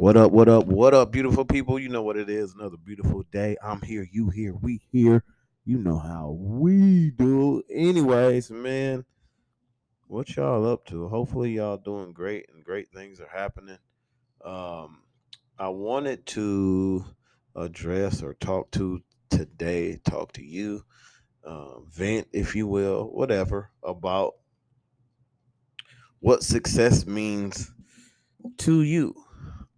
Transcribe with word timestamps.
What 0.00 0.16
up? 0.16 0.32
What 0.32 0.48
up? 0.48 0.64
What 0.64 0.94
up, 0.94 1.12
beautiful 1.12 1.44
people? 1.44 1.78
You 1.78 1.90
know 1.90 2.00
what 2.00 2.16
it 2.16 2.30
is. 2.30 2.54
Another 2.54 2.78
beautiful 2.78 3.22
day. 3.30 3.58
I'm 3.62 3.82
here. 3.82 4.08
You 4.10 4.30
here. 4.30 4.54
We 4.58 4.80
here. 4.90 5.22
You 5.66 5.76
know 5.76 5.98
how 5.98 6.38
we 6.40 7.10
do. 7.10 7.62
Anyways, 7.70 8.50
man, 8.50 9.04
what 10.06 10.34
y'all 10.34 10.66
up 10.66 10.86
to? 10.86 11.06
Hopefully, 11.08 11.50
y'all 11.50 11.76
doing 11.76 12.14
great 12.14 12.46
and 12.50 12.64
great 12.64 12.88
things 12.88 13.20
are 13.20 13.28
happening. 13.28 13.76
Um, 14.42 15.02
I 15.58 15.68
wanted 15.68 16.24
to 16.28 17.04
address 17.54 18.22
or 18.22 18.32
talk 18.32 18.70
to 18.70 19.02
today, 19.28 20.00
talk 20.02 20.32
to 20.32 20.42
you, 20.42 20.82
uh, 21.44 21.80
vent, 21.80 22.26
if 22.32 22.56
you 22.56 22.66
will, 22.66 23.04
whatever, 23.12 23.70
about 23.82 24.36
what 26.20 26.42
success 26.42 27.06
means 27.06 27.70
to 28.56 28.80
you. 28.80 29.14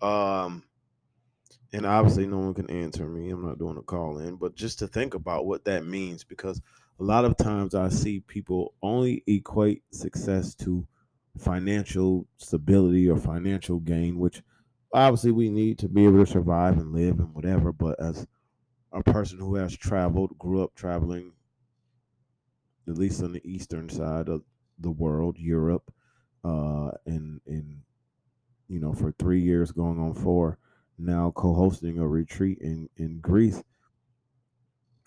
Um, 0.03 0.65
and 1.73 1.87
obviously, 1.87 2.27
no 2.27 2.39
one 2.39 2.55
can 2.55 2.69
answer 2.71 3.07
me. 3.09 3.31
I'm 3.31 3.47
not 3.47 3.59
doing 3.59 3.79
a 3.79 3.83
call 3.83 4.19
in, 4.19 4.37
but 4.37 4.55
just 4.55 4.79
to 4.81 4.89
think 4.89 5.15
about 5.15 5.47
what 5.47 5.65
that 5.65 5.87
means, 5.87 6.25
because 6.25 6.61
a 7.01 7.03
lot 7.03 7.25
of 7.25 7.37
times 7.37 7.75
I 7.75 7.89
see 7.89 8.21
people 8.21 8.75
only 8.83 9.23
equate 9.27 9.83
success 9.93 10.55
to 10.57 10.87
financial 11.39 12.27
stability 12.37 13.09
or 13.09 13.17
financial 13.17 13.81
gain, 13.81 14.19
which 14.19 14.43
obviously 14.93 15.31
we 15.31 15.49
need 15.49 15.79
to 15.79 15.89
be 15.89 16.05
able 16.05 16.25
to 16.25 16.31
survive 16.31 16.77
and 16.77 16.93
live 16.93 17.19
and 17.21 17.35
whatever. 17.35 17.73
But 17.73 17.99
as 17.99 18.27
a 18.93 19.03
person 19.03 19.39
who 19.39 19.55
has 19.55 19.75
traveled, 19.75 20.39
grew 20.39 20.63
up 20.63 20.75
traveling, 20.75 21.33
at 22.89 22.99
least 22.99 23.23
on 23.23 23.33
the 23.33 23.51
eastern 23.51 23.89
side 23.89 24.29
of 24.29 24.43
the 24.79 24.91
world, 24.91 25.39
Europe, 25.39 25.93
uh, 26.45 26.91
and 27.07 27.41
and 27.47 27.83
you 28.73 28.81
know, 28.81 28.95
for 28.95 29.13
three 29.13 29.43
years 29.43 29.71
going 29.71 29.99
on 29.99 30.15
four, 30.15 30.57
now 30.99 31.31
co-hosting 31.37 31.99
a 31.99 32.09
retreat 32.09 32.57
in 32.63 32.89
in 32.97 33.21
Greece. 33.21 33.63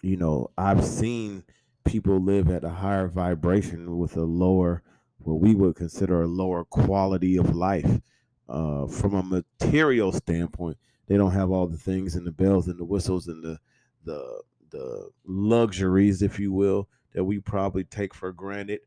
You 0.04 0.18
know, 0.18 0.52
I've 0.56 0.86
seen 0.86 1.44
people 1.84 2.20
live 2.20 2.52
at 2.52 2.64
a 2.64 2.70
higher 2.70 3.08
vibration 3.08 3.98
with 3.98 4.18
a 4.18 4.22
lower, 4.22 4.84
what 5.18 5.40
we 5.40 5.56
would 5.56 5.76
consider 5.76 6.22
a 6.22 6.28
lower 6.28 6.64
quality 6.64 7.38
of 7.38 7.56
life. 7.56 8.02
Uh, 8.48 8.86
from 8.86 9.16
a 9.16 9.24
material 9.24 10.12
standpoint, 10.12 10.78
they 11.08 11.18
don't 11.18 11.32
have 11.32 11.50
all 11.50 11.66
the 11.66 11.76
things 11.76 12.16
and 12.16 12.28
the 12.28 12.32
bells 12.32 12.68
and 12.68 12.80
the 12.80 12.86
whistles 12.86 13.28
and 13.28 13.44
the 13.44 13.58
the 14.04 14.44
the 14.70 15.10
luxuries, 15.26 16.22
if 16.22 16.40
you 16.40 16.54
will, 16.54 16.88
that 17.14 17.24
we 17.24 17.40
probably 17.40 17.84
take 17.84 18.14
for 18.14 18.32
granted. 18.32 18.82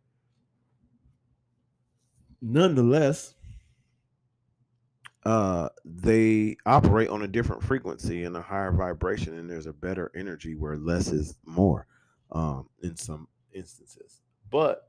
Nonetheless, 2.40 3.34
uh, 5.28 5.68
they 5.84 6.56
operate 6.64 7.10
on 7.10 7.20
a 7.20 7.28
different 7.28 7.62
frequency 7.62 8.24
and 8.24 8.34
a 8.34 8.40
higher 8.40 8.72
vibration, 8.72 9.38
and 9.38 9.50
there's 9.50 9.66
a 9.66 9.74
better 9.74 10.10
energy 10.16 10.54
where 10.54 10.78
less 10.78 11.08
is 11.08 11.36
more 11.44 11.86
um, 12.32 12.66
in 12.82 12.96
some 12.96 13.28
instances. 13.52 14.22
But 14.50 14.88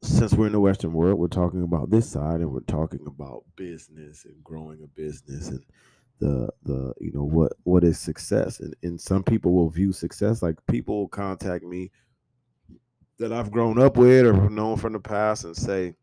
since 0.00 0.32
we're 0.32 0.46
in 0.46 0.52
the 0.52 0.60
Western 0.60 0.94
world, 0.94 1.18
we're 1.18 1.26
talking 1.26 1.62
about 1.62 1.90
this 1.90 2.08
side, 2.08 2.40
and 2.40 2.50
we're 2.50 2.60
talking 2.60 3.04
about 3.06 3.44
business 3.54 4.24
and 4.24 4.42
growing 4.42 4.82
a 4.82 4.86
business 4.86 5.48
and 5.48 5.62
the 6.18 6.48
the 6.62 6.94
you 6.98 7.12
know 7.12 7.24
what 7.24 7.52
what 7.64 7.84
is 7.84 7.98
success 7.98 8.60
and, 8.60 8.76
and 8.84 9.00
some 9.00 9.24
people 9.24 9.52
will 9.52 9.68
view 9.68 9.92
success 9.92 10.40
like 10.40 10.54
people 10.68 11.00
will 11.00 11.08
contact 11.08 11.64
me 11.64 11.90
that 13.18 13.32
I've 13.32 13.50
grown 13.50 13.80
up 13.80 13.96
with 13.96 14.24
or 14.26 14.48
known 14.48 14.76
from 14.76 14.92
the 14.92 15.00
past 15.00 15.42
and 15.42 15.56
say 15.56 15.96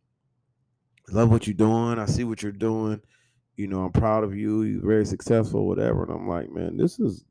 love 1.12 1.32
what 1.32 1.48
you're 1.48 1.54
doing. 1.54 2.00
I 2.00 2.06
see 2.06 2.24
what 2.24 2.42
you're 2.42 2.52
doing. 2.52 3.02
You 3.56 3.68
know, 3.68 3.84
I'm 3.84 3.92
proud 3.92 4.24
of 4.24 4.36
you. 4.36 4.64
You're 4.64 4.88
very 4.88 5.06
successful, 5.06 5.68
whatever. 5.68 6.04
And 6.04 6.12
I'm 6.12 6.28
like, 6.28 6.50
man, 6.50 6.78
this 6.78 7.00
is 7.00 7.26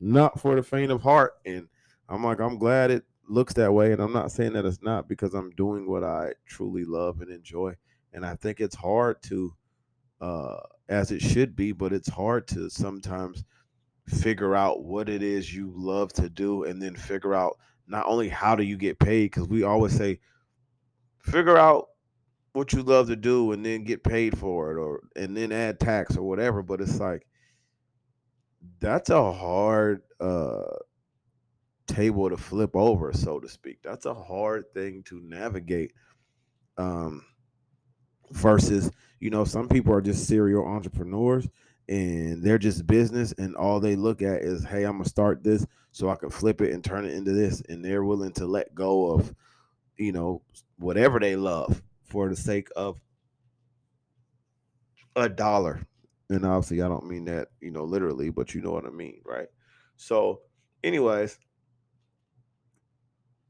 not 0.00 0.40
for 0.40 0.54
the 0.54 0.62
faint 0.62 0.92
of 0.92 1.02
heart. 1.02 1.34
And 1.44 1.68
I'm 2.08 2.22
like, 2.22 2.40
I'm 2.40 2.58
glad 2.58 2.90
it 2.90 3.04
looks 3.28 3.54
that 3.54 3.72
way. 3.72 3.92
And 3.92 4.00
I'm 4.00 4.12
not 4.12 4.30
saying 4.30 4.52
that 4.52 4.64
it's 4.64 4.82
not 4.82 5.08
because 5.08 5.34
I'm 5.34 5.50
doing 5.50 5.88
what 5.88 6.04
I 6.04 6.32
truly 6.46 6.84
love 6.84 7.20
and 7.20 7.30
enjoy. 7.30 7.74
And 8.12 8.24
I 8.24 8.36
think 8.36 8.60
it's 8.60 8.76
hard 8.76 9.22
to, 9.24 9.54
uh, 10.20 10.58
as 10.88 11.10
it 11.10 11.20
should 11.20 11.56
be, 11.56 11.72
but 11.72 11.92
it's 11.92 12.08
hard 12.08 12.46
to 12.48 12.70
sometimes 12.70 13.44
figure 14.06 14.54
out 14.54 14.84
what 14.84 15.08
it 15.08 15.22
is 15.22 15.52
you 15.52 15.72
love 15.74 16.12
to 16.12 16.28
do 16.28 16.64
and 16.64 16.80
then 16.80 16.94
figure 16.94 17.34
out 17.34 17.58
not 17.88 18.06
only 18.06 18.28
how 18.28 18.54
do 18.54 18.62
you 18.62 18.76
get 18.76 18.98
paid, 18.98 19.30
because 19.30 19.48
we 19.48 19.64
always 19.64 19.96
say, 19.96 20.20
figure 21.18 21.58
out 21.58 21.88
what 22.56 22.72
you 22.72 22.82
love 22.82 23.06
to 23.08 23.16
do 23.16 23.52
and 23.52 23.64
then 23.64 23.84
get 23.84 24.02
paid 24.02 24.36
for 24.38 24.72
it 24.72 24.80
or 24.80 25.02
and 25.14 25.36
then 25.36 25.52
add 25.52 25.78
tax 25.78 26.16
or 26.16 26.22
whatever 26.22 26.62
but 26.62 26.80
it's 26.80 26.98
like 26.98 27.26
that's 28.80 29.10
a 29.10 29.32
hard 29.32 30.02
uh 30.20 30.62
table 31.86 32.28
to 32.28 32.36
flip 32.36 32.74
over 32.74 33.12
so 33.12 33.38
to 33.38 33.48
speak. 33.48 33.78
That's 33.82 34.06
a 34.06 34.14
hard 34.14 34.72
thing 34.74 35.02
to 35.04 35.20
navigate 35.20 35.92
um 36.78 37.24
versus 38.30 38.90
you 39.20 39.30
know 39.30 39.44
some 39.44 39.68
people 39.68 39.92
are 39.92 40.00
just 40.00 40.26
serial 40.26 40.66
entrepreneurs 40.66 41.46
and 41.88 42.42
they're 42.42 42.58
just 42.58 42.86
business 42.86 43.32
and 43.38 43.54
all 43.54 43.78
they 43.80 43.94
look 43.96 44.20
at 44.20 44.42
is 44.42 44.64
hey 44.64 44.82
i'm 44.82 44.98
gonna 44.98 45.08
start 45.08 45.44
this 45.44 45.64
so 45.92 46.10
i 46.10 46.16
can 46.16 46.28
flip 46.28 46.60
it 46.60 46.72
and 46.72 46.82
turn 46.82 47.04
it 47.04 47.14
into 47.14 47.32
this 47.32 47.62
and 47.68 47.84
they're 47.84 48.04
willing 48.04 48.32
to 48.32 48.44
let 48.44 48.74
go 48.74 49.12
of 49.12 49.32
you 49.96 50.10
know 50.10 50.42
whatever 50.78 51.20
they 51.20 51.36
love 51.36 51.80
for 52.06 52.28
the 52.28 52.36
sake 52.36 52.68
of 52.76 53.00
a 55.14 55.28
dollar. 55.28 55.86
And 56.28 56.44
obviously, 56.44 56.82
I 56.82 56.88
don't 56.88 57.06
mean 57.06 57.24
that, 57.26 57.48
you 57.60 57.70
know, 57.70 57.84
literally, 57.84 58.30
but 58.30 58.54
you 58.54 58.60
know 58.60 58.72
what 58.72 58.86
I 58.86 58.90
mean, 58.90 59.20
right? 59.24 59.48
So, 59.96 60.40
anyways, 60.82 61.38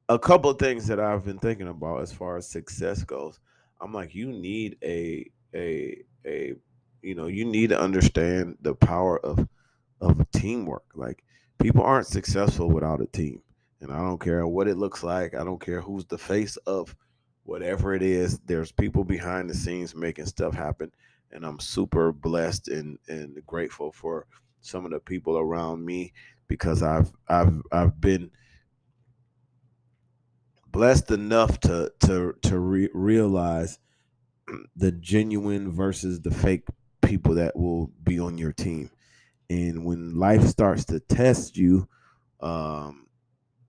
a 0.08 0.18
couple 0.18 0.50
of 0.50 0.58
things 0.58 0.86
that 0.86 1.00
I've 1.00 1.24
been 1.24 1.38
thinking 1.38 1.68
about 1.68 2.02
as 2.02 2.12
far 2.12 2.36
as 2.36 2.46
success 2.46 3.02
goes. 3.02 3.40
I'm 3.80 3.92
like, 3.92 4.14
you 4.14 4.32
need 4.32 4.76
a 4.82 5.30
a 5.54 6.02
a 6.26 6.54
you 7.02 7.14
know, 7.14 7.26
you 7.26 7.44
need 7.44 7.70
to 7.70 7.80
understand 7.80 8.58
the 8.60 8.74
power 8.74 9.18
of 9.24 9.48
of 10.00 10.30
teamwork. 10.30 10.84
Like 10.94 11.24
people 11.58 11.82
aren't 11.82 12.06
successful 12.06 12.70
without 12.70 13.00
a 13.00 13.06
team. 13.06 13.42
And 13.80 13.92
I 13.92 13.98
don't 13.98 14.20
care 14.20 14.46
what 14.46 14.68
it 14.68 14.78
looks 14.78 15.02
like. 15.02 15.34
I 15.34 15.44
don't 15.44 15.60
care 15.60 15.80
who's 15.80 16.06
the 16.06 16.18
face 16.18 16.56
of 16.58 16.94
whatever 17.46 17.94
it 17.94 18.02
is, 18.02 18.38
there's 18.40 18.72
people 18.72 19.04
behind 19.04 19.48
the 19.48 19.54
scenes 19.54 19.94
making 19.94 20.26
stuff 20.26 20.54
happen. 20.54 20.92
And 21.32 21.44
I'm 21.44 21.58
super 21.58 22.12
blessed 22.12 22.68
and, 22.68 22.98
and 23.08 23.40
grateful 23.46 23.92
for 23.92 24.26
some 24.60 24.84
of 24.84 24.90
the 24.90 25.00
people 25.00 25.38
around 25.38 25.84
me 25.84 26.12
because 26.48 26.82
I've 26.82 27.12
I've 27.28 27.62
I've 27.72 28.00
been 28.00 28.30
blessed 30.66 31.10
enough 31.10 31.58
to 31.60 31.92
to 32.00 32.34
to 32.42 32.58
re- 32.58 32.90
realize 32.92 33.78
the 34.76 34.92
genuine 34.92 35.70
versus 35.70 36.20
the 36.20 36.30
fake 36.30 36.64
people 37.02 37.34
that 37.34 37.56
will 37.56 37.88
be 38.02 38.18
on 38.18 38.38
your 38.38 38.52
team. 38.52 38.90
And 39.48 39.84
when 39.84 40.16
life 40.16 40.44
starts 40.44 40.84
to 40.86 40.98
test 41.00 41.56
you, 41.56 41.88
um, 42.40 43.06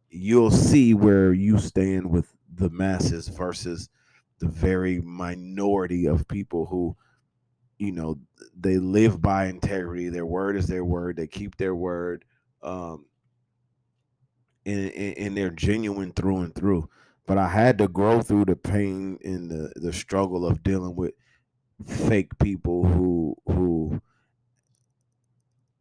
you'll 0.09 0.51
see 0.51 0.93
where 0.93 1.33
you 1.33 1.59
stand 1.59 2.09
with 2.09 2.33
the 2.55 2.69
masses 2.69 3.27
versus 3.27 3.89
the 4.39 4.47
very 4.47 5.01
minority 5.01 6.05
of 6.05 6.27
people 6.27 6.65
who 6.65 6.95
you 7.77 7.91
know 7.91 8.17
they 8.59 8.77
live 8.77 9.21
by 9.21 9.45
integrity 9.45 10.09
their 10.09 10.25
word 10.25 10.55
is 10.55 10.67
their 10.67 10.85
word 10.85 11.15
they 11.15 11.27
keep 11.27 11.57
their 11.57 11.75
word 11.75 12.25
um 12.63 13.05
and, 14.67 14.91
and, 14.91 15.37
they're 15.37 15.49
genuine 15.49 16.11
through 16.11 16.39
and 16.39 16.53
through. 16.53 16.89
But 17.25 17.37
i 17.37 17.47
had 17.47 17.77
to 17.79 17.87
grow 17.87 18.21
through 18.21 18.45
the 18.45 18.55
pain 18.55 19.17
and 19.23 19.49
the 19.49 19.71
the 19.75 19.91
struggle 19.91 20.45
of 20.45 20.63
dealing 20.63 20.95
with 20.95 21.13
fake 21.85 22.37
people 22.39 22.85
who 22.85 23.35
who 23.47 24.01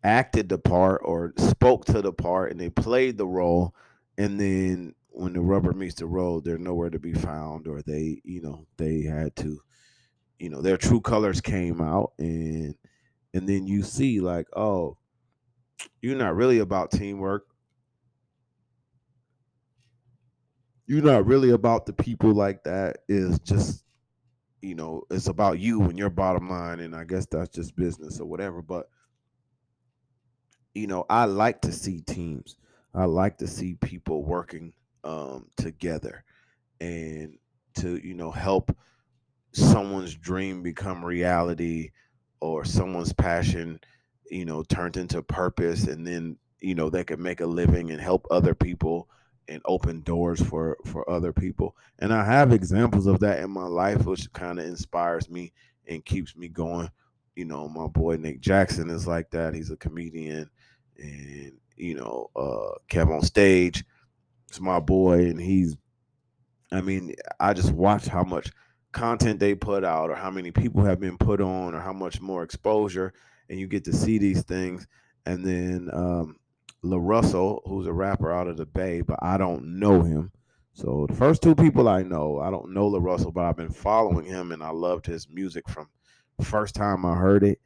acted 0.03 0.49
the 0.49 0.59
part 0.59 1.03
or 1.05 1.33
spoke 1.37 1.85
to 1.85 2.03
the 2.03 2.13
part 2.13 2.51
and 2.51 2.61
they 2.61 2.69
played 2.69 3.17
the 3.17 3.27
role 3.27 3.75
and 4.19 4.41
then 4.41 4.95
when 5.17 5.33
the 5.33 5.41
rubber 5.41 5.73
meets 5.73 5.95
the 5.95 6.07
road, 6.07 6.45
they're 6.45 6.59
nowhere 6.59 6.91
to 6.91 6.99
be 6.99 7.15
found, 7.15 7.67
or 7.67 7.81
they, 7.81 8.21
you 8.23 8.43
know, 8.43 8.67
they 8.77 9.03
had 9.03 9.35
to, 9.37 9.59
you 10.39 10.51
know, 10.51 10.61
their 10.61 10.77
true 10.77 11.01
colors 11.01 11.41
came 11.41 11.81
out, 11.81 12.13
and 12.19 12.75
and 13.33 13.49
then 13.49 13.67
you 13.67 13.83
see 13.83 14.21
like, 14.21 14.47
oh, 14.55 14.99
you're 16.03 16.17
not 16.17 16.37
really 16.37 16.59
about 16.59 16.91
teamwork. 16.91 17.47
You're 20.87 21.03
not 21.03 21.27
really 21.27 21.51
about 21.51 21.87
the 21.87 21.95
people 21.95 22.33
like 22.33 22.63
that. 22.65 22.99
Is 23.09 23.39
just, 23.39 23.85
you 24.61 24.75
know, 24.75 25.05
it's 25.11 25.29
about 25.29 25.59
you 25.59 25.83
and 25.85 25.99
your 25.99 26.11
bottom 26.11 26.51
line, 26.51 26.81
and 26.81 26.95
I 26.95 27.05
guess 27.05 27.27
that's 27.27 27.49
just 27.49 27.75
business 27.75 28.21
or 28.21 28.27
whatever. 28.27 28.61
But 28.61 28.91
you 30.75 30.87
know, 30.87 31.07
I 31.09 31.25
like 31.25 31.63
to 31.63 31.73
see 31.73 32.03
teams. 32.03 32.57
I 32.95 33.07
like 33.07 33.39
to 33.39 33.47
see 33.47 33.77
people 33.77 34.23
working 34.23 34.75
um, 35.05 35.47
together 35.57 36.25
and 36.81 37.39
to 37.75 37.97
you 38.07 38.15
know 38.15 38.31
help 38.31 38.77
someone's 39.57 40.15
dream 40.15 40.63
become 40.63 41.05
reality 41.05 41.91
or 42.41 42.65
someone's 42.65 43.13
passion, 43.13 43.81
you 44.31 44.45
know, 44.45 44.63
turned 44.63 44.97
into 44.97 45.23
purpose 45.23 45.87
and 45.87 46.07
then, 46.07 46.37
you 46.61 46.75
know, 46.75 46.91
they 46.91 47.05
could 47.05 47.19
make 47.19 47.41
a 47.41 47.47
living 47.47 47.91
and 47.91 48.01
help 48.01 48.27
other 48.31 48.55
people 48.55 49.09
and 49.49 49.63
open 49.65 50.01
doors 50.03 50.43
for 50.43 50.77
for 50.85 51.09
other 51.09 51.33
people. 51.33 51.75
And 52.01 52.13
I 52.13 52.25
have 52.25 52.53
examples 52.53 53.07
of 53.07 53.21
that 53.21 53.39
in 53.39 53.51
my 53.51 53.67
life 53.67 54.05
which 54.05 54.31
kind 54.33 54.59
of 54.59 54.67
inspires 54.67 55.31
me 55.31 55.53
and 55.89 56.05
keeps 56.05 56.37
me 56.37 56.49
going. 56.49 56.91
You 57.35 57.45
know, 57.47 57.69
my 57.69 57.87
boy 57.87 58.17
Nick 58.17 58.41
Jackson 58.41 58.91
is 58.91 59.07
like 59.07 59.31
that. 59.31 59.55
He's 59.55 59.71
a 59.71 59.77
comedian 59.77 60.51
and 60.99 61.53
you 61.77 61.95
know, 61.95 62.31
uh 62.37 62.79
Kev 62.91 63.15
on 63.15 63.23
stage 63.23 63.85
is 64.57 64.61
my 64.61 64.81
boy 64.81 65.21
and 65.21 65.41
he's 65.41 65.77
I 66.73 66.81
mean, 66.81 67.15
I 67.39 67.55
just 67.55 67.71
watch 67.71 68.07
how 68.07 68.25
much 68.25 68.51
content 68.93 69.39
they 69.39 69.55
put 69.55 69.85
out 69.85 70.11
or 70.11 70.17
how 70.17 70.31
many 70.31 70.51
people 70.51 70.83
have 70.85 70.99
been 70.99 71.17
put 71.17 71.41
on 71.41 71.75
or 71.75 71.81
how 71.81 71.93
much 71.93 72.21
more 72.21 72.43
exposure 72.43 73.13
and 73.49 73.61
you 73.61 73.69
get 73.69 73.85
to 73.85 73.93
see 73.93 74.19
these 74.19 74.43
things 74.43 74.87
and 75.27 75.45
then 75.45 75.91
um 75.93 76.37
La 76.83 76.99
Russell, 77.01 77.63
who's 77.67 77.87
a 77.87 77.93
rapper 77.93 78.33
out 78.33 78.47
of 78.47 78.57
the 78.57 78.67
Bay, 78.67 79.01
but 79.01 79.19
I 79.21 79.39
don't 79.39 79.81
know 79.81 80.03
him. 80.03 80.31
So 80.75 81.07
the 81.09 81.17
first 81.17 81.43
two 81.43 81.55
people 81.55 81.89
I 81.89 82.03
know, 82.03 82.39
I 82.39 82.51
don't 82.51 82.73
know 82.73 82.87
La 82.87 83.01
Russell, 83.01 83.33
but 83.33 83.45
I've 83.45 83.57
been 83.57 83.73
following 83.73 84.27
him 84.27 84.53
and 84.53 84.63
I 84.63 84.71
loved 84.71 85.07
his 85.07 85.29
music 85.29 85.69
from 85.69 85.89
first 86.43 86.75
time 86.75 87.05
I 87.05 87.15
heard 87.15 87.45
it. 87.45 87.61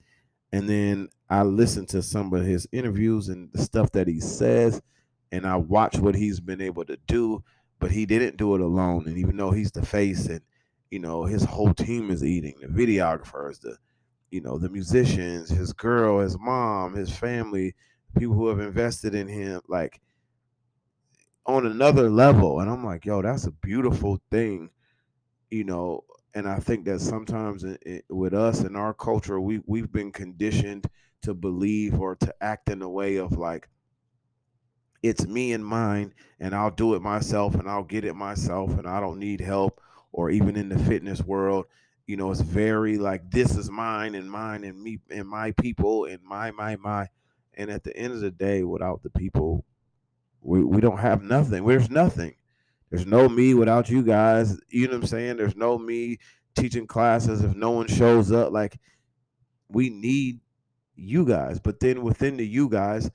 And 0.53 0.69
then 0.69 1.09
I 1.29 1.43
listened 1.43 1.89
to 1.91 2.03
some 2.03 2.33
of 2.33 2.45
his 2.45 2.67
interviews 2.73 3.29
and 3.29 3.51
the 3.53 3.63
stuff 3.63 3.93
that 3.93 4.09
he 4.09 4.21
says, 4.21 4.81
and 5.33 5.47
I 5.47 5.57
watch 5.57 5.99
what 5.99 6.15
he's 6.15 6.41
been 6.41 6.61
able 6.61 6.85
to 6.87 6.99
do, 7.07 7.43
but 7.79 7.91
he 7.91 8.07
didn't 8.07 8.37
do 8.37 8.55
it 8.55 8.61
alone. 8.61 9.05
And 9.07 9.19
even 9.19 9.37
though 9.37 9.51
he's 9.51 9.73
the 9.73 9.85
face 9.85 10.27
and 10.27 10.41
you 10.91 10.99
know 10.99 11.25
his 11.25 11.45
whole 11.45 11.75
team 11.75 12.11
is 12.11 12.25
eating, 12.25 12.55
the 12.61 12.67
videographers, 12.67 13.61
the 13.61 13.77
you 14.31 14.41
know, 14.41 14.59
the 14.59 14.69
musicians, 14.69 15.51
his 15.51 15.73
girl, 15.73 16.21
his 16.21 16.39
mom, 16.39 16.95
his 16.95 17.11
family, 17.11 17.75
people 18.17 18.35
who 18.35 18.49
have 18.49 18.61
invested 18.61 19.15
in 19.15 19.29
him, 19.29 19.61
like 19.69 20.01
on 21.47 21.67
another 21.67 22.09
level. 22.09 22.61
And 22.61 22.71
I'm 22.71 22.85
like, 22.85 23.05
yo, 23.05 23.23
that's 23.23 23.47
a 23.47 23.51
beautiful 23.51 24.21
thing, 24.31 24.71
you 25.51 25.65
know. 25.65 26.05
And 26.35 26.49
I 26.49 26.61
think 26.61 26.85
that 26.85 27.01
sometimes 27.01 27.65
it, 27.65 27.83
it, 27.85 28.05
with 28.09 28.35
us 28.35 28.61
in 28.61 28.77
our 28.77 28.95
culture, 28.95 29.41
we 29.41 29.61
we've 29.67 29.91
been 29.91 30.13
conditioned 30.13 30.87
to 31.23 31.35
believe 31.35 32.01
or 32.01 32.15
to 32.17 32.35
act 32.41 32.71
in 32.71 32.83
a 32.83 32.89
way 32.89 33.17
of 33.17 33.33
like, 33.33 33.69
it's 35.03 35.27
me 35.27 35.53
and 35.53 35.65
mine, 35.65 36.15
and 36.39 36.55
I'll 36.55 36.71
do 36.71 36.95
it 36.95 37.03
myself, 37.03 37.55
and 37.55 37.69
I'll 37.69 37.85
get 37.85 38.05
it 38.05 38.15
myself, 38.15 38.71
and 38.79 38.87
I 38.87 39.01
don't 39.01 39.19
need 39.19 39.41
help. 39.41 39.81
Or 40.13 40.29
even 40.31 40.57
in 40.57 40.69
the 40.69 40.79
fitness 40.79 41.23
world, 41.23 41.67
you 42.07 42.17
know, 42.17 42.33
it's 42.33 42.41
very 42.41 42.99
like 42.99 43.31
this 43.31 43.57
is 43.57 43.71
mine 43.71 44.17
and 44.17 44.29
mine 44.29 44.65
and 44.65 44.83
me 44.83 44.99
and 45.09 45.29
my 45.29 45.53
people 45.53 46.07
and 46.07 46.21
my 46.25 46.51
my 46.51 46.75
my. 46.75 47.07
And 47.55 47.71
at 47.71 47.85
the 47.85 47.97
end 47.97 48.15
of 48.15 48.21
the 48.21 48.33
day, 48.33 48.65
without 48.65 49.05
the 49.05 49.11
people, 49.11 49.65
we, 50.41 50.65
we 50.65 50.81
don't 50.81 50.99
have 50.99 51.23
nothing. 51.23 51.65
There's 51.65 51.91
nothing. 51.91 52.35
There's 52.91 53.07
no 53.07 53.29
me 53.29 53.55
without 53.55 53.89
you 53.89 54.03
guys. 54.03 54.59
You 54.69 54.89
know 54.89 54.95
what 54.95 55.03
I'm 55.03 55.07
saying? 55.07 55.37
There's 55.37 55.55
no 55.55 55.79
me 55.79 56.19
teaching 56.57 56.89
classes 56.89 57.45
if 57.45 57.55
no 57.55 57.71
one 57.71 57.87
shows 57.87 58.33
up. 58.33 58.53
Like 58.53 58.81
we 59.69 59.91
need 59.91 60.41
you 60.97 61.25
guys. 61.25 61.61
But 61.61 61.79
then 61.79 62.03
within 62.03 62.37
the 62.37 62.47
you 62.47 62.69
guys, 62.69 63.09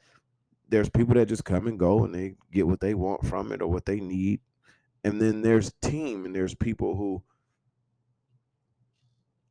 there's 0.69 0.89
people 0.89 1.15
that 1.15 1.27
just 1.27 1.45
come 1.45 1.67
and 1.67 1.79
go 1.79 2.03
and 2.03 2.13
they 2.13 2.35
get 2.51 2.67
what 2.67 2.79
they 2.79 2.93
want 2.93 3.25
from 3.25 3.51
it 3.51 3.61
or 3.61 3.67
what 3.67 3.85
they 3.85 3.99
need. 3.99 4.39
And 5.03 5.21
then 5.21 5.41
there's 5.41 5.71
team 5.81 6.25
and 6.25 6.35
there's 6.35 6.55
people 6.55 6.95
who 6.95 7.23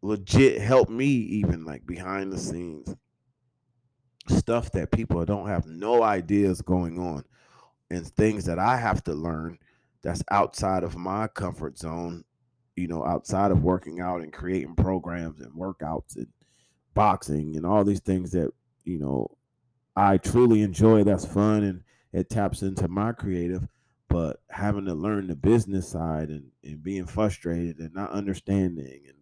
legit 0.03 0.61
help 0.61 0.91
me 0.91 1.07
even 1.07 1.65
like 1.65 1.87
behind 1.87 2.33
the 2.33 2.39
scenes 2.39 2.95
stuff 4.29 4.71
that 4.73 4.91
people 4.91 5.25
don't 5.25 5.49
have 5.49 5.67
no 5.67 6.03
ideas 6.03 6.63
going 6.63 6.99
on 6.99 7.25
and 7.91 8.07
things 8.07 8.45
that 8.47 8.59
I 8.59 8.77
have 8.77 9.03
to 9.05 9.15
learn 9.15 9.59
that's 10.03 10.23
outside 10.31 10.83
of 10.83 10.97
my 10.97 11.27
comfort 11.29 11.79
zone, 11.79 12.25
you 12.77 12.89
know, 12.89 13.05
outside 13.05 13.51
of 13.51 13.63
working 13.63 14.01
out 14.01 14.23
and 14.23 14.33
creating 14.33 14.77
programs 14.77 15.41
and 15.41 15.53
workouts 15.53 16.17
and 16.17 16.27
boxing 16.95 17.57
and 17.57 17.67
all 17.67 17.85
these 17.85 18.01
things 18.01 18.31
that, 18.33 18.51
you 18.85 18.99
know, 18.99 19.31
I 19.97 20.19
truly 20.19 20.63
enjoy. 20.63 21.05
That's 21.05 21.27
fun 21.27 21.63
and 21.63 21.83
it 22.13 22.31
taps 22.31 22.63
into 22.63 22.89
my 22.89 23.13
creative, 23.13 23.67
but 24.09 24.41
having 24.49 24.85
to 24.87 24.95
learn 24.95 25.27
the 25.27 25.37
business 25.37 25.89
side 25.89 26.29
and, 26.29 26.51
and 26.63 26.83
being 26.83 27.07
frustrated 27.07 27.79
and 27.79 27.93
not 27.95 28.13
understanding 28.13 29.03
and 29.07 29.17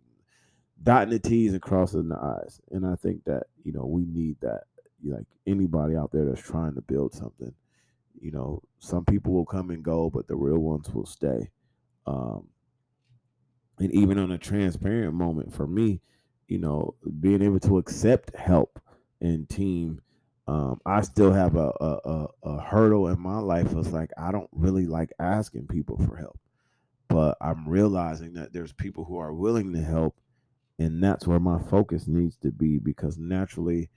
dotting 0.83 1.11
the 1.11 1.19
T's 1.19 1.53
and 1.53 1.63
crossing 1.63 2.09
the 2.09 2.17
I's. 2.17 2.61
And 2.71 2.87
I 2.87 2.97
think 2.97 3.25
that, 3.25 3.45
you 3.65 3.73
know, 3.73 3.87
we 3.87 4.05
need 4.05 4.37
that. 4.43 4.65
Like 5.05 5.27
anybody 5.47 5.97
out 5.97 6.13
there 6.13 6.25
that's 6.25 6.41
trying 6.41 6.75
to 6.75 6.81
build 6.83 7.13
something, 7.13 7.53
you 8.21 8.31
know, 8.31 8.63
some 8.79 9.05
people 9.05 9.33
will 9.33 9.47
come 9.47 9.71
and 9.71 9.83
go, 9.83 10.11
but 10.11 10.29
the 10.29 10.37
real 10.37 10.59
ones 10.59 10.93
will 10.95 11.07
stay. 11.07 11.51
Um, 12.07 12.49
and 13.79 13.91
even 13.93 14.19
on 14.19 14.31
a 14.31 14.39
transparent 14.39 15.15
moment 15.15 15.53
for 15.53 15.67
me, 15.67 16.01
you 16.47 16.59
know, 16.59 16.95
being 17.21 17.43
able 17.43 17.59
to 17.61 17.79
accept 17.79 18.37
help 18.37 18.81
and 19.21 19.49
team, 19.49 20.01
um, 20.53 20.81
I 20.85 21.01
still 21.03 21.33
have 21.33 21.57
a, 21.57 21.73
a, 21.81 21.99
a, 22.05 22.27
a 22.45 22.61
hurdle 22.61 23.09
in 23.09 23.21
my 23.21 23.39
life. 23.39 23.73
It's 23.75 23.93
like 23.93 24.11
I 24.19 24.33
don't 24.33 24.51
really 24.53 24.87
like 24.87 25.11
asking 25.19 25.67
people 25.69 25.99
for 25.99 26.17
help, 26.17 26.39
but 27.09 27.37
I'm 27.41 27.69
realizing 27.69 28.35
that 28.35 28.53
there's 28.53 28.73
people 28.73 29.05
who 29.05 29.19
are 29.19 29.33
willing 29.33 29.73
to 29.73 29.81
help, 29.81 30.17
and 30.79 31.03
that's 31.03 31.27
where 31.27 31.41
my 31.41 31.59
focus 31.59 32.07
needs 32.07 32.37
to 32.39 32.51
be 32.51 32.79
because 32.79 33.19
naturally, 33.19 33.91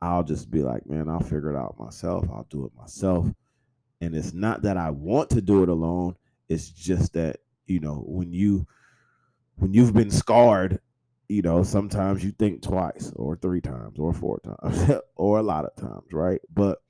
I'll 0.00 0.24
just 0.24 0.50
be 0.50 0.62
like, 0.62 0.86
man, 0.86 1.08
I'll 1.08 1.20
figure 1.20 1.50
it 1.50 1.56
out 1.56 1.78
myself. 1.78 2.26
I'll 2.30 2.46
do 2.50 2.66
it 2.66 2.72
myself 2.76 3.26
and 4.02 4.16
it's 4.16 4.34
not 4.34 4.62
that 4.62 4.76
I 4.76 4.90
want 4.90 5.30
to 5.30 5.40
do 5.40 5.62
it 5.62 5.68
alone. 5.68 6.16
It's 6.48 6.68
just 6.68 7.12
that, 7.12 7.36
you 7.66 7.78
know, 7.78 8.02
when 8.04 8.32
you 8.32 8.66
when 9.56 9.72
you've 9.72 9.94
been 9.94 10.10
scarred, 10.10 10.80
you 11.32 11.40
know, 11.40 11.62
sometimes 11.62 12.22
you 12.22 12.30
think 12.30 12.60
twice 12.60 13.10
or 13.16 13.36
three 13.36 13.62
times 13.62 13.98
or 13.98 14.12
four 14.12 14.38
times 14.40 14.90
or 15.16 15.38
a 15.38 15.42
lot 15.42 15.64
of 15.64 15.74
times, 15.76 16.12
right? 16.12 16.42
But 16.52 16.82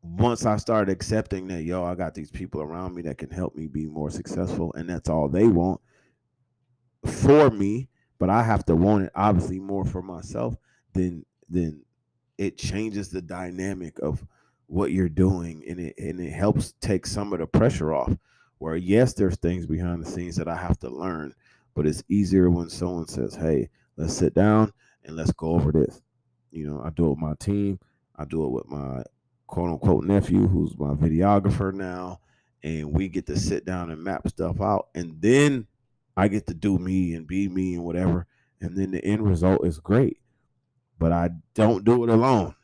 once 0.00 0.46
I 0.46 0.56
started 0.56 0.90
accepting 0.90 1.48
that, 1.48 1.64
yo, 1.64 1.84
I 1.84 1.94
got 1.94 2.14
these 2.14 2.30
people 2.30 2.62
around 2.62 2.94
me 2.94 3.02
that 3.02 3.18
can 3.18 3.28
help 3.28 3.54
me 3.54 3.66
be 3.66 3.84
more 3.84 4.08
successful, 4.08 4.72
and 4.72 4.88
that's 4.88 5.10
all 5.10 5.28
they 5.28 5.46
want 5.46 5.82
for 7.04 7.50
me, 7.50 7.90
but 8.18 8.30
I 8.30 8.42
have 8.42 8.64
to 8.66 8.76
want 8.76 9.04
it 9.04 9.12
obviously 9.14 9.60
more 9.60 9.84
for 9.84 10.00
myself, 10.00 10.56
then 10.94 11.26
then 11.50 11.82
it 12.38 12.56
changes 12.56 13.10
the 13.10 13.20
dynamic 13.20 13.98
of 13.98 14.24
what 14.66 14.92
you're 14.92 15.10
doing 15.10 15.62
and 15.68 15.78
it 15.78 15.94
and 15.98 16.20
it 16.20 16.32
helps 16.32 16.72
take 16.80 17.06
some 17.06 17.34
of 17.34 17.38
the 17.38 17.46
pressure 17.46 17.92
off 17.92 18.14
where 18.58 18.76
yes 18.76 19.14
there's 19.14 19.36
things 19.36 19.64
behind 19.64 20.04
the 20.04 20.10
scenes 20.10 20.36
that 20.36 20.46
i 20.46 20.54
have 20.54 20.78
to 20.78 20.90
learn 20.90 21.32
but 21.78 21.86
it's 21.86 22.02
easier 22.08 22.50
when 22.50 22.68
someone 22.68 23.06
says 23.06 23.36
hey 23.36 23.68
let's 23.96 24.12
sit 24.12 24.34
down 24.34 24.72
and 25.04 25.14
let's 25.14 25.30
go 25.30 25.50
over 25.50 25.70
this. 25.70 26.02
You 26.50 26.68
know 26.68 26.82
i 26.84 26.90
do 26.90 27.06
it 27.06 27.10
with 27.10 27.18
my 27.20 27.34
team. 27.38 27.78
I 28.16 28.24
do 28.24 28.44
it 28.44 28.50
with 28.50 28.66
my 28.66 29.04
quote 29.46 29.70
unquote 29.70 30.02
nephew 30.02 30.48
who's 30.48 30.76
my 30.76 30.94
videographer 30.94 31.72
now 31.72 32.18
and 32.64 32.92
we 32.92 33.08
get 33.08 33.26
to 33.26 33.38
sit 33.38 33.64
down 33.64 33.92
and 33.92 34.02
map 34.02 34.26
stuff 34.26 34.60
out 34.60 34.88
and 34.96 35.22
then 35.22 35.68
i 36.16 36.26
get 36.26 36.48
to 36.48 36.54
do 36.54 36.80
me 36.80 37.14
and 37.14 37.28
be 37.28 37.48
me 37.48 37.74
and 37.74 37.84
whatever 37.84 38.26
and 38.60 38.76
then 38.76 38.90
the 38.90 39.04
end 39.04 39.22
result 39.22 39.64
is 39.64 39.78
great. 39.78 40.18
But 40.98 41.12
i 41.12 41.30
don't 41.54 41.84
do 41.84 42.02
it 42.02 42.10
alone 42.10 42.56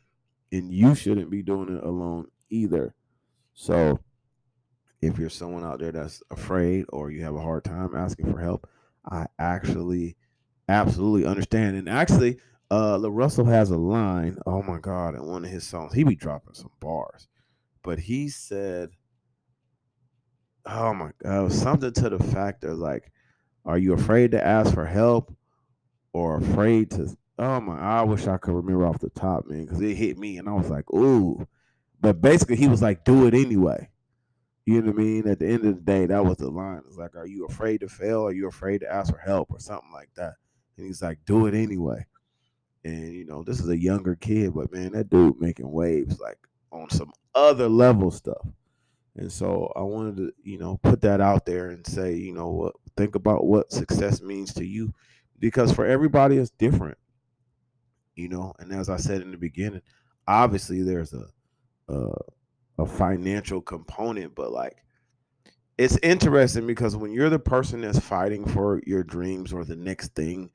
and 0.51 0.73
you 0.73 0.93
shouldn't 0.93 1.31
be 1.31 1.41
doing 1.41 1.77
it 1.77 1.83
alone 1.85 2.27
either. 2.49 2.93
So, 3.53 4.01
if 5.01 5.17
you're 5.17 5.29
someone 5.29 5.63
out 5.63 5.79
there 5.79 5.93
that's 5.93 6.21
afraid 6.31 6.83
or 6.89 7.11
you 7.11 7.23
have 7.23 7.35
a 7.35 7.41
hard 7.41 7.63
time 7.63 7.95
asking 7.95 8.29
for 8.33 8.41
help, 8.41 8.67
I 9.09 9.27
actually 9.39 10.15
absolutely 10.67 11.25
understand. 11.25 11.77
And 11.77 11.89
actually, 11.89 12.39
uh, 12.71 12.97
La 12.97 13.09
Russell 13.09 13.45
has 13.45 13.71
a 13.71 13.77
line. 13.77 14.37
Oh 14.45 14.61
my 14.61 14.79
God! 14.79 15.15
In 15.15 15.25
one 15.25 15.45
of 15.45 15.51
his 15.51 15.65
songs, 15.65 15.93
he 15.93 16.03
be 16.03 16.15
dropping 16.15 16.53
some 16.53 16.71
bars, 16.79 17.27
but 17.83 17.99
he 17.99 18.29
said, 18.29 18.89
"Oh 20.65 20.93
my 20.93 21.11
God!" 21.23 21.51
something 21.51 21.93
to 21.93 22.09
the 22.09 22.19
fact 22.19 22.63
of 22.63 22.77
like, 22.77 23.11
"Are 23.65 23.77
you 23.77 23.93
afraid 23.93 24.31
to 24.31 24.45
ask 24.45 24.73
for 24.73 24.85
help, 24.85 25.35
or 26.13 26.37
afraid 26.37 26.91
to 26.91 27.15
Oh 27.37 27.59
my! 27.59 27.77
I 27.77 28.01
wish 28.03 28.27
I 28.27 28.37
could 28.37 28.53
remember 28.53 28.85
off 28.85 28.99
the 28.99 29.09
top, 29.09 29.47
man, 29.47 29.65
because 29.65 29.81
it 29.81 29.95
hit 29.95 30.17
me, 30.17 30.37
and 30.37 30.47
I 30.47 30.53
was 30.53 30.69
like, 30.69 30.91
"Ooh!" 30.93 31.47
But 31.99 32.21
basically, 32.21 32.55
he 32.55 32.67
was 32.67 32.81
like, 32.81 33.03
"Do 33.03 33.27
it 33.27 33.33
anyway." 33.33 33.89
You 34.65 34.81
know 34.81 34.91
what 34.91 34.99
I 34.99 35.03
mean? 35.03 35.27
At 35.27 35.39
the 35.39 35.47
end 35.47 35.65
of 35.65 35.75
the 35.75 35.81
day, 35.81 36.05
that 36.07 36.25
was 36.25 36.37
the 36.37 36.49
line. 36.49 36.81
It's 36.87 36.97
like, 36.97 37.15
"Are 37.15 37.27
you 37.27 37.45
afraid 37.45 37.81
to 37.81 37.87
fail? 37.87 38.25
Are 38.25 38.33
you 38.33 38.47
afraid 38.47 38.79
to 38.79 38.91
ask 38.91 39.13
for 39.13 39.19
help, 39.19 39.51
or 39.51 39.59
something 39.59 39.91
like 39.93 40.09
that?" 40.15 40.33
And 40.77 40.87
he's 40.87 41.01
like, 41.01 41.19
"Do 41.25 41.45
it 41.45 41.53
anyway." 41.53 42.05
And 42.83 43.13
you 43.13 43.25
know, 43.25 43.43
this 43.43 43.59
is 43.59 43.69
a 43.69 43.77
younger 43.77 44.15
kid, 44.15 44.53
but 44.55 44.71
man, 44.71 44.93
that 44.93 45.09
dude 45.09 45.39
making 45.39 45.71
waves 45.71 46.19
like 46.19 46.37
on 46.71 46.89
some 46.89 47.11
other 47.35 47.69
level 47.69 48.11
stuff. 48.11 48.47
And 49.17 49.31
so 49.31 49.71
I 49.75 49.81
wanted 49.81 50.17
to, 50.17 50.33
you 50.43 50.57
know, 50.57 50.77
put 50.83 51.01
that 51.01 51.21
out 51.21 51.45
there 51.45 51.69
and 51.69 51.85
say, 51.85 52.15
you 52.15 52.33
know, 52.33 52.49
what 52.49 52.75
think 52.97 53.15
about 53.15 53.45
what 53.45 53.71
success 53.71 54.21
means 54.21 54.53
to 54.53 54.65
you 54.65 54.93
because 55.39 55.71
for 55.71 55.85
everybody 55.85 56.37
it's 56.37 56.51
different 56.51 56.97
you 58.15 58.29
know 58.29 58.53
and 58.59 58.71
as 58.71 58.89
i 58.89 58.97
said 58.97 59.21
in 59.21 59.31
the 59.31 59.37
beginning 59.37 59.81
obviously 60.27 60.81
there's 60.81 61.13
a 61.13 61.25
a, 61.89 62.11
a 62.77 62.85
financial 62.85 63.61
component 63.61 64.35
but 64.35 64.51
like 64.51 64.83
it's 65.77 65.97
interesting 66.03 66.65
because 66.65 66.95
when 66.95 67.11
you're 67.11 67.29
the 67.29 67.39
person 67.39 67.81
that's 67.81 67.99
fighting 67.99 68.45
for 68.45 68.81
your 68.85 69.03
dreams 69.03 69.51
or 69.51 69.65
the 69.65 69.75
next 69.75 70.15
thing 70.15 70.49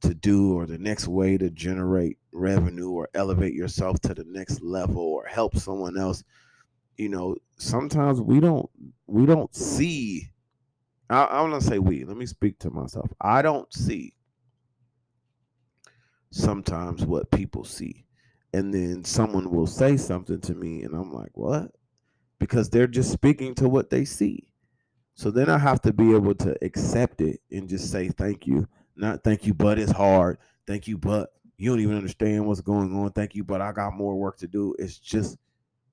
to 0.00 0.14
do 0.14 0.54
or 0.54 0.66
the 0.66 0.78
next 0.78 1.08
way 1.08 1.36
to 1.36 1.50
generate 1.50 2.18
revenue 2.32 2.90
or 2.90 3.08
elevate 3.14 3.54
yourself 3.54 4.00
to 4.00 4.14
the 4.14 4.24
next 4.24 4.62
level 4.62 5.02
or 5.02 5.26
help 5.26 5.56
someone 5.56 5.98
else 5.98 6.24
you 6.96 7.08
know 7.08 7.36
sometimes 7.58 8.20
we 8.20 8.40
don't 8.40 8.68
we 9.06 9.26
don't 9.26 9.54
see 9.54 10.30
I, 11.10 11.24
I 11.24 11.42
want 11.42 11.60
to 11.60 11.68
say 11.68 11.78
we 11.78 12.04
let 12.04 12.16
me 12.16 12.26
speak 12.26 12.58
to 12.60 12.70
myself. 12.70 13.10
I 13.20 13.42
don't 13.42 13.70
see 13.74 14.14
sometimes 16.30 17.04
what 17.04 17.30
people 17.32 17.64
see 17.64 18.06
and 18.52 18.72
then 18.74 19.04
someone 19.04 19.50
will 19.50 19.66
say 19.66 19.96
something 19.96 20.40
to 20.40 20.54
me 20.54 20.82
and 20.82 20.94
i'm 20.94 21.12
like 21.12 21.36
what 21.36 21.70
because 22.38 22.70
they're 22.70 22.86
just 22.86 23.12
speaking 23.12 23.54
to 23.54 23.68
what 23.68 23.90
they 23.90 24.04
see 24.04 24.46
so 25.14 25.30
then 25.30 25.48
i 25.48 25.58
have 25.58 25.80
to 25.80 25.92
be 25.92 26.14
able 26.14 26.34
to 26.34 26.56
accept 26.62 27.20
it 27.20 27.40
and 27.50 27.68
just 27.68 27.90
say 27.90 28.08
thank 28.08 28.46
you 28.46 28.66
not 29.00 29.24
thank 29.24 29.46
you, 29.46 29.54
but 29.54 29.78
it's 29.78 29.90
hard. 29.90 30.38
Thank 30.66 30.86
you, 30.86 30.98
but 30.98 31.32
you 31.56 31.70
don't 31.70 31.80
even 31.80 31.96
understand 31.96 32.46
what's 32.46 32.60
going 32.60 32.94
on. 32.94 33.10
Thank 33.12 33.34
you, 33.34 33.42
but 33.42 33.60
I 33.60 33.72
got 33.72 33.96
more 33.96 34.14
work 34.14 34.36
to 34.38 34.46
do. 34.46 34.74
It's 34.78 34.98
just 34.98 35.38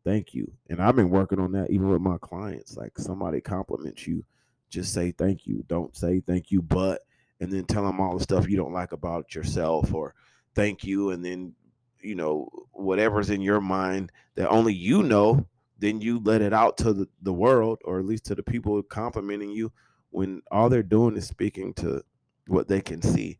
thank 0.03 0.33
you. 0.33 0.51
And 0.69 0.81
I've 0.81 0.95
been 0.95 1.09
working 1.09 1.39
on 1.39 1.53
that 1.53 1.69
even 1.69 1.89
with 1.89 2.01
my 2.01 2.17
clients. 2.19 2.75
Like 2.75 2.97
somebody 2.97 3.41
compliments 3.41 4.05
you, 4.05 4.23
just 4.69 4.93
say 4.93 5.11
thank 5.11 5.47
you. 5.47 5.63
Don't 5.67 5.95
say 5.95 6.19
thank 6.19 6.51
you, 6.51 6.61
but 6.61 7.01
and 7.39 7.51
then 7.51 7.65
tell 7.65 7.85
them 7.85 8.01
all 8.01 8.17
the 8.17 8.23
stuff 8.23 8.49
you 8.49 8.57
don't 8.57 8.73
like 8.73 8.91
about 8.91 9.33
yourself 9.33 9.93
or 9.93 10.15
thank 10.55 10.83
you 10.83 11.11
and 11.11 11.23
then 11.23 11.53
you 12.01 12.15
know 12.15 12.49
whatever's 12.71 13.29
in 13.29 13.41
your 13.41 13.61
mind 13.61 14.11
that 14.35 14.49
only 14.49 14.73
you 14.73 15.03
know 15.03 15.45
then 15.79 16.01
you 16.01 16.19
let 16.23 16.41
it 16.41 16.53
out 16.53 16.77
to 16.77 16.93
the, 16.93 17.07
the 17.21 17.33
world 17.33 17.79
or 17.85 17.99
at 17.99 18.05
least 18.05 18.25
to 18.25 18.35
the 18.35 18.43
people 18.43 18.81
complimenting 18.83 19.51
you 19.51 19.71
when 20.09 20.41
all 20.51 20.69
they're 20.69 20.83
doing 20.83 21.15
is 21.15 21.27
speaking 21.27 21.73
to 21.75 22.01
what 22.47 22.67
they 22.67 22.81
can 22.81 23.01
see. 23.01 23.37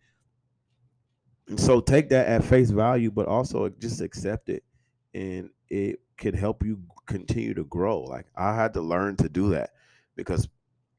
And 1.47 1.59
so 1.59 1.79
take 1.79 2.09
that 2.09 2.27
at 2.27 2.43
face 2.43 2.69
value, 2.69 3.09
but 3.09 3.27
also 3.27 3.69
just 3.69 4.01
accept 4.01 4.49
it. 4.49 4.63
And 5.13 5.49
it 5.69 6.01
can 6.17 6.35
help 6.35 6.63
you 6.63 6.79
continue 7.05 7.53
to 7.53 7.63
grow. 7.65 8.01
Like 8.01 8.27
I 8.35 8.53
had 8.53 8.73
to 8.73 8.81
learn 8.81 9.15
to 9.17 9.29
do 9.29 9.49
that 9.51 9.71
because 10.15 10.47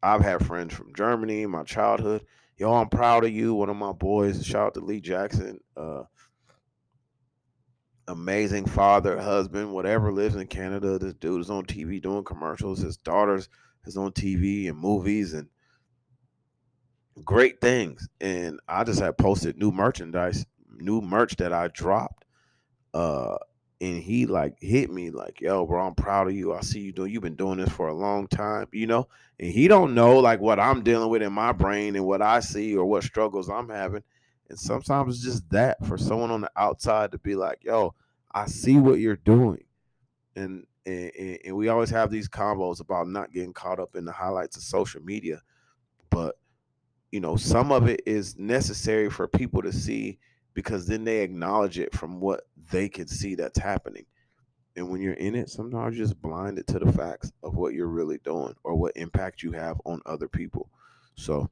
I've 0.02 0.22
had 0.22 0.46
friends 0.46 0.74
from 0.74 0.94
Germany, 0.94 1.46
my 1.46 1.64
childhood. 1.64 2.24
Yo, 2.56 2.72
I'm 2.72 2.88
proud 2.88 3.24
of 3.24 3.30
you. 3.30 3.54
One 3.54 3.68
of 3.68 3.76
my 3.76 3.92
boys, 3.92 4.44
shout 4.44 4.68
out 4.68 4.74
to 4.74 4.80
Lee 4.80 5.00
Jackson, 5.00 5.60
uh, 5.76 6.02
amazing 8.08 8.64
father, 8.64 9.20
husband, 9.20 9.72
whatever, 9.72 10.10
lives 10.10 10.34
in 10.34 10.46
Canada. 10.46 10.98
This 10.98 11.14
dude 11.14 11.42
is 11.42 11.50
on 11.50 11.64
TV 11.64 12.02
doing 12.02 12.24
commercials. 12.24 12.80
His 12.80 12.96
daughter's 12.96 13.48
is 13.84 13.96
on 13.96 14.12
TV 14.12 14.68
and 14.68 14.78
movies 14.78 15.34
and 15.34 15.48
great 17.24 17.60
things. 17.60 18.08
And 18.20 18.58
I 18.68 18.84
just 18.84 19.00
had 19.00 19.18
posted 19.18 19.56
new 19.58 19.70
merchandise, 19.70 20.44
new 20.78 21.00
merch 21.00 21.36
that 21.36 21.52
I 21.52 21.68
dropped. 21.68 22.24
Uh 22.94 23.36
and 23.80 24.02
he 24.02 24.26
like 24.26 24.56
hit 24.60 24.90
me 24.90 25.10
like, 25.10 25.40
yo, 25.40 25.64
bro, 25.64 25.86
I'm 25.86 25.94
proud 25.94 26.26
of 26.26 26.34
you. 26.34 26.52
I 26.52 26.62
see 26.62 26.80
you 26.80 26.92
doing 26.92 27.12
you've 27.12 27.22
been 27.22 27.36
doing 27.36 27.58
this 27.58 27.68
for 27.68 27.88
a 27.88 27.94
long 27.94 28.26
time, 28.26 28.66
you 28.72 28.88
know? 28.88 29.06
And 29.38 29.52
he 29.52 29.68
don't 29.68 29.94
know 29.94 30.18
like 30.18 30.40
what 30.40 30.58
I'm 30.58 30.82
dealing 30.82 31.10
with 31.10 31.22
in 31.22 31.32
my 31.32 31.52
brain 31.52 31.94
and 31.94 32.04
what 32.04 32.20
I 32.20 32.40
see 32.40 32.74
or 32.74 32.84
what 32.86 33.04
struggles 33.04 33.48
I'm 33.48 33.68
having. 33.68 34.02
And 34.48 34.58
sometimes 34.58 35.16
it's 35.16 35.24
just 35.24 35.50
that 35.50 35.84
for 35.86 35.98
someone 35.98 36.30
on 36.30 36.40
the 36.42 36.50
outside 36.56 37.12
to 37.12 37.18
be 37.18 37.34
like, 37.34 37.58
yo, 37.62 37.94
I 38.32 38.46
see 38.46 38.78
what 38.78 38.98
you're 38.98 39.16
doing. 39.16 39.64
And 40.36 40.66
and, 40.86 41.38
and 41.44 41.56
we 41.56 41.68
always 41.68 41.90
have 41.90 42.10
these 42.10 42.28
combos 42.28 42.80
about 42.80 43.08
not 43.08 43.32
getting 43.32 43.52
caught 43.52 43.78
up 43.78 43.94
in 43.94 44.04
the 44.04 44.12
highlights 44.12 44.56
of 44.56 44.62
social 44.62 45.02
media. 45.02 45.42
But 46.10 46.36
you 47.12 47.20
know, 47.20 47.36
some 47.36 47.72
of 47.72 47.88
it 47.88 48.02
is 48.06 48.38
necessary 48.38 49.10
for 49.10 49.28
people 49.28 49.62
to 49.62 49.72
see 49.72 50.18
because 50.54 50.86
then 50.86 51.04
they 51.04 51.20
acknowledge 51.20 51.78
it 51.78 51.94
from 51.94 52.20
what 52.20 52.42
they 52.70 52.88
can 52.88 53.06
see 53.06 53.34
that's 53.34 53.58
happening. 53.58 54.06
And 54.76 54.90
when 54.90 55.00
you're 55.00 55.14
in 55.14 55.34
it, 55.34 55.50
sometimes 55.50 55.96
you're 55.96 56.06
just 56.06 56.20
blinded 56.20 56.66
to 56.68 56.78
the 56.78 56.92
facts 56.92 57.32
of 57.42 57.56
what 57.56 57.74
you're 57.74 57.88
really 57.88 58.18
doing 58.24 58.54
or 58.62 58.76
what 58.76 58.96
impact 58.96 59.42
you 59.42 59.52
have 59.52 59.80
on 59.84 60.00
other 60.06 60.28
people. 60.28 60.70
So 61.16 61.50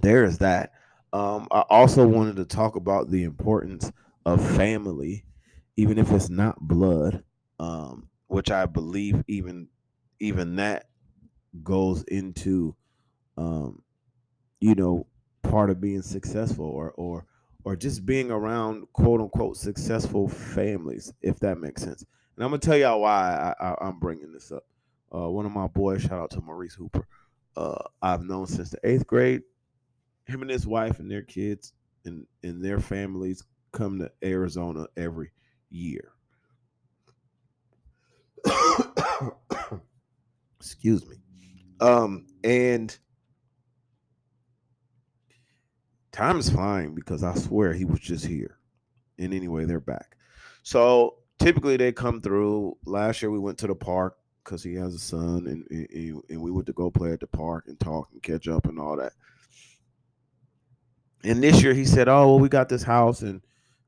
there 0.00 0.24
is 0.24 0.38
that. 0.38 0.72
Um, 1.16 1.48
I 1.50 1.64
also 1.70 2.06
wanted 2.06 2.36
to 2.36 2.44
talk 2.44 2.76
about 2.76 3.10
the 3.10 3.24
importance 3.24 3.90
of 4.26 4.46
family, 4.54 5.24
even 5.78 5.96
if 5.96 6.12
it's 6.12 6.28
not 6.28 6.60
blood, 6.60 7.22
um, 7.58 8.10
which 8.26 8.50
I 8.50 8.66
believe 8.66 9.24
even 9.26 9.68
even 10.20 10.56
that 10.56 10.88
goes 11.62 12.02
into 12.04 12.76
um, 13.38 13.82
you 14.60 14.74
know, 14.74 15.06
part 15.42 15.70
of 15.70 15.80
being 15.80 16.02
successful 16.02 16.66
or 16.66 16.90
or 16.98 17.24
or 17.64 17.76
just 17.76 18.04
being 18.04 18.30
around 18.30 18.86
quote 18.92 19.22
unquote 19.22 19.56
successful 19.56 20.28
families, 20.28 21.14
if 21.22 21.38
that 21.40 21.56
makes 21.56 21.80
sense. 21.80 22.04
And 22.36 22.44
I'm 22.44 22.50
gonna 22.50 22.58
tell 22.58 22.76
y'all 22.76 23.00
why 23.00 23.54
I, 23.58 23.88
am 23.88 23.98
bringing 24.00 24.32
this 24.32 24.52
up. 24.52 24.64
Uh, 25.14 25.30
one 25.30 25.46
of 25.46 25.52
my 25.52 25.66
boys, 25.66 26.02
shout 26.02 26.20
out 26.20 26.30
to 26.32 26.42
Maurice 26.42 26.74
Hooper. 26.74 27.06
Uh, 27.56 27.84
I've 28.02 28.24
known 28.24 28.46
since 28.46 28.68
the 28.68 28.80
eighth 28.84 29.06
grade. 29.06 29.40
Him 30.26 30.42
and 30.42 30.50
his 30.50 30.66
wife 30.66 30.98
and 30.98 31.10
their 31.10 31.22
kids 31.22 31.72
and 32.04 32.26
and 32.42 32.64
their 32.64 32.80
families 32.80 33.44
come 33.72 33.98
to 33.98 34.10
Arizona 34.24 34.86
every 34.96 35.30
year. 35.70 36.12
Excuse 40.60 41.06
me. 41.06 41.16
Um, 41.80 42.26
and 42.42 42.96
time 46.12 46.38
is 46.38 46.48
flying 46.48 46.94
because 46.94 47.22
I 47.22 47.34
swear 47.34 47.72
he 47.72 47.84
was 47.84 48.00
just 48.00 48.24
here. 48.24 48.58
And 49.18 49.34
anyway, 49.34 49.64
they're 49.66 49.80
back. 49.80 50.16
So 50.62 51.16
typically 51.38 51.76
they 51.76 51.92
come 51.92 52.20
through. 52.20 52.76
Last 52.86 53.22
year 53.22 53.30
we 53.30 53.38
went 53.38 53.58
to 53.58 53.66
the 53.66 53.74
park 53.74 54.16
because 54.42 54.62
he 54.62 54.74
has 54.74 54.94
a 54.94 54.98
son, 54.98 55.46
and, 55.46 55.66
and, 55.70 56.22
and 56.28 56.40
we 56.40 56.50
went 56.50 56.66
to 56.66 56.72
go 56.72 56.90
play 56.90 57.12
at 57.12 57.20
the 57.20 57.26
park 57.26 57.64
and 57.66 57.78
talk 57.80 58.08
and 58.12 58.22
catch 58.22 58.48
up 58.48 58.66
and 58.66 58.78
all 58.78 58.96
that. 58.96 59.12
And 61.24 61.42
this 61.42 61.62
year 61.62 61.74
he 61.74 61.84
said, 61.84 62.08
"Oh, 62.08 62.28
well, 62.28 62.38
we 62.38 62.48
got 62.48 62.68
this 62.68 62.82
house 62.82 63.22
and 63.22 63.40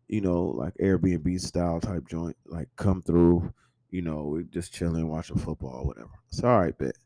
you 0.09 0.21
know, 0.21 0.45
like 0.45 0.75
Airbnb 0.79 1.41
style 1.41 1.81
type 1.81 2.09
joint. 2.09 2.37
Like 2.47 2.69
come 2.77 3.03
through, 3.03 3.53
you 3.91 4.03
know, 4.03 4.25
we're 4.25 4.43
just 4.43 4.73
chilling, 4.73 5.09
watching 5.09 5.39
football, 5.39 5.87
whatever." 5.87 6.11
It's 6.29 6.43
all 6.43 6.59
right, 6.59 6.77
bet. 6.77 6.97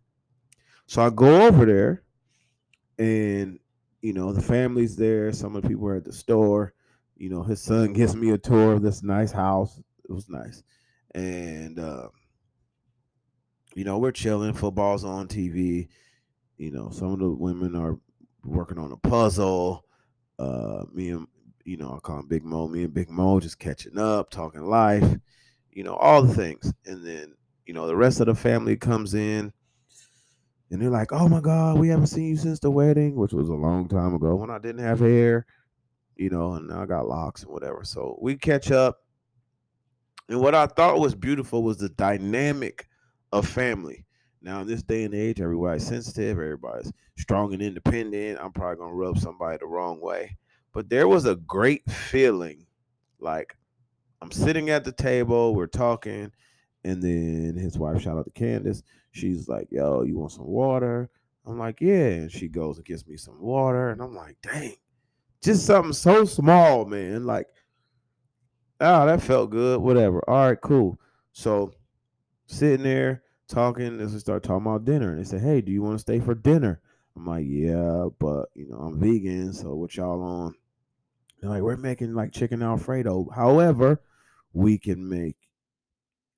So 0.86 1.02
I 1.02 1.10
go 1.10 1.46
over 1.46 1.64
there, 1.64 2.02
and 2.98 3.58
you 4.02 4.12
know, 4.12 4.32
the 4.32 4.42
family's 4.42 4.96
there. 4.96 5.32
Some 5.32 5.56
of 5.56 5.62
the 5.62 5.68
people 5.68 5.86
are 5.86 5.96
at 5.96 6.04
the 6.04 6.12
store. 6.12 6.74
You 7.16 7.30
know, 7.30 7.42
his 7.44 7.62
son 7.62 7.92
gives 7.92 8.16
me 8.16 8.30
a 8.30 8.38
tour 8.38 8.72
of 8.72 8.82
this 8.82 9.02
nice 9.02 9.30
house. 9.30 9.78
It 10.04 10.10
was 10.12 10.28
nice. 10.28 10.62
And, 11.14 11.78
uh, 11.78 12.08
you 13.74 13.84
know, 13.84 13.98
we're 13.98 14.10
chilling. 14.10 14.54
Football's 14.54 15.04
on 15.04 15.28
TV. 15.28 15.88
You 16.56 16.72
know, 16.72 16.90
some 16.90 17.12
of 17.12 17.20
the 17.20 17.30
women 17.30 17.76
are 17.76 17.96
working 18.44 18.78
on 18.78 18.90
a 18.90 18.96
puzzle. 18.96 19.84
Uh, 20.42 20.84
me 20.92 21.10
and, 21.10 21.26
you 21.64 21.76
know, 21.76 21.94
I 21.94 22.00
call 22.00 22.18
him 22.18 22.26
Big 22.26 22.44
Mo. 22.44 22.66
Me 22.66 22.82
and 22.82 22.92
Big 22.92 23.08
Mo 23.10 23.38
just 23.38 23.58
catching 23.58 23.98
up, 23.98 24.30
talking 24.30 24.66
life, 24.66 25.16
you 25.70 25.84
know, 25.84 25.94
all 25.94 26.22
the 26.22 26.34
things. 26.34 26.72
And 26.84 27.06
then, 27.06 27.34
you 27.64 27.74
know, 27.74 27.86
the 27.86 27.96
rest 27.96 28.20
of 28.20 28.26
the 28.26 28.34
family 28.34 28.76
comes 28.76 29.14
in 29.14 29.52
and 30.70 30.80
they're 30.80 30.90
like, 30.90 31.12
"Oh 31.12 31.28
my 31.28 31.40
God, 31.40 31.78
we 31.78 31.88
haven't 31.88 32.06
seen 32.06 32.30
you 32.30 32.36
since 32.36 32.58
the 32.58 32.70
wedding," 32.70 33.14
which 33.14 33.32
was 33.32 33.48
a 33.48 33.54
long 33.54 33.88
time 33.88 34.14
ago 34.14 34.34
when 34.34 34.50
I 34.50 34.58
didn't 34.58 34.82
have 34.82 35.00
hair, 35.00 35.46
you 36.16 36.30
know, 36.30 36.54
and 36.54 36.66
now 36.66 36.82
I 36.82 36.86
got 36.86 37.06
locks 37.06 37.42
and 37.42 37.52
whatever. 37.52 37.84
So 37.84 38.18
we 38.20 38.36
catch 38.36 38.72
up, 38.72 38.96
and 40.28 40.40
what 40.40 40.54
I 40.54 40.66
thought 40.66 40.98
was 40.98 41.14
beautiful 41.14 41.62
was 41.62 41.76
the 41.76 41.90
dynamic 41.90 42.88
of 43.32 43.46
family. 43.46 44.06
Now 44.42 44.60
in 44.60 44.66
this 44.66 44.82
day 44.82 45.04
and 45.04 45.14
age, 45.14 45.40
everybody's 45.40 45.86
sensitive, 45.86 46.38
everybody's 46.38 46.92
strong 47.16 47.52
and 47.52 47.62
independent. 47.62 48.38
I'm 48.40 48.52
probably 48.52 48.76
gonna 48.76 48.94
rub 48.94 49.18
somebody 49.18 49.58
the 49.58 49.66
wrong 49.66 50.00
way, 50.00 50.36
but 50.72 50.88
there 50.88 51.08
was 51.08 51.26
a 51.26 51.36
great 51.36 51.88
feeling, 51.90 52.66
like 53.20 53.56
I'm 54.20 54.32
sitting 54.32 54.70
at 54.70 54.84
the 54.84 54.92
table, 54.92 55.54
we're 55.54 55.66
talking, 55.66 56.32
and 56.84 57.02
then 57.02 57.56
his 57.56 57.78
wife, 57.78 58.02
shout 58.02 58.18
out 58.18 58.24
to 58.24 58.30
Candace 58.32 58.82
She's 59.12 59.46
like, 59.46 59.68
yo, 59.70 60.02
you 60.02 60.18
want 60.18 60.32
some 60.32 60.46
water? 60.46 61.10
I'm 61.46 61.58
like, 61.58 61.80
yeah. 61.80 62.08
And 62.08 62.32
she 62.32 62.48
goes 62.48 62.78
and 62.78 62.86
gets 62.86 63.06
me 63.06 63.16
some 63.16 63.40
water. 63.40 63.90
And 63.90 64.00
I'm 64.00 64.14
like, 64.14 64.36
dang, 64.42 64.74
just 65.42 65.66
something 65.66 65.92
so 65.92 66.24
small, 66.24 66.86
man. 66.86 67.24
Like, 67.24 67.46
oh, 68.80 69.06
that 69.06 69.22
felt 69.22 69.50
good. 69.50 69.80
Whatever. 69.80 70.22
All 70.28 70.48
right, 70.48 70.60
cool. 70.60 70.98
So 71.32 71.72
sitting 72.46 72.84
there 72.84 73.22
talking, 73.52 74.00
as 74.00 74.12
we 74.12 74.18
start 74.18 74.42
talking 74.42 74.66
about 74.66 74.84
dinner, 74.84 75.10
and 75.10 75.20
they 75.20 75.24
say, 75.24 75.38
Hey, 75.38 75.60
do 75.60 75.70
you 75.70 75.82
want 75.82 75.94
to 75.94 76.00
stay 76.00 76.20
for 76.20 76.34
dinner? 76.34 76.80
I'm 77.16 77.26
like, 77.26 77.44
yeah, 77.46 78.08
but 78.18 78.46
you 78.54 78.68
know, 78.68 78.78
I'm 78.78 78.98
vegan, 78.98 79.52
so 79.52 79.74
what 79.74 79.94
y'all 79.96 80.22
on? 80.22 80.54
They're 81.40 81.50
like, 81.50 81.62
we're 81.62 81.76
making 81.76 82.14
like 82.14 82.32
chicken 82.32 82.62
alfredo. 82.62 83.28
However, 83.34 84.00
we 84.52 84.78
can 84.78 85.08
make 85.08 85.36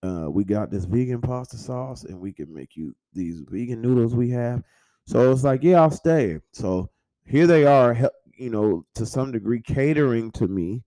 uh 0.03 0.31
we 0.31 0.45
got 0.45 0.71
this 0.71 0.85
vegan 0.85 1.21
pasta 1.21 1.57
sauce 1.57 2.05
and 2.05 2.21
we 2.21 2.33
can 2.33 2.53
make 2.53 2.77
you 2.77 2.95
these 3.13 3.41
vegan 3.49 3.81
noodles 3.81 4.15
we 4.15 4.31
have. 4.31 4.63
So 5.07 5.31
it's 5.31 5.45
like, 5.45 5.63
yeah, 5.63 5.81
I'll 5.81 5.91
stay. 5.91 6.41
So 6.53 6.91
here 7.25 7.47
they 7.47 7.65
are, 7.65 8.11
you 8.37 8.51
know, 8.51 8.85
to 8.95 9.07
some 9.07 9.33
degree 9.33 9.61
catering 9.61 10.31
to 10.33 10.49
me 10.49 10.83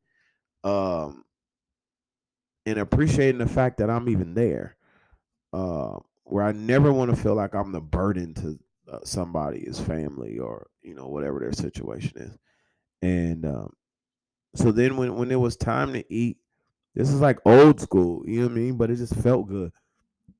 um 0.63 1.23
and 2.65 2.79
appreciating 2.79 3.39
the 3.39 3.47
fact 3.47 3.77
that 3.77 3.89
I'm 3.89 4.09
even 4.09 4.33
there. 4.33 4.75
Uh, 5.53 5.99
where 6.29 6.43
I 6.43 6.51
never 6.51 6.91
want 6.91 7.11
to 7.11 7.21
feel 7.21 7.35
like 7.35 7.53
I'm 7.55 7.71
the 7.71 7.81
burden 7.81 8.33
to 8.35 8.59
uh, 8.91 8.99
somebody's 9.03 9.79
family 9.79 10.39
or 10.39 10.67
you 10.81 10.95
know 10.95 11.07
whatever 11.07 11.39
their 11.39 11.53
situation 11.53 12.17
is. 12.17 12.37
And 13.01 13.45
um, 13.45 13.73
so 14.55 14.71
then 14.71 14.97
when 14.97 15.15
when 15.15 15.31
it 15.31 15.39
was 15.39 15.55
time 15.55 15.93
to 15.93 16.13
eat, 16.13 16.37
this 16.95 17.09
is 17.09 17.21
like 17.21 17.39
old 17.45 17.79
school, 17.79 18.23
you 18.27 18.41
know 18.41 18.47
what 18.47 18.53
I 18.53 18.55
mean? 18.55 18.77
But 18.77 18.91
it 18.91 18.97
just 18.97 19.15
felt 19.15 19.47
good. 19.47 19.71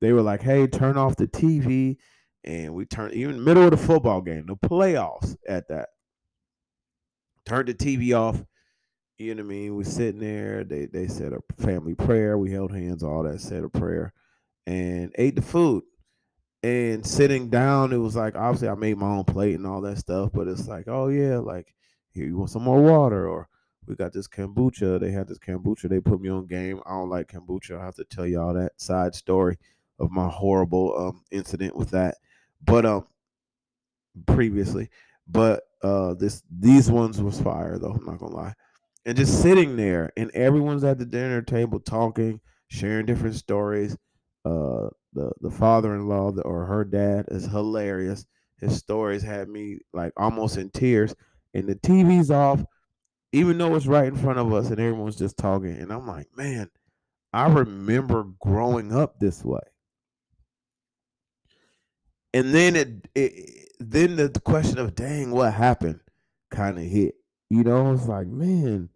They 0.00 0.12
were 0.12 0.22
like, 0.22 0.42
"Hey, 0.42 0.66
turn 0.66 0.96
off 0.96 1.16
the 1.16 1.28
TV," 1.28 1.96
and 2.44 2.74
we 2.74 2.84
turned 2.86 3.14
even 3.14 3.42
middle 3.42 3.64
of 3.64 3.70
the 3.70 3.76
football 3.76 4.20
game, 4.20 4.46
the 4.46 4.56
playoffs 4.56 5.36
at 5.48 5.68
that. 5.68 5.90
Turned 7.44 7.68
the 7.68 7.74
TV 7.74 8.12
off. 8.16 8.44
You 9.18 9.34
know 9.34 9.42
what 9.42 9.46
I 9.46 9.54
mean? 9.54 9.76
We're 9.76 9.84
sitting 9.84 10.20
there. 10.20 10.64
They 10.64 10.86
they 10.86 11.08
said 11.08 11.32
a 11.32 11.62
family 11.62 11.94
prayer. 11.94 12.38
We 12.38 12.52
held 12.52 12.72
hands, 12.72 13.02
all 13.02 13.24
that. 13.24 13.40
Said 13.40 13.64
a 13.64 13.68
prayer, 13.68 14.12
and 14.68 15.12
ate 15.16 15.34
the 15.34 15.42
food. 15.42 15.82
And 16.62 17.06
sitting 17.06 17.48
down, 17.48 17.92
it 17.92 17.96
was 17.96 18.16
like 18.16 18.36
obviously 18.36 18.68
I 18.68 18.74
made 18.74 18.98
my 18.98 19.06
own 19.06 19.24
plate 19.24 19.54
and 19.54 19.66
all 19.66 19.80
that 19.80 19.98
stuff. 19.98 20.30
But 20.34 20.46
it's 20.46 20.68
like, 20.68 20.88
oh 20.88 21.08
yeah, 21.08 21.38
like 21.38 21.74
here 22.10 22.26
you 22.26 22.36
want 22.36 22.50
some 22.50 22.64
more 22.64 22.82
water, 22.82 23.26
or 23.26 23.48
we 23.86 23.94
got 23.94 24.12
this 24.12 24.28
kombucha. 24.28 25.00
They 25.00 25.10
had 25.10 25.26
this 25.26 25.38
kombucha. 25.38 25.88
They 25.88 26.00
put 26.00 26.20
me 26.20 26.28
on 26.28 26.46
game. 26.46 26.80
I 26.84 26.90
don't 26.90 27.08
like 27.08 27.28
kombucha. 27.32 27.80
I 27.80 27.84
have 27.84 27.94
to 27.94 28.04
tell 28.04 28.26
y'all 28.26 28.52
that 28.54 28.78
side 28.78 29.14
story 29.14 29.56
of 29.98 30.10
my 30.10 30.28
horrible 30.28 30.94
um 30.98 31.22
incident 31.30 31.74
with 31.74 31.90
that. 31.90 32.16
But 32.62 32.84
um 32.84 33.06
previously, 34.26 34.90
but 35.26 35.62
uh 35.82 36.12
this 36.14 36.42
these 36.50 36.90
ones 36.90 37.22
was 37.22 37.40
fire 37.40 37.78
though. 37.78 37.92
I'm 37.92 38.04
not 38.04 38.18
gonna 38.18 38.36
lie. 38.36 38.54
And 39.06 39.16
just 39.16 39.40
sitting 39.40 39.76
there, 39.76 40.12
and 40.18 40.30
everyone's 40.32 40.84
at 40.84 40.98
the 40.98 41.06
dinner 41.06 41.40
table 41.40 41.80
talking, 41.80 42.40
sharing 42.66 43.06
different 43.06 43.36
stories. 43.36 43.96
Uh, 44.48 44.88
the 45.12 45.30
the 45.40 45.50
father-in-law 45.50 46.32
or 46.44 46.64
her 46.66 46.84
dad 46.84 47.26
is 47.28 47.46
hilarious. 47.46 48.26
His 48.60 48.76
stories 48.76 49.22
had 49.22 49.48
me 49.48 49.78
like 49.92 50.12
almost 50.16 50.56
in 50.56 50.70
tears, 50.70 51.14
and 51.54 51.68
the 51.68 51.74
TV's 51.74 52.30
off 52.30 52.64
even 53.32 53.58
though 53.58 53.74
it's 53.74 53.86
right 53.86 54.06
in 54.06 54.16
front 54.16 54.38
of 54.38 54.52
us 54.52 54.70
and 54.70 54.80
everyone's 54.80 55.16
just 55.16 55.36
talking. 55.36 55.72
And 55.72 55.92
I'm 55.92 56.06
like, 56.06 56.28
man, 56.36 56.70
I 57.32 57.46
remember 57.46 58.24
growing 58.40 58.94
up 58.94 59.18
this 59.18 59.44
way. 59.44 59.60
And 62.32 62.54
then 62.54 62.76
it, 62.76 63.08
it 63.14 63.68
then 63.80 64.16
the 64.16 64.30
question 64.44 64.78
of 64.78 64.94
dang, 64.94 65.30
what 65.30 65.52
happened 65.52 66.00
kind 66.50 66.78
of 66.78 66.84
hit. 66.84 67.14
You 67.50 67.64
know, 67.64 67.92
it's 67.92 68.06
like, 68.06 68.26
man, 68.26 68.90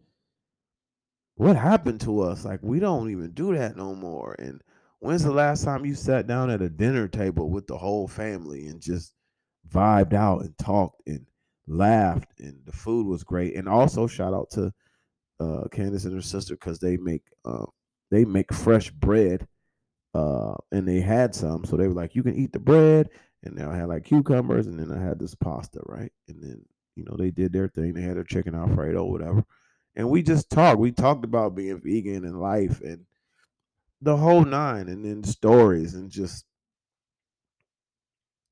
what 1.37 1.57
happened 1.57 2.01
to 2.03 2.21
us? 2.21 2.45
Like 2.45 2.61
we 2.63 2.79
don't 2.79 3.11
even 3.11 3.33
do 3.33 3.55
that 3.57 3.77
no 3.77 3.95
more. 3.95 4.37
And 4.39 4.61
when's 5.03 5.25
the 5.25 5.33
last 5.33 5.65
time 5.65 5.85
you 5.85 5.97
sat 5.97 6.29
down 6.29 6.49
at 6.49 6.63
a 6.63 6.69
dinner 6.69 7.09
table 7.09 7.51
with 7.51 7.67
the 7.67 7.77
whole 7.77 8.07
family 8.07 8.69
and 8.69 8.81
just 8.81 9.13
vibed 9.69 10.15
out 10.15 10.43
and 10.43 10.57
talked 10.59 11.03
and 11.09 11.27
laughed, 11.67 12.31
and 12.39 12.57
the 12.65 12.73
food 12.73 13.09
was 13.09 13.25
great. 13.25 13.57
And 13.57 13.69
also 13.69 14.07
shout 14.07 14.33
out 14.33 14.51
to 14.51 14.73
uh, 15.41 15.67
Candace 15.73 16.05
and 16.05 16.15
her 16.15 16.23
sister 16.23 16.55
because 16.55 16.79
they 16.79 16.97
make 16.97 17.25
uh, 17.45 17.67
they 18.13 18.25
make 18.25 18.55
fresh 18.55 18.91
bread, 18.91 19.49
uh, 20.15 20.55
and 20.71 20.87
they 20.87 21.01
had 21.01 21.35
some, 21.35 21.65
so 21.65 21.77
they 21.77 21.89
were 21.89 21.95
like, 21.95 22.15
you 22.15 22.23
can 22.23 22.37
eat 22.37 22.53
the 22.53 22.61
bread, 22.61 23.09
and 23.43 23.59
then 23.59 23.69
I 23.69 23.77
had 23.77 23.89
like 23.89 24.05
cucumbers, 24.05 24.69
and 24.69 24.79
then 24.79 24.97
I 24.97 25.03
had 25.03 25.19
this 25.19 25.35
pasta, 25.35 25.81
right, 25.87 26.13
and 26.29 26.41
then 26.41 26.65
you 26.95 27.05
know 27.05 27.17
they 27.17 27.33
did 27.33 27.53
their 27.53 27.67
thing. 27.67 27.93
They 27.95 28.03
had 28.03 28.19
their 28.19 28.25
chicken 28.25 28.55
alfredo, 28.55 29.05
whatever, 29.05 29.45
and 29.97 30.09
we 30.09 30.23
just 30.23 30.49
talked. 30.49 30.79
We 30.79 30.93
talked 30.93 31.25
about 31.25 31.57
being 31.57 31.81
vegan 31.81 32.25
and 32.25 32.41
life 32.41 32.81
and 32.83 33.05
the 34.03 34.17
whole 34.17 34.45
nine, 34.45 34.89
and 34.89 35.05
then 35.05 35.23
stories 35.25 35.95
and 35.95 36.11
just 36.11 36.45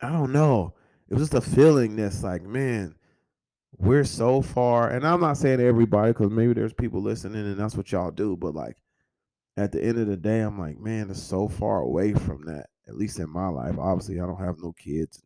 I 0.00 0.10
don't 0.10 0.32
know. 0.32 0.74
It 1.08 1.14
was 1.14 1.30
just 1.30 1.34
a 1.34 1.40
feeling 1.40 1.96
that's 1.96 2.22
like, 2.22 2.42
man, 2.42 2.94
we're 3.76 4.04
so 4.04 4.40
far, 4.42 4.90
and 4.90 5.06
I'm 5.06 5.20
not 5.20 5.36
saying 5.36 5.60
everybody 5.60 6.12
because 6.12 6.30
maybe 6.30 6.54
there's 6.54 6.72
people 6.72 7.02
listening 7.02 7.44
and 7.44 7.58
that's 7.58 7.76
what 7.76 7.90
y'all 7.92 8.10
do, 8.10 8.36
but 8.36 8.54
like 8.54 8.76
at 9.56 9.72
the 9.72 9.82
end 9.82 9.98
of 9.98 10.06
the 10.06 10.16
day, 10.16 10.40
I'm 10.40 10.58
like, 10.58 10.78
man, 10.78 11.10
it's 11.10 11.22
so 11.22 11.48
far 11.48 11.80
away 11.80 12.14
from 12.14 12.44
that. 12.46 12.66
At 12.88 12.96
least 12.96 13.18
in 13.18 13.30
my 13.30 13.48
life. 13.48 13.78
Obviously, 13.78 14.20
I 14.20 14.26
don't 14.26 14.42
have 14.42 14.58
no 14.58 14.72
kids. 14.72 15.22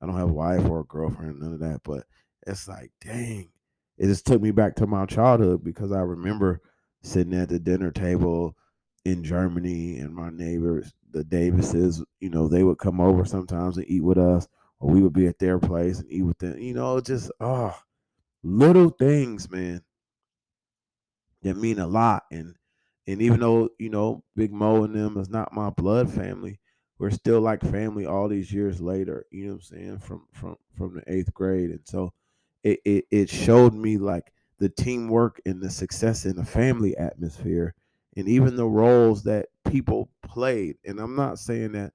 I 0.00 0.06
don't 0.06 0.16
have 0.16 0.30
a 0.30 0.32
wife 0.32 0.64
or 0.66 0.80
a 0.80 0.84
girlfriend, 0.84 1.40
none 1.40 1.54
of 1.54 1.60
that. 1.60 1.80
But 1.84 2.04
it's 2.46 2.68
like, 2.68 2.92
dang, 3.04 3.50
it 3.98 4.06
just 4.06 4.26
took 4.26 4.42
me 4.42 4.50
back 4.50 4.76
to 4.76 4.86
my 4.86 5.06
childhood 5.06 5.64
because 5.64 5.92
I 5.92 6.00
remember 6.00 6.60
sitting 7.02 7.34
at 7.34 7.48
the 7.48 7.58
dinner 7.58 7.90
table 7.90 8.56
in 9.04 9.24
Germany 9.24 9.98
and 9.98 10.14
my 10.14 10.30
neighbors, 10.30 10.92
the 11.10 11.24
Davises, 11.24 12.02
you 12.20 12.30
know, 12.30 12.48
they 12.48 12.62
would 12.62 12.78
come 12.78 13.00
over 13.00 13.24
sometimes 13.24 13.76
and 13.76 13.88
eat 13.88 14.02
with 14.02 14.18
us 14.18 14.48
or 14.82 14.90
we 14.90 15.00
would 15.00 15.12
be 15.12 15.26
at 15.26 15.38
their 15.38 15.58
place 15.58 16.00
and 16.00 16.10
eat 16.10 16.22
with 16.22 16.38
them. 16.38 16.58
You 16.58 16.74
know, 16.74 17.00
just 17.00 17.30
oh, 17.40 17.74
little 18.42 18.90
things, 18.90 19.50
man, 19.50 19.82
that 21.42 21.56
mean 21.56 21.78
a 21.78 21.86
lot. 21.86 22.24
And 22.30 22.56
and 23.06 23.22
even 23.22 23.40
though 23.40 23.70
you 23.78 23.90
know 23.90 24.24
Big 24.36 24.52
Mo 24.52 24.84
and 24.84 24.94
them 24.94 25.16
is 25.16 25.28
not 25.28 25.52
my 25.52 25.70
blood 25.70 26.12
family, 26.12 26.60
we're 26.98 27.10
still 27.10 27.40
like 27.40 27.62
family 27.62 28.06
all 28.06 28.28
these 28.28 28.52
years 28.52 28.80
later. 28.80 29.24
You 29.30 29.46
know 29.46 29.52
what 29.54 29.56
I'm 29.56 29.78
saying? 29.78 29.98
From 30.00 30.26
from 30.32 30.56
from 30.76 30.94
the 30.96 31.12
eighth 31.12 31.32
grade, 31.32 31.70
and 31.70 31.80
so 31.84 32.12
it 32.64 32.80
it, 32.84 33.04
it 33.10 33.30
showed 33.30 33.74
me 33.74 33.98
like 33.98 34.32
the 34.58 34.68
teamwork 34.68 35.40
and 35.46 35.60
the 35.60 35.70
success 35.70 36.24
in 36.24 36.36
the 36.36 36.44
family 36.44 36.96
atmosphere 36.96 37.74
and 38.16 38.28
even 38.28 38.56
the 38.56 38.66
roles 38.66 39.22
that 39.24 39.46
people 39.68 40.10
played. 40.22 40.76
And 40.84 41.00
I'm 41.00 41.16
not 41.16 41.38
saying 41.38 41.72
that 41.72 41.92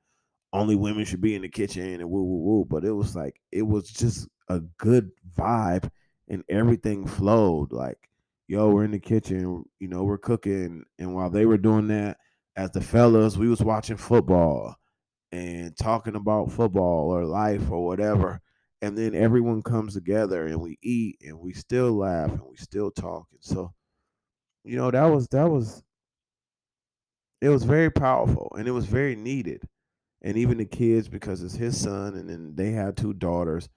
only 0.54 0.76
women 0.76 1.06
should 1.06 1.22
be 1.22 1.36
in 1.36 1.42
the 1.42 1.50
kitchen 1.50 2.02
and 2.02 2.10
woo 2.10 2.24
woo 2.24 2.44
woo. 2.44 2.66
But 2.66 2.86
it 2.86 2.92
was 2.92 3.16
like 3.16 3.40
it 3.52 3.64
was 3.64 3.90
just 3.90 4.28
a 4.50 4.62
good 4.78 5.12
vibe 5.38 5.90
and 6.28 6.44
everything 6.50 7.06
flowed. 7.06 7.72
Like, 7.72 8.10
yo, 8.48 8.70
we're 8.70 8.86
in 8.86 8.92
the 8.92 9.00
kitchen, 9.00 9.66
you 9.80 9.88
know, 9.88 10.04
we're 10.04 10.18
cooking. 10.18 10.84
And 11.00 11.14
while 11.14 11.30
they 11.30 11.46
were 11.46 11.58
doing 11.58 11.88
that, 11.90 12.18
as 12.56 12.72
the 12.72 12.82
fellas, 12.82 13.38
we 13.38 13.50
was 13.50 13.62
watching 13.62 13.98
football 13.98 14.76
and 15.32 15.78
talking 15.78 16.16
about 16.16 16.52
football 16.52 17.12
or 17.12 17.26
life 17.26 17.70
or 17.70 17.86
whatever. 17.86 18.42
And 18.82 18.98
then 18.98 19.16
everyone 19.16 19.64
comes 19.64 19.94
together 19.94 20.46
and 20.48 20.62
we 20.62 20.78
eat 20.82 21.18
and 21.22 21.40
we 21.40 21.54
still 21.54 21.94
laugh 21.94 22.32
and 22.32 22.44
we 22.50 22.56
still 22.58 22.92
talk. 22.92 23.28
And 23.32 23.44
so, 23.44 23.74
you 24.64 24.76
know, 24.76 24.92
that 24.92 25.06
was 25.06 25.28
that 25.30 25.50
was 25.50 25.84
it 27.42 27.50
was 27.50 27.64
very 27.64 27.90
powerful 27.90 28.56
and 28.58 28.68
it 28.68 28.72
was 28.72 28.86
very 28.86 29.16
needed. 29.16 29.64
And 30.22 30.38
even 30.38 30.58
the 30.58 30.66
kids 30.66 31.08
because 31.08 31.44
it's 31.44 31.56
his 31.56 31.80
son 31.80 32.16
and 32.16 32.30
then 32.30 32.56
they 32.56 32.72
have 32.72 32.96
two 32.96 33.14
daughters. 33.14 33.70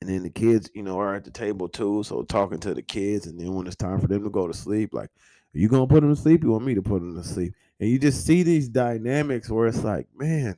And 0.00 0.08
then 0.08 0.22
the 0.22 0.30
kids 0.30 0.70
you 0.74 0.82
know 0.82 1.00
are 1.00 1.14
at 1.14 1.24
the 1.24 1.30
table 1.30 1.68
too 1.68 2.04
so 2.04 2.22
talking 2.22 2.60
to 2.60 2.72
the 2.72 2.82
kids 2.82 3.26
and 3.26 3.38
then 3.38 3.52
when 3.54 3.66
it's 3.66 3.74
time 3.76 4.00
for 4.00 4.06
them 4.06 4.22
to 4.22 4.30
go 4.30 4.46
to 4.46 4.54
sleep 4.54 4.94
like 4.94 5.10
are 5.54 5.58
you 5.58 5.68
gonna 5.68 5.88
put 5.88 6.02
them 6.02 6.14
to 6.14 6.20
sleep? 6.20 6.44
You 6.44 6.52
want 6.52 6.64
me 6.64 6.74
to 6.74 6.82
put 6.82 7.00
them 7.00 7.16
to 7.16 7.24
sleep? 7.24 7.54
And 7.80 7.90
you 7.90 7.98
just 7.98 8.24
see 8.24 8.42
these 8.44 8.68
dynamics 8.68 9.50
where 9.50 9.66
it's 9.66 9.82
like 9.82 10.06
man 10.14 10.56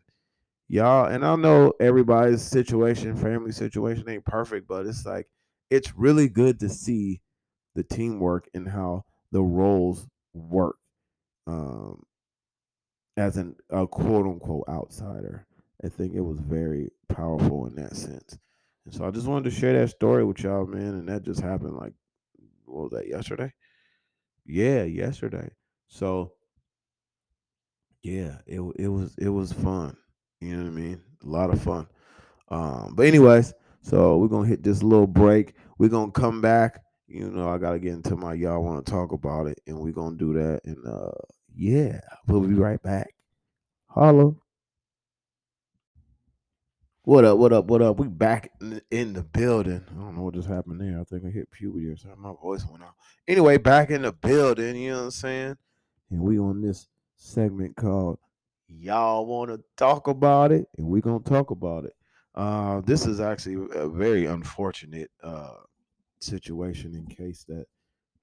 y'all 0.71 1.07
and 1.07 1.27
i 1.27 1.35
know 1.35 1.73
everybody's 1.81 2.41
situation 2.41 3.17
family 3.17 3.51
situation 3.51 4.09
ain't 4.09 4.25
perfect 4.25 4.69
but 4.69 4.87
it's 4.87 5.05
like 5.05 5.27
it's 5.69 5.97
really 5.97 6.29
good 6.29 6.61
to 6.61 6.69
see 6.69 7.21
the 7.75 7.83
teamwork 7.83 8.49
and 8.55 8.69
how 8.69 9.05
the 9.33 9.43
roles 9.43 10.07
work 10.33 10.77
um 11.47 12.03
as 13.17 13.37
an 13.37 13.57
a 13.71 13.87
quote 13.87 14.27
unquote 14.27 14.65
outsider. 14.69 15.47
I 15.83 15.89
think 15.89 16.15
it 16.15 16.21
was 16.21 16.39
very 16.41 16.91
powerful 17.09 17.67
in 17.67 17.75
that 17.77 17.97
sense. 17.97 18.39
And 18.85 18.95
so 18.95 19.07
I 19.07 19.11
just 19.11 19.27
wanted 19.27 19.51
to 19.51 19.57
share 19.57 19.79
that 19.79 19.89
story 19.89 20.25
with 20.25 20.41
y'all, 20.41 20.67
man. 20.67 20.95
And 20.95 21.09
that 21.09 21.23
just 21.23 21.41
happened 21.41 21.77
like 21.77 21.95
what 22.65 22.91
was 22.91 23.01
that 23.01 23.09
yesterday? 23.09 23.53
Yeah, 24.45 24.85
yesterday. 24.85 25.51
So 25.89 26.35
yeah, 28.03 28.39
it 28.47 28.61
it 28.77 28.89
was 28.89 29.15
it 29.19 29.29
was 29.29 29.53
fun. 29.53 29.97
You 30.41 30.57
know 30.57 30.65
what 30.65 30.71
I 30.71 30.75
mean? 30.75 31.03
A 31.23 31.27
lot 31.27 31.51
of 31.51 31.63
fun. 31.63 31.87
Um, 32.49 32.95
but 32.95 33.07
anyways, 33.07 33.53
so 33.83 34.17
we're 34.17 34.29
gonna 34.29 34.49
hit 34.49 34.63
this 34.63 34.83
little 34.83 35.07
break. 35.07 35.55
We're 35.79 35.89
gonna 35.89 36.13
come 36.13 36.41
back. 36.41 36.83
You 37.11 37.29
know, 37.29 37.49
I 37.49 37.59
gotta 37.59 37.81
get 37.81 37.93
into 37.93 38.15
my 38.15 38.35
y'all 38.35 38.63
want 38.63 38.87
to 38.87 38.93
talk 38.93 39.11
about 39.11 39.49
it, 39.49 39.61
and 39.67 39.77
we're 39.81 39.93
gonna 39.93 40.17
do 40.17 40.33
that. 40.35 40.61
And 40.65 40.87
uh 40.87 41.11
yeah, 41.57 41.99
we'll 42.29 42.43
be 42.43 42.55
right 42.55 42.81
back. 42.81 43.13
Holla. 43.89 44.33
What 47.03 47.25
up? 47.25 47.39
What 47.39 47.53
up? 47.53 47.65
What 47.65 47.83
up? 47.83 47.99
We 47.99 48.07
back 48.07 48.53
in, 48.61 48.81
in 48.93 49.13
the 49.15 49.25
building. 49.25 49.85
I 49.91 50.01
don't 50.01 50.15
know 50.15 50.23
what 50.23 50.35
just 50.35 50.47
happened 50.47 50.81
there. 50.81 51.01
I 51.01 51.03
think 51.03 51.25
I 51.25 51.31
hit 51.31 51.51
puberty 51.51 51.89
or 51.89 51.97
something. 51.97 52.23
My 52.23 52.35
voice 52.41 52.65
went 52.71 52.85
out. 52.85 52.95
Anyway, 53.27 53.59
back 53.59 53.91
in 53.91 54.03
the 54.03 54.13
building. 54.13 54.77
You 54.77 54.91
know 54.91 54.99
what 54.99 55.05
I'm 55.07 55.11
saying? 55.11 55.57
And 56.13 56.21
we 56.21 56.39
on 56.39 56.63
this 56.63 56.87
segment 57.17 57.75
called 57.75 58.21
"Y'all 58.69 59.27
Want 59.27 59.51
to 59.51 59.61
Talk 59.77 60.07
About 60.07 60.53
It," 60.53 60.69
and 60.79 60.87
we 60.87 61.01
gonna 61.01 61.19
talk 61.19 61.51
about 61.51 61.87
it. 61.87 61.97
Uh, 62.37 62.83
this 62.83 63.05
is 63.05 63.19
actually 63.19 63.67
a 63.75 63.89
very 63.89 64.27
unfortunate 64.27 65.11
uh, 65.25 65.55
situation 66.21 66.95
in 66.95 67.07
case 67.07 67.45
that 67.49 67.67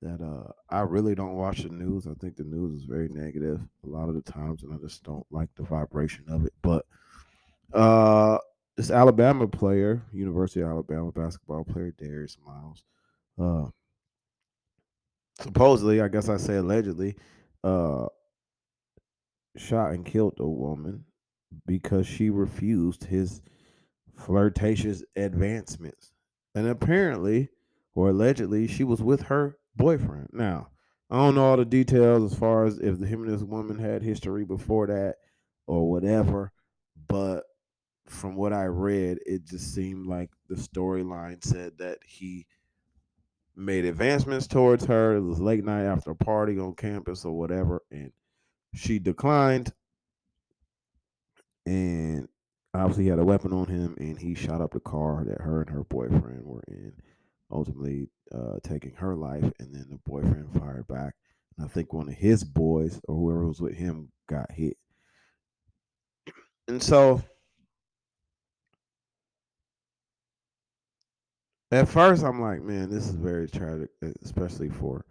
that 0.01 0.21
uh, 0.21 0.51
I 0.69 0.81
really 0.81 1.15
don't 1.15 1.35
watch 1.35 1.63
the 1.63 1.69
news. 1.69 2.05
I 2.05 2.13
think 2.21 2.35
the 2.35 2.43
news 2.43 2.81
is 2.81 2.83
very 2.83 3.09
negative 3.09 3.61
a 3.83 3.87
lot 3.87 4.09
of 4.09 4.15
the 4.15 4.21
times, 4.21 4.63
and 4.63 4.73
I 4.73 4.77
just 4.77 5.03
don't 5.03 5.25
like 5.31 5.49
the 5.55 5.63
vibration 5.63 6.25
of 6.29 6.45
it. 6.45 6.53
But 6.61 6.85
uh, 7.73 8.37
this 8.75 8.91
Alabama 8.91 9.47
player, 9.47 10.03
University 10.13 10.61
of 10.61 10.69
Alabama 10.69 11.11
basketball 11.11 11.63
player, 11.63 11.93
Darius 11.97 12.37
Miles, 12.45 12.83
uh, 13.41 13.69
supposedly, 15.41 15.99
I 15.99 16.07
guess 16.09 16.29
I 16.29 16.37
say 16.37 16.57
allegedly, 16.57 17.15
uh, 17.63 18.05
shot 19.55 19.93
and 19.93 20.05
killed 20.05 20.35
a 20.39 20.47
woman 20.47 21.05
because 21.65 22.05
she 22.05 22.29
refused 22.29 23.03
his 23.03 23.41
flirtatious 24.15 25.03
advancements. 25.15 26.11
And 26.55 26.67
apparently, 26.67 27.49
or 27.97 28.09
allegedly, 28.09 28.67
she 28.67 28.83
was 28.83 29.01
with 29.01 29.23
her 29.23 29.57
boyfriend. 29.75 30.29
Now, 30.31 30.67
I 31.09 31.17
don't 31.17 31.33
know 31.33 31.45
all 31.45 31.57
the 31.57 31.65
details 31.65 32.31
as 32.31 32.37
far 32.37 32.65
as 32.65 32.77
if 32.77 32.99
the 32.99 33.07
him 33.07 33.23
and 33.23 33.33
this 33.33 33.41
woman 33.41 33.79
had 33.79 34.03
history 34.03 34.45
before 34.45 34.85
that 34.85 35.15
or 35.65 35.89
whatever, 35.89 36.51
but 37.07 37.45
from 38.05 38.35
what 38.35 38.53
I 38.53 38.65
read, 38.65 39.17
it 39.25 39.45
just 39.45 39.73
seemed 39.73 40.05
like 40.05 40.29
the 40.47 40.53
storyline 40.53 41.43
said 41.43 41.79
that 41.79 41.97
he 42.05 42.45
made 43.55 43.83
advancements 43.83 44.45
towards 44.45 44.85
her. 44.85 45.15
It 45.15 45.21
was 45.21 45.39
late 45.39 45.65
night 45.65 45.85
after 45.85 46.11
a 46.11 46.15
party 46.15 46.59
on 46.59 46.75
campus 46.75 47.25
or 47.25 47.35
whatever, 47.35 47.81
and 47.89 48.11
she 48.75 48.99
declined. 48.99 49.73
And 51.65 52.29
obviously, 52.75 53.05
he 53.05 53.09
had 53.09 53.17
a 53.17 53.25
weapon 53.25 53.53
on 53.53 53.65
him, 53.65 53.95
and 53.97 54.19
he 54.19 54.35
shot 54.35 54.61
up 54.61 54.73
the 54.73 54.79
car 54.79 55.25
that 55.25 55.41
her 55.41 55.61
and 55.61 55.71
her 55.71 55.83
boyfriend 55.83 56.45
were 56.45 56.63
in, 56.67 56.93
ultimately 57.51 58.09
uh, 58.33 58.59
taking 58.63 58.93
her 58.95 59.15
life. 59.15 59.43
And 59.59 59.73
then 59.73 59.87
the 59.89 59.99
boyfriend 60.05 60.53
fired 60.59 60.87
back. 60.87 61.13
And 61.57 61.65
I 61.65 61.69
think 61.69 61.93
one 61.93 62.09
of 62.09 62.15
his 62.15 62.43
boys 62.43 62.99
or 63.07 63.15
whoever 63.15 63.47
was 63.47 63.61
with 63.61 63.75
him 63.75 64.11
got 64.27 64.51
hit. 64.51 64.77
And 66.67 66.83
so 66.83 67.21
at 71.71 71.87
first 71.87 72.23
I'm 72.23 72.41
like, 72.41 72.61
man, 72.61 72.89
this 72.89 73.07
is 73.07 73.15
very 73.15 73.47
tragic, 73.47 73.89
especially 74.23 74.69
for, 74.69 75.05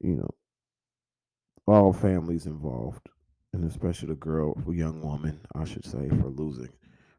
you 0.00 0.14
know, 0.14 0.30
all 1.66 1.92
families 1.92 2.46
involved, 2.46 3.08
and 3.52 3.64
especially 3.68 4.08
the 4.08 4.14
girl, 4.14 4.56
young 4.72 5.02
woman, 5.02 5.40
I 5.54 5.64
should 5.64 5.84
say, 5.84 6.08
for 6.08 6.28
losing 6.28 6.70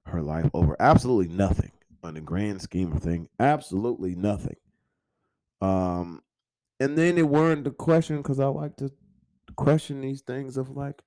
her 0.06 0.22
life 0.22 0.50
over 0.54 0.76
absolutely 0.80 1.34
nothing 1.36 1.72
on 2.04 2.16
the 2.16 2.22
grand 2.22 2.62
scheme 2.62 2.92
of 2.94 3.02
things, 3.02 3.28
absolutely 3.40 4.16
nothing. 4.16 4.56
Um, 5.62 6.22
and 6.80 6.98
then 6.98 7.18
it 7.18 7.28
weren't 7.28 7.64
the 7.64 7.72
question 7.72 8.18
because 8.18 8.40
I 8.40 8.48
like 8.48 8.76
to 8.78 8.92
question 9.56 10.02
these 10.02 10.22
things 10.22 10.58
of 10.58 10.72
like, 10.72 11.02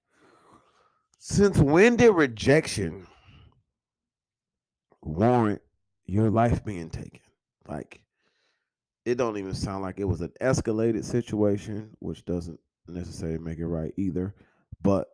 since 1.19 1.59
when 1.59 1.97
did 1.97 2.11
rejection 2.11 3.07
warrant 5.03 5.63
your 6.07 6.31
life 6.31 6.65
being 6.65 6.91
taken? 6.91 7.21
Like, 7.67 8.01
it 9.05 9.17
don't 9.17 9.39
even 9.39 9.55
sound 9.55 9.83
like 9.83 9.99
it 9.99 10.05
was 10.05 10.21
an 10.21 10.33
escalated 10.41 11.05
situation, 11.05 11.91
which 11.99 12.25
doesn't 12.25 12.61
necessarily 12.87 13.39
make 13.39 13.59
it 13.59 13.67
right 13.67 13.93
either. 13.97 14.35
But 14.83 15.09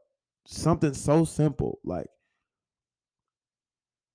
something 0.47 0.95
so 0.95 1.25
simple, 1.25 1.79
like, 1.85 2.09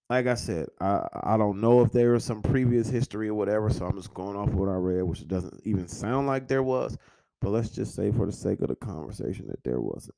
like 0.09 0.27
I 0.27 0.35
said, 0.35 0.67
I 0.79 1.07
I 1.13 1.37
don't 1.37 1.61
know 1.61 1.81
if 1.81 1.91
there 1.91 2.11
was 2.11 2.23
some 2.23 2.41
previous 2.41 2.89
history 2.89 3.27
or 3.29 3.33
whatever, 3.33 3.69
so 3.69 3.85
I'm 3.85 3.97
just 3.97 4.13
going 4.13 4.37
off 4.37 4.49
what 4.49 4.69
I 4.69 4.75
read, 4.75 5.03
which 5.03 5.27
doesn't 5.27 5.61
even 5.65 5.87
sound 5.87 6.27
like 6.27 6.47
there 6.47 6.63
was. 6.63 6.97
But 7.41 7.49
let's 7.49 7.69
just 7.69 7.95
say, 7.95 8.11
for 8.11 8.25
the 8.25 8.31
sake 8.31 8.61
of 8.61 8.69
the 8.69 8.75
conversation, 8.75 9.47
that 9.47 9.63
there 9.63 9.81
wasn't. 9.81 10.15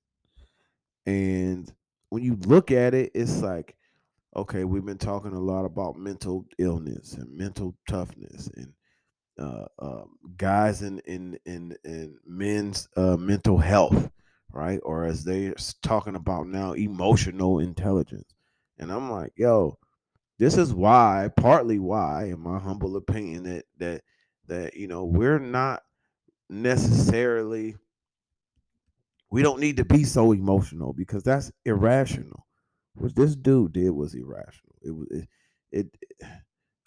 And 1.06 1.72
when 2.10 2.24
you 2.24 2.36
look 2.36 2.72
at 2.72 2.94
it, 2.94 3.12
it's 3.14 3.42
like 3.42 3.78
okay, 4.38 4.64
we've 4.64 4.86
been 4.86 4.98
talking 5.00 5.34
a 5.34 5.40
lot 5.40 5.66
about 5.66 5.98
mental 5.98 6.46
illness 6.60 7.14
and 7.14 7.36
mental 7.36 7.76
toughness 7.90 8.50
and 8.56 8.74
uh, 9.40 9.66
uh, 9.80 10.04
guys 10.38 10.82
in 10.82 11.00
in 11.00 11.38
in 11.46 11.76
in 11.84 12.18
men's 12.26 12.88
uh, 12.96 13.18
mental 13.18 13.58
health, 13.58 14.10
right? 14.52 14.80
Or 14.84 15.06
as 15.06 15.24
they're 15.24 15.56
talking 15.82 16.16
about 16.16 16.48
now, 16.48 16.74
emotional 16.74 17.60
intelligence. 17.60 18.34
And 18.80 18.92
I'm 18.92 19.12
like, 19.12 19.34
yo, 19.36 19.78
this 20.40 20.58
is 20.58 20.74
why, 20.74 21.30
partly 21.36 21.80
why, 21.80 22.26
in 22.26 22.40
my 22.40 22.60
humble 22.60 22.96
opinion, 22.98 23.44
that 23.44 23.66
that 23.78 24.04
that 24.48 24.76
you 24.76 24.88
know 24.88 25.06
we're 25.06 25.40
not 25.40 25.84
necessarily 26.50 27.76
we 29.30 29.42
don't 29.42 29.60
need 29.60 29.78
to 29.78 29.86
be 29.86 30.04
so 30.06 30.32
emotional 30.32 30.94
because 30.94 31.24
that's 31.24 31.52
irrational 31.66 32.48
what 32.98 33.16
this 33.16 33.36
dude 33.36 33.74
did 33.74 33.92
was 33.92 34.14
irrational. 34.14 34.76
It 34.82 34.92
was 34.92 35.08
it, 35.12 35.28
it, 35.72 35.88
it, 36.20 36.28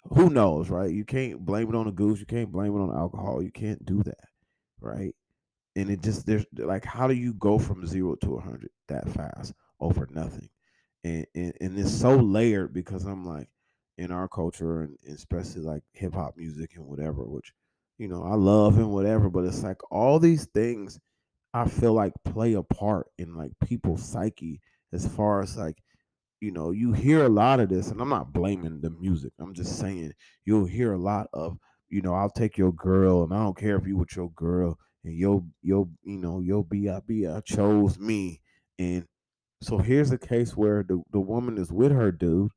who 0.03 0.29
knows, 0.29 0.69
right? 0.69 0.91
You 0.91 1.05
can't 1.05 1.45
blame 1.45 1.69
it 1.69 1.75
on 1.75 1.85
the 1.85 1.91
goose, 1.91 2.19
you 2.19 2.25
can't 2.25 2.51
blame 2.51 2.75
it 2.75 2.81
on 2.81 2.95
alcohol. 2.95 3.41
You 3.41 3.51
can't 3.51 3.85
do 3.85 4.03
that, 4.03 4.27
right? 4.79 5.15
And 5.75 5.89
it 5.89 6.01
just 6.01 6.25
there's 6.25 6.45
like 6.57 6.83
how 6.83 7.07
do 7.07 7.13
you 7.13 7.33
go 7.35 7.57
from 7.57 7.85
zero 7.87 8.15
to 8.23 8.35
a 8.35 8.41
hundred 8.41 8.71
that 8.87 9.09
fast 9.09 9.53
over 9.79 10.07
nothing? 10.11 10.49
And, 11.03 11.25
and 11.35 11.53
and 11.61 11.79
it's 11.79 11.91
so 11.91 12.15
layered 12.15 12.73
because 12.73 13.05
I'm 13.05 13.25
like 13.25 13.49
in 13.97 14.11
our 14.11 14.27
culture 14.27 14.81
and 14.83 14.97
especially 15.07 15.61
like 15.61 15.83
hip 15.93 16.13
hop 16.13 16.37
music 16.37 16.75
and 16.75 16.85
whatever, 16.85 17.23
which 17.25 17.53
you 17.97 18.07
know 18.07 18.23
I 18.23 18.35
love 18.35 18.77
and 18.77 18.91
whatever, 18.91 19.29
but 19.29 19.45
it's 19.45 19.63
like 19.63 19.81
all 19.91 20.19
these 20.19 20.45
things 20.53 20.99
I 21.53 21.67
feel 21.67 21.93
like 21.93 22.13
play 22.25 22.53
a 22.53 22.63
part 22.63 23.07
in 23.17 23.35
like 23.35 23.51
people's 23.63 24.03
psyche 24.03 24.61
as 24.93 25.07
far 25.07 25.41
as 25.41 25.57
like 25.57 25.77
you 26.41 26.51
know, 26.51 26.71
you 26.71 26.91
hear 26.91 27.25
a 27.25 27.29
lot 27.29 27.59
of 27.59 27.69
this, 27.69 27.89
and 27.91 28.01
I'm 28.01 28.09
not 28.09 28.33
blaming 28.33 28.81
the 28.81 28.89
music. 28.89 29.31
I'm 29.39 29.53
just 29.53 29.77
saying 29.79 30.13
you'll 30.43 30.65
hear 30.65 30.93
a 30.93 30.97
lot 30.97 31.27
of, 31.33 31.57
you 31.89 32.01
know, 32.01 32.15
I'll 32.15 32.31
take 32.31 32.57
your 32.57 32.73
girl, 32.73 33.23
and 33.23 33.33
I 33.33 33.37
don't 33.37 33.57
care 33.57 33.77
if 33.77 33.85
you 33.87 33.97
with 33.97 34.15
your 34.15 34.31
girl, 34.31 34.77
and 35.03 35.13
you'll, 35.13 35.45
you'll, 35.61 35.89
you 36.03 36.17
know, 36.17 36.39
you'll 36.39 36.63
be, 36.63 36.89
I 36.89 36.99
be, 37.01 37.27
I 37.27 37.41
chose 37.41 37.99
me, 37.99 38.41
and 38.79 39.05
so 39.61 39.77
here's 39.77 40.11
a 40.11 40.17
case 40.17 40.57
where 40.57 40.83
the 40.83 41.01
the 41.11 41.19
woman 41.19 41.57
is 41.57 41.71
with 41.71 41.91
her 41.91 42.11
dude, 42.11 42.51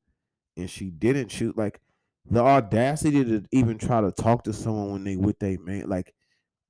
and 0.56 0.70
she 0.70 0.90
didn't 0.90 1.28
shoot. 1.30 1.56
Like 1.56 1.80
the 2.28 2.40
audacity 2.40 3.24
to 3.24 3.44
even 3.52 3.78
try 3.78 4.00
to 4.00 4.10
talk 4.10 4.44
to 4.44 4.52
someone 4.52 4.92
when 4.92 5.04
they 5.04 5.16
with 5.16 5.38
they 5.38 5.58
man, 5.58 5.88
like 5.88 6.14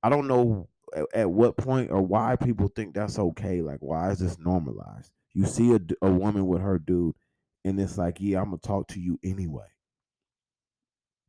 I 0.03 0.09
don't 0.09 0.27
know 0.27 0.67
at, 0.93 1.05
at 1.13 1.31
what 1.31 1.57
point 1.57 1.91
or 1.91 2.01
why 2.01 2.35
people 2.35 2.67
think 2.67 2.93
that's 2.93 3.17
okay. 3.17 3.61
Like 3.61 3.79
why 3.79 4.11
is 4.11 4.19
this 4.19 4.37
normalized? 4.37 5.11
You 5.33 5.45
see 5.45 5.73
a, 5.73 5.79
a 6.01 6.11
woman 6.11 6.47
with 6.47 6.61
her 6.61 6.79
dude, 6.79 7.15
and 7.63 7.79
it's 7.79 7.97
like, 7.97 8.17
yeah, 8.19 8.39
I'm 8.39 8.45
gonna 8.45 8.57
talk 8.57 8.89
to 8.89 8.99
you 8.99 9.17
anyway. 9.23 9.67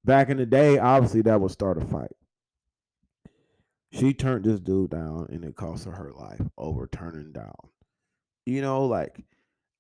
Back 0.05 0.31
in 0.31 0.37
the 0.37 0.47
day, 0.47 0.79
obviously 0.79 1.23
that 1.23 1.41
would 1.41 1.51
start 1.53 1.79
a 1.81 1.87
fight. 1.87 2.13
She 3.93 4.13
turned 4.13 4.45
this 4.45 4.61
dude 4.61 4.91
down, 4.91 5.29
and 5.31 5.45
it 5.45 5.55
cost 5.55 5.85
her 5.85 5.93
her 5.93 6.13
life 6.13 6.43
over 6.59 6.89
turning 6.89 7.33
down. 7.33 7.55
You 8.47 8.63
know, 8.63 8.87
like, 8.87 9.25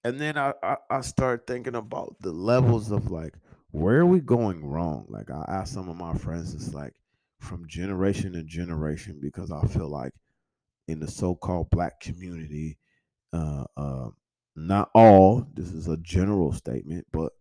and 0.05 0.21
then 0.21 0.37
I 0.37 0.53
I, 0.63 0.77
I 0.91 1.01
start 1.03 1.47
thinking 1.47 1.77
about 1.77 2.17
the 2.21 2.33
levels 2.33 2.91
of 2.91 3.11
like 3.11 3.35
where 3.71 3.99
are 3.99 4.07
we 4.07 4.21
going 4.21 4.65
wrong? 4.65 5.07
Like 5.09 5.31
I 5.31 5.45
asked 5.49 5.75
some 5.75 5.89
of 5.89 5.97
my 5.97 6.15
friends, 6.15 6.55
it's 6.55 6.75
like 6.75 6.95
from 7.41 7.69
generation 7.69 8.33
to 8.33 8.43
generation 8.43 9.19
because 9.21 9.53
I 9.53 9.67
feel 9.67 9.89
like 9.89 10.13
in 10.89 11.01
the 11.01 11.09
so-called 11.11 11.71
black 11.71 12.01
community, 12.01 12.79
uh, 13.33 13.65
uh, 13.77 14.09
not 14.57 14.91
all. 14.95 15.47
This 15.55 15.73
is 15.73 15.89
a 15.89 15.97
general 15.99 16.53
statement, 16.53 17.07
but 17.13 17.33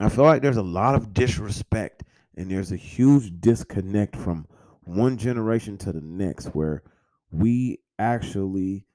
I 0.00 0.08
feel 0.08 0.24
like 0.24 0.42
there's 0.42 0.56
a 0.56 0.62
lot 0.62 0.94
of 0.94 1.14
disrespect 1.14 2.02
and 2.36 2.50
there's 2.50 2.72
a 2.72 2.76
huge 2.76 3.40
disconnect 3.40 4.16
from 4.16 4.46
one 4.82 5.16
generation 5.16 5.78
to 5.78 5.92
the 5.92 6.00
next 6.00 6.46
where 6.48 6.82
we 7.30 7.80
actually 7.98 8.86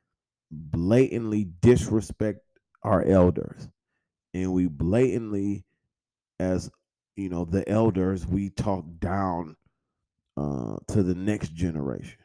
blatantly 0.51 1.47
disrespect 1.61 2.39
our 2.83 3.03
elders 3.03 3.67
and 4.33 4.51
we 4.53 4.67
blatantly 4.67 5.65
as 6.39 6.71
you 7.15 7.29
know 7.29 7.45
the 7.45 7.67
elders 7.69 8.25
we 8.25 8.49
talk 8.49 8.85
down 8.99 9.55
uh, 10.37 10.77
to 10.87 11.03
the 11.03 11.15
next 11.15 11.53
generation 11.53 12.17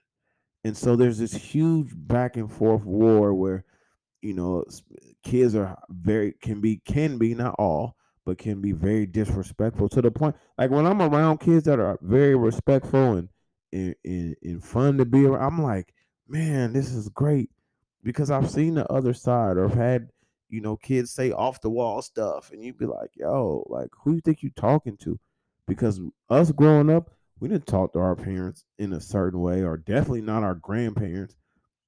and 0.62 0.76
so 0.76 0.96
there's 0.96 1.18
this 1.18 1.34
huge 1.34 1.90
back 1.94 2.36
and 2.36 2.50
forth 2.50 2.84
war 2.84 3.34
where 3.34 3.64
you 4.24 4.32
know, 4.32 4.64
kids 5.22 5.54
are 5.54 5.78
very 5.90 6.32
can 6.40 6.60
be 6.62 6.80
can 6.86 7.18
be 7.18 7.34
not 7.34 7.54
all, 7.58 7.94
but 8.24 8.38
can 8.38 8.62
be 8.62 8.72
very 8.72 9.04
disrespectful 9.04 9.88
to 9.90 10.00
the 10.00 10.10
point. 10.10 10.34
Like 10.56 10.70
when 10.70 10.86
I'm 10.86 11.02
around 11.02 11.40
kids 11.40 11.64
that 11.64 11.78
are 11.78 11.98
very 12.00 12.34
respectful 12.34 13.12
and 13.12 13.28
and, 13.72 13.94
and, 14.02 14.36
and 14.42 14.64
fun 14.64 14.96
to 14.96 15.04
be 15.04 15.26
around, 15.26 15.44
I'm 15.44 15.62
like, 15.62 15.92
man, 16.26 16.72
this 16.72 16.90
is 16.90 17.10
great 17.10 17.50
because 18.04 18.30
I've 18.30 18.50
seen 18.50 18.74
the 18.74 18.86
other 18.92 19.14
side 19.14 19.56
or 19.56 19.64
I've 19.64 19.74
had 19.74 20.10
you 20.50 20.60
know 20.60 20.76
kids 20.76 21.10
say 21.10 21.32
off 21.32 21.60
the 21.60 21.70
wall 21.70 22.02
stuff, 22.02 22.52
and 22.52 22.62
you'd 22.62 22.78
be 22.78 22.86
like, 22.86 23.10
yo, 23.14 23.66
like 23.68 23.88
who 24.04 24.14
you 24.14 24.20
think 24.20 24.42
you 24.42 24.50
talking 24.50 24.96
to? 24.98 25.18
Because 25.66 26.00
us 26.28 26.52
growing 26.52 26.90
up, 26.90 27.10
we 27.40 27.48
didn't 27.48 27.66
talk 27.66 27.94
to 27.94 27.98
our 27.98 28.14
parents 28.14 28.64
in 28.78 28.92
a 28.92 29.00
certain 29.00 29.40
way, 29.40 29.62
or 29.62 29.76
definitely 29.76 30.20
not 30.20 30.44
our 30.44 30.54
grandparents. 30.54 31.34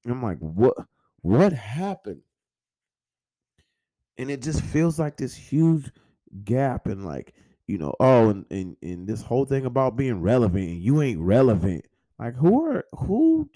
And 0.03 0.11
I'm 0.11 0.23
like, 0.23 0.39
what? 0.39 0.75
What 1.21 1.53
happened? 1.53 2.21
And 4.17 4.31
it 4.31 4.41
just 4.41 4.61
feels 4.61 4.97
like 4.97 5.17
this 5.17 5.35
huge 5.35 5.91
gap 6.43 6.87
and 6.87 7.05
like, 7.05 7.35
you 7.67 7.77
know, 7.77 7.93
oh, 7.99 8.29
and, 8.29 8.45
and 8.49 8.75
and 8.81 9.07
this 9.07 9.21
whole 9.21 9.45
thing 9.45 9.65
about 9.65 9.95
being 9.95 10.21
relevant 10.21 10.67
and 10.67 10.81
you 10.81 11.01
ain't 11.01 11.19
relevant. 11.19 11.85
Like 12.17 12.35
who 12.35 12.65
are 12.65 12.85
who 12.93 13.49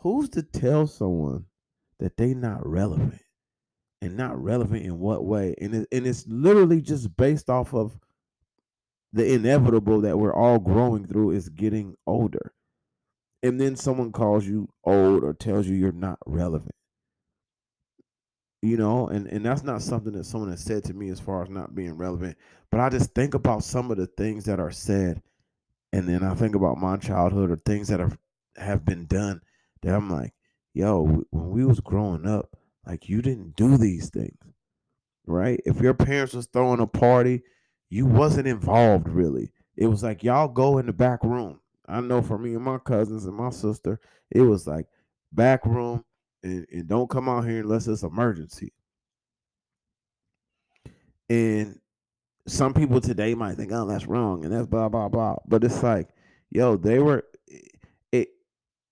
who's 0.00 0.30
to 0.30 0.42
tell 0.42 0.86
someone 0.86 1.44
that 1.98 2.16
they 2.16 2.34
not 2.34 2.66
relevant? 2.66 3.22
And 4.00 4.16
not 4.16 4.40
relevant 4.40 4.84
in 4.84 5.00
what 5.00 5.24
way? 5.24 5.56
And 5.60 5.74
it, 5.74 5.88
and 5.90 6.06
it's 6.06 6.24
literally 6.28 6.80
just 6.80 7.16
based 7.16 7.50
off 7.50 7.74
of 7.74 7.98
the 9.12 9.32
inevitable 9.32 10.00
that 10.02 10.18
we're 10.18 10.34
all 10.34 10.60
growing 10.60 11.06
through 11.06 11.32
is 11.32 11.48
getting 11.48 11.96
older. 12.06 12.52
And 13.42 13.60
then 13.60 13.74
someone 13.74 14.12
calls 14.12 14.46
you 14.46 14.68
old 14.84 15.24
or 15.24 15.32
tells 15.32 15.66
you 15.66 15.74
you're 15.74 15.90
not 15.90 16.18
relevant 16.26 16.74
you 18.62 18.76
know 18.76 19.06
and 19.08 19.26
and 19.28 19.44
that's 19.44 19.62
not 19.62 19.82
something 19.82 20.12
that 20.12 20.24
someone 20.24 20.50
has 20.50 20.62
said 20.62 20.82
to 20.82 20.94
me 20.94 21.10
as 21.10 21.20
far 21.20 21.42
as 21.42 21.48
not 21.48 21.74
being 21.74 21.96
relevant 21.96 22.36
but 22.70 22.80
i 22.80 22.88
just 22.88 23.14
think 23.14 23.34
about 23.34 23.62
some 23.62 23.90
of 23.90 23.96
the 23.96 24.06
things 24.06 24.44
that 24.44 24.58
are 24.58 24.70
said 24.70 25.22
and 25.92 26.08
then 26.08 26.24
i 26.24 26.34
think 26.34 26.54
about 26.54 26.76
my 26.76 26.96
childhood 26.96 27.50
or 27.50 27.56
things 27.56 27.88
that 27.88 28.00
have 28.00 28.18
have 28.56 28.84
been 28.84 29.06
done 29.06 29.40
that 29.82 29.94
i'm 29.94 30.10
like 30.10 30.32
yo 30.74 31.24
when 31.30 31.50
we 31.50 31.64
was 31.64 31.80
growing 31.80 32.26
up 32.26 32.56
like 32.86 33.08
you 33.08 33.20
didn't 33.22 33.56
do 33.56 33.76
these 33.76 34.10
things 34.10 34.38
right 35.26 35.60
if 35.64 35.80
your 35.80 35.94
parents 35.94 36.34
was 36.34 36.46
throwing 36.46 36.80
a 36.80 36.86
party 36.86 37.42
you 37.90 38.06
wasn't 38.06 38.46
involved 38.46 39.08
really 39.08 39.52
it 39.76 39.86
was 39.86 40.02
like 40.02 40.22
y'all 40.22 40.48
go 40.48 40.78
in 40.78 40.86
the 40.86 40.92
back 40.92 41.22
room 41.22 41.60
i 41.88 42.00
know 42.00 42.22
for 42.22 42.38
me 42.38 42.54
and 42.54 42.64
my 42.64 42.78
cousins 42.78 43.24
and 43.24 43.36
my 43.36 43.50
sister 43.50 44.00
it 44.30 44.42
was 44.42 44.66
like 44.66 44.86
back 45.32 45.64
room 45.64 46.04
and, 46.42 46.66
and 46.70 46.88
don't 46.88 47.10
come 47.10 47.28
out 47.28 47.44
here 47.46 47.60
unless 47.60 47.86
it's 47.86 48.02
emergency. 48.02 48.72
And 51.28 51.78
some 52.46 52.72
people 52.72 53.00
today 53.00 53.34
might 53.34 53.56
think, 53.56 53.72
oh, 53.72 53.86
that's 53.86 54.06
wrong, 54.06 54.44
and 54.44 54.52
that's 54.52 54.66
blah 54.66 54.88
blah 54.88 55.08
blah. 55.08 55.36
But 55.46 55.64
it's 55.64 55.82
like, 55.82 56.08
yo, 56.50 56.76
they 56.76 56.98
were 57.00 57.24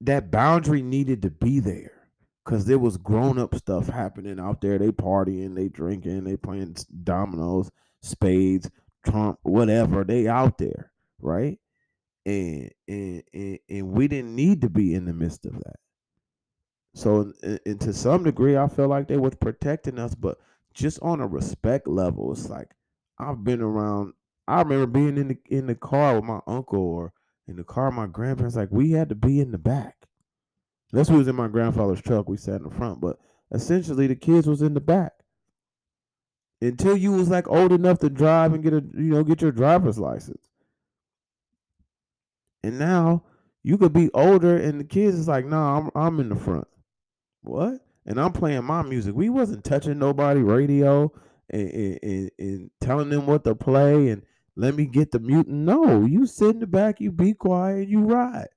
that 0.03 0.31
boundary 0.31 0.83
needed 0.83 1.23
to 1.23 1.31
be 1.31 1.61
there 1.61 2.09
because 2.45 2.67
there 2.67 2.79
was 2.79 2.97
grown 2.97 3.39
up 3.39 3.55
stuff 3.55 3.89
happening 3.89 4.39
out 4.39 4.61
there. 4.61 4.79
They 4.79 4.91
partying, 4.91 5.55
they 5.55 5.69
drinking, 5.69 6.25
they 6.25 6.37
playing 6.37 6.77
dominoes, 7.03 7.71
spades, 8.03 8.71
trump, 9.05 9.39
whatever. 9.43 10.05
They 10.05 10.29
out 10.29 10.59
there, 10.59 10.93
right? 11.21 11.59
And 12.25 12.71
and 12.89 13.23
and, 13.33 13.59
and 13.69 13.89
we 13.93 14.09
didn't 14.09 14.35
need 14.35 14.63
to 14.63 14.71
be 14.71 14.95
in 14.95 15.07
the 15.07 15.13
midst 15.13 15.47
of 15.47 15.55
that. 15.55 15.77
So, 16.95 17.33
and, 17.43 17.61
and 17.67 17.81
to 17.83 17.93
some 17.93 18.25
degree, 18.25 18.57
I 18.57 18.69
feel 18.69 18.89
like 18.89 19.09
they 19.09 19.19
was 19.19 19.35
protecting 19.35 19.99
us, 19.99 20.15
but 20.15 20.39
just 20.73 20.99
on 21.03 21.21
a 21.21 21.27
respect 21.27 21.87
level, 21.89 22.33
it's 22.33 22.49
like 22.49 22.69
I've 23.19 23.45
been 23.45 23.61
around. 23.61 24.15
I 24.49 24.63
remember 24.63 24.87
being 24.87 25.19
in 25.19 25.29
the 25.29 25.39
in 25.49 25.67
the 25.67 25.75
car 25.75 26.15
with 26.17 26.25
my 26.25 26.41
uncle 26.47 26.81
or 26.81 27.13
in 27.47 27.57
the 27.57 27.65
car 27.65 27.91
my 27.91 28.07
grandparents. 28.07 28.57
Like 28.57 28.71
we 28.71 28.93
had 28.93 29.09
to 29.09 29.15
be 29.15 29.41
in 29.41 29.53
the 29.53 29.59
back. 29.59 30.07
Unless 30.93 31.11
we 31.11 31.19
was 31.19 31.29
in 31.29 31.37
my 31.37 31.49
grandfather's 31.49 32.01
truck, 32.01 32.29
we 32.29 32.37
sat 32.37 32.57
in 32.57 32.65
the 32.65 32.71
front. 32.71 33.01
But 33.01 33.19
essentially, 33.53 34.07
the 34.07 34.17
kids 34.17 34.47
was 34.47 34.63
in 34.63 34.75
the 34.75 34.81
back 34.81 35.13
until 36.61 36.97
you 36.97 37.13
was 37.13 37.29
like 37.29 37.49
old 37.49 37.73
enough 37.73 37.99
to 38.01 38.11
drive 38.11 38.55
and 38.55 38.63
get 38.63 38.73
a 38.73 38.83
you 38.95 39.11
know 39.11 39.25
get 39.25 39.43
your 39.43 39.53
driver's 39.53 39.99
license. 39.99 40.49
And 42.63 42.79
now 42.79 43.25
you 43.63 43.79
could 43.79 43.93
be 43.93 44.11
older, 44.13 44.57
and 44.57 44.81
the 44.81 44.85
kids 44.85 45.17
is 45.17 45.29
like, 45.29 45.47
nah, 45.47 45.79
I'm 45.79 45.91
I'm 45.95 46.21
in 46.21 46.29
the 46.29 46.37
front." 46.37 46.69
what? 47.47 47.81
And 48.05 48.21
I'm 48.21 48.33
playing 48.33 48.65
my 48.65 48.83
music. 48.83 49.15
We 49.15 49.29
wasn't 49.29 49.65
touching 49.65 49.99
nobody 49.99 50.41
radio 50.41 51.13
and, 51.51 51.71
and, 51.71 51.99
and, 52.03 52.31
and 52.39 52.71
telling 52.81 53.09
them 53.09 53.27
what 53.27 53.45
to 53.45 53.55
play 53.55 54.11
and 54.11 54.23
let 54.57 54.75
me 54.75 54.87
get 54.87 55.13
the 55.13 55.19
mutant. 55.19 55.57
No, 55.57 56.05
you 56.05 56.27
sit 56.27 56.55
in 56.55 56.61
the 56.61 56.67
back, 56.67 57.01
you 57.01 57.13
be 57.13 57.35
quiet, 57.35 57.89
you 57.89 58.01
ride. 58.01 58.49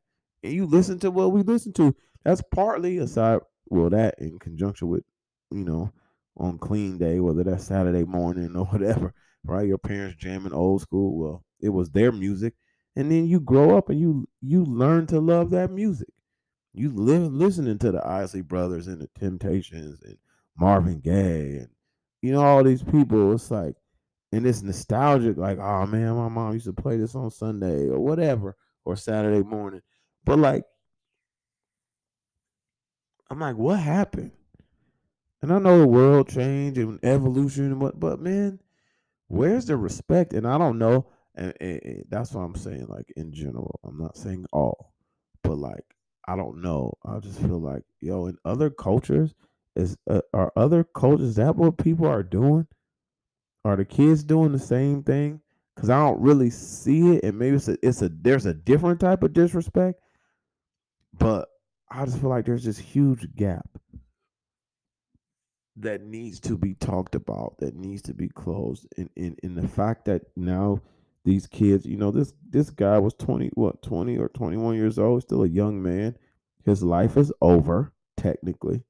And 0.44 0.54
you 0.54 0.66
listen 0.66 0.98
to 1.00 1.12
what 1.12 1.34
we 1.34 1.44
listen 1.44 1.74
to. 1.74 1.94
That's 2.24 2.42
partly 2.54 2.98
aside, 2.98 3.42
well, 3.68 3.90
that 3.90 4.16
in 4.20 4.40
conjunction 4.40 4.88
with, 4.88 5.04
you 5.52 5.66
know, 5.66 5.92
on 6.38 6.58
clean 6.58 6.98
day, 6.98 7.20
whether 7.20 7.44
that's 7.44 7.66
Saturday 7.66 8.06
morning 8.06 8.56
or 8.56 8.66
whatever, 8.72 9.14
right? 9.44 9.68
Your 9.68 9.78
parents 9.78 10.18
jamming 10.18 10.54
old 10.54 10.82
school. 10.82 11.20
Well, 11.20 11.44
it 11.60 11.70
was 11.70 11.90
their 11.90 12.12
music. 12.12 12.54
And 12.96 13.12
then 13.12 13.28
you 13.28 13.40
grow 13.40 13.78
up 13.78 13.90
and 13.90 14.00
you 14.00 14.28
you 14.42 14.66
learn 14.66 15.08
to 15.08 15.20
love 15.20 15.52
that 15.52 15.72
music. 15.72 16.10
You 16.74 16.92
live 16.92 17.34
listening 17.34 17.78
to 17.80 17.92
the 17.92 18.06
Isley 18.06 18.42
Brothers 18.42 18.88
and 18.88 19.02
the 19.02 19.10
Temptations 19.20 20.02
and 20.04 20.18
Marvin 20.58 21.00
Gaye 21.00 21.58
and 21.58 21.70
you 22.22 22.32
know 22.32 22.44
all 22.44 22.64
these 22.64 22.84
people. 22.84 23.34
It's 23.34 23.52
like, 23.52 23.76
and 24.32 24.46
it's 24.46 24.62
nostalgic. 24.62 25.38
Like, 25.38 25.60
oh 25.60 25.86
man, 25.86 26.16
my 26.16 26.30
mom 26.30 26.54
used 26.54 26.66
to 26.66 26.74
play 26.74 26.98
this 26.98 27.16
on 27.16 27.32
Sunday 27.32 27.88
or 27.88 28.00
whatever 28.00 28.56
or 28.86 28.96
Saturday 28.96 29.44
morning. 29.44 29.82
But 30.24 30.40
like, 30.40 30.64
I'm 33.30 33.40
like, 33.40 33.56
what 33.56 33.80
happened? 33.80 34.32
And 35.42 35.54
I 35.54 35.60
know 35.60 35.80
the 35.80 35.88
world 35.88 36.30
changed 36.30 36.78
and 36.78 37.00
evolution 37.04 37.66
and 37.66 37.82
what, 37.82 38.00
but 38.00 38.20
man, 38.20 38.60
where's 39.28 39.66
the 39.66 39.78
respect? 39.78 40.34
And 40.34 40.46
I 40.48 40.58
don't 40.58 40.78
know. 40.78 41.08
And, 41.36 41.54
and, 41.62 41.80
and 41.84 42.06
that's 42.10 42.34
what 42.34 42.42
I'm 42.42 42.56
saying. 42.56 42.88
Like 42.88 43.12
in 43.16 43.32
general, 43.32 43.80
I'm 43.84 43.98
not 43.98 44.18
saying 44.18 44.46
all, 44.52 44.92
but 45.44 45.58
like 45.58 45.96
I 46.30 46.36
don't 46.36 46.62
know. 46.62 46.94
I 47.04 47.18
just 47.18 47.40
feel 47.40 47.60
like, 47.60 47.82
yo, 48.02 48.28
in 48.28 48.38
other 48.46 48.70
cultures, 48.70 49.34
is 49.76 49.98
uh, 50.08 50.22
are 50.32 50.54
other 50.56 50.84
cultures 50.84 51.36
that 51.36 51.56
what 51.56 51.80
people 51.80 52.06
are 52.06 52.22
doing? 52.22 52.68
Are 53.66 53.76
the 53.76 53.86
kids 53.86 54.24
doing 54.24 54.52
the 54.52 54.60
same 54.60 55.04
thing? 55.04 55.42
Because 55.76 55.90
I 55.90 56.00
don't 56.00 56.22
really 56.22 56.50
see 56.50 57.16
it, 57.16 57.24
and 57.24 57.38
maybe 57.38 57.56
it's 57.56 57.68
a, 57.68 57.78
it's 57.82 58.02
a 58.02 58.10
there's 58.10 58.46
a 58.46 58.54
different 58.54 59.00
type 59.00 59.24
of 59.24 59.34
disrespect, 59.34 60.02
but 61.18 61.48
I 61.90 62.06
just 62.06 62.20
feel 62.20 62.30
like 62.30 62.46
there's 62.46 62.66
this 62.66 62.78
huge 62.78 63.34
gap 63.36 63.70
that 65.78 66.02
needs 66.02 66.40
to 66.42 66.58
be 66.58 66.74
talked 66.74 67.16
about, 67.16 67.56
that 67.60 67.76
needs 67.76 68.02
to 68.04 68.14
be 68.14 68.28
closed, 68.28 68.88
in 68.98 69.10
in 69.16 69.38
in 69.44 69.56
the 69.56 69.68
fact 69.68 70.06
that 70.06 70.24
now 70.36 70.82
these 71.26 71.48
kids, 71.48 71.86
you 71.86 71.98
know, 71.98 72.12
this 72.12 72.34
this 72.50 72.70
guy 72.70 72.98
was 72.98 73.14
20, 73.14 73.52
what, 73.54 73.82
20 73.82 74.18
or 74.18 74.30
21 74.30 74.76
years 74.76 74.98
old, 74.98 75.22
still 75.22 75.44
a 75.44 75.48
young 75.48 75.82
man. 75.82 76.18
His 76.66 76.84
life 76.84 77.18
is 77.18 77.32
over, 77.42 77.94
technically. 78.18 78.84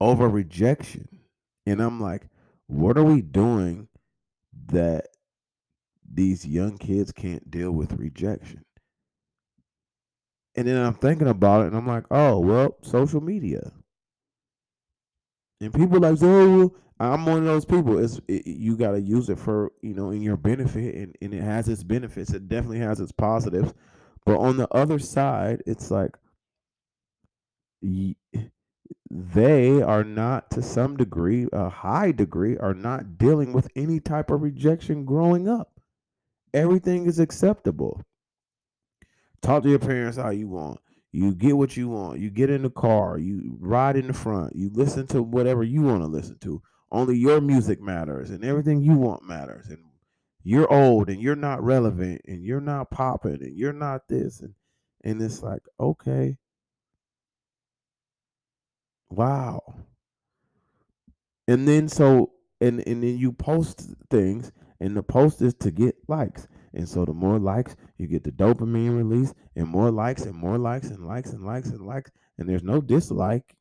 Over 0.00 0.28
rejection. 0.28 1.08
And 1.66 1.80
I'm 1.80 2.00
like, 2.00 2.28
what 2.72 2.96
are 2.96 3.04
we 3.04 3.22
doing 3.22 3.88
that 4.66 5.08
these 6.12 6.46
young 6.46 6.78
kids 6.78 7.12
can't 7.12 7.50
deal 7.50 7.72
with 7.72 7.92
rejection? 7.92 8.64
And 10.54 10.66
then 10.66 10.76
I'm 10.76 10.94
thinking 10.94 11.28
about 11.28 11.62
it 11.62 11.68
and 11.68 11.76
I'm 11.76 11.86
like, 11.86 12.04
oh, 12.10 12.38
well, 12.38 12.76
social 12.82 13.20
media. 13.20 13.72
And 15.60 15.72
people 15.72 16.00
like, 16.00 16.18
oh, 16.22 16.74
I'm 16.98 17.26
one 17.26 17.38
of 17.38 17.44
those 17.44 17.64
people. 17.64 17.98
It's 17.98 18.20
it, 18.28 18.46
you 18.46 18.76
got 18.76 18.92
to 18.92 19.00
use 19.00 19.28
it 19.28 19.38
for 19.38 19.72
you 19.82 19.94
know 19.94 20.10
in 20.10 20.22
your 20.22 20.36
benefit, 20.36 20.94
and, 20.94 21.16
and 21.20 21.34
it 21.34 21.42
has 21.42 21.68
its 21.68 21.82
benefits. 21.82 22.32
It 22.32 22.48
definitely 22.48 22.78
has 22.78 23.00
its 23.00 23.10
positives, 23.10 23.74
but 24.24 24.38
on 24.38 24.56
the 24.56 24.68
other 24.72 25.00
side, 25.00 25.62
it's 25.66 25.90
like 25.90 26.16
they 29.10 29.82
are 29.82 30.04
not 30.04 30.50
to 30.52 30.62
some 30.62 30.96
degree, 30.96 31.46
a 31.52 31.68
high 31.68 32.12
degree, 32.12 32.56
are 32.58 32.74
not 32.74 33.18
dealing 33.18 33.52
with 33.52 33.68
any 33.76 34.00
type 34.00 34.30
of 34.30 34.42
rejection 34.42 35.04
growing 35.04 35.48
up. 35.48 35.72
Everything 36.54 37.06
is 37.06 37.18
acceptable. 37.18 38.02
Talk 39.40 39.62
to 39.64 39.70
your 39.70 39.78
parents 39.78 40.16
how 40.16 40.30
you 40.30 40.48
want. 40.48 40.80
You 41.10 41.34
get 41.34 41.56
what 41.56 41.76
you 41.76 41.88
want. 41.88 42.20
You 42.20 42.30
get 42.30 42.50
in 42.50 42.62
the 42.62 42.70
car. 42.70 43.18
You 43.18 43.56
ride 43.60 43.96
in 43.96 44.06
the 44.06 44.12
front. 44.12 44.54
You 44.56 44.70
listen 44.72 45.06
to 45.08 45.22
whatever 45.22 45.62
you 45.62 45.82
want 45.82 46.02
to 46.02 46.06
listen 46.06 46.38
to 46.40 46.62
only 46.92 47.16
your 47.16 47.40
music 47.40 47.80
matters 47.80 48.30
and 48.30 48.44
everything 48.44 48.82
you 48.82 48.92
want 48.92 49.26
matters 49.26 49.66
and 49.68 49.82
you're 50.44 50.70
old 50.72 51.08
and 51.08 51.20
you're 51.20 51.34
not 51.34 51.62
relevant 51.62 52.20
and 52.26 52.44
you're 52.44 52.60
not 52.60 52.90
popping 52.90 53.42
and 53.42 53.56
you're 53.56 53.72
not 53.72 54.06
this 54.08 54.40
and 54.40 54.54
and 55.02 55.20
it's 55.20 55.42
like 55.42 55.62
okay 55.80 56.36
Wow. 59.12 59.74
And 61.46 61.68
then 61.68 61.88
so 61.88 62.32
and 62.62 62.82
and 62.86 63.02
then 63.02 63.18
you 63.18 63.32
post 63.32 63.90
things 64.10 64.52
and 64.80 64.96
the 64.96 65.02
post 65.02 65.42
is 65.42 65.54
to 65.54 65.70
get 65.70 65.96
likes. 66.08 66.48
And 66.74 66.88
so 66.88 67.04
the 67.04 67.12
more 67.12 67.38
likes, 67.38 67.76
you 67.98 68.06
get 68.06 68.24
the 68.24 68.32
dopamine 68.32 68.96
release 68.96 69.34
and 69.54 69.68
more 69.68 69.90
likes 69.90 70.22
and 70.22 70.34
more 70.34 70.56
likes 70.56 70.88
and 70.88 71.06
likes 71.06 71.32
and 71.32 71.44
likes 71.44 71.68
and 71.68 71.86
likes 71.86 72.10
and 72.38 72.48
there's 72.48 72.62
no 72.62 72.80
dislike. 72.80 73.54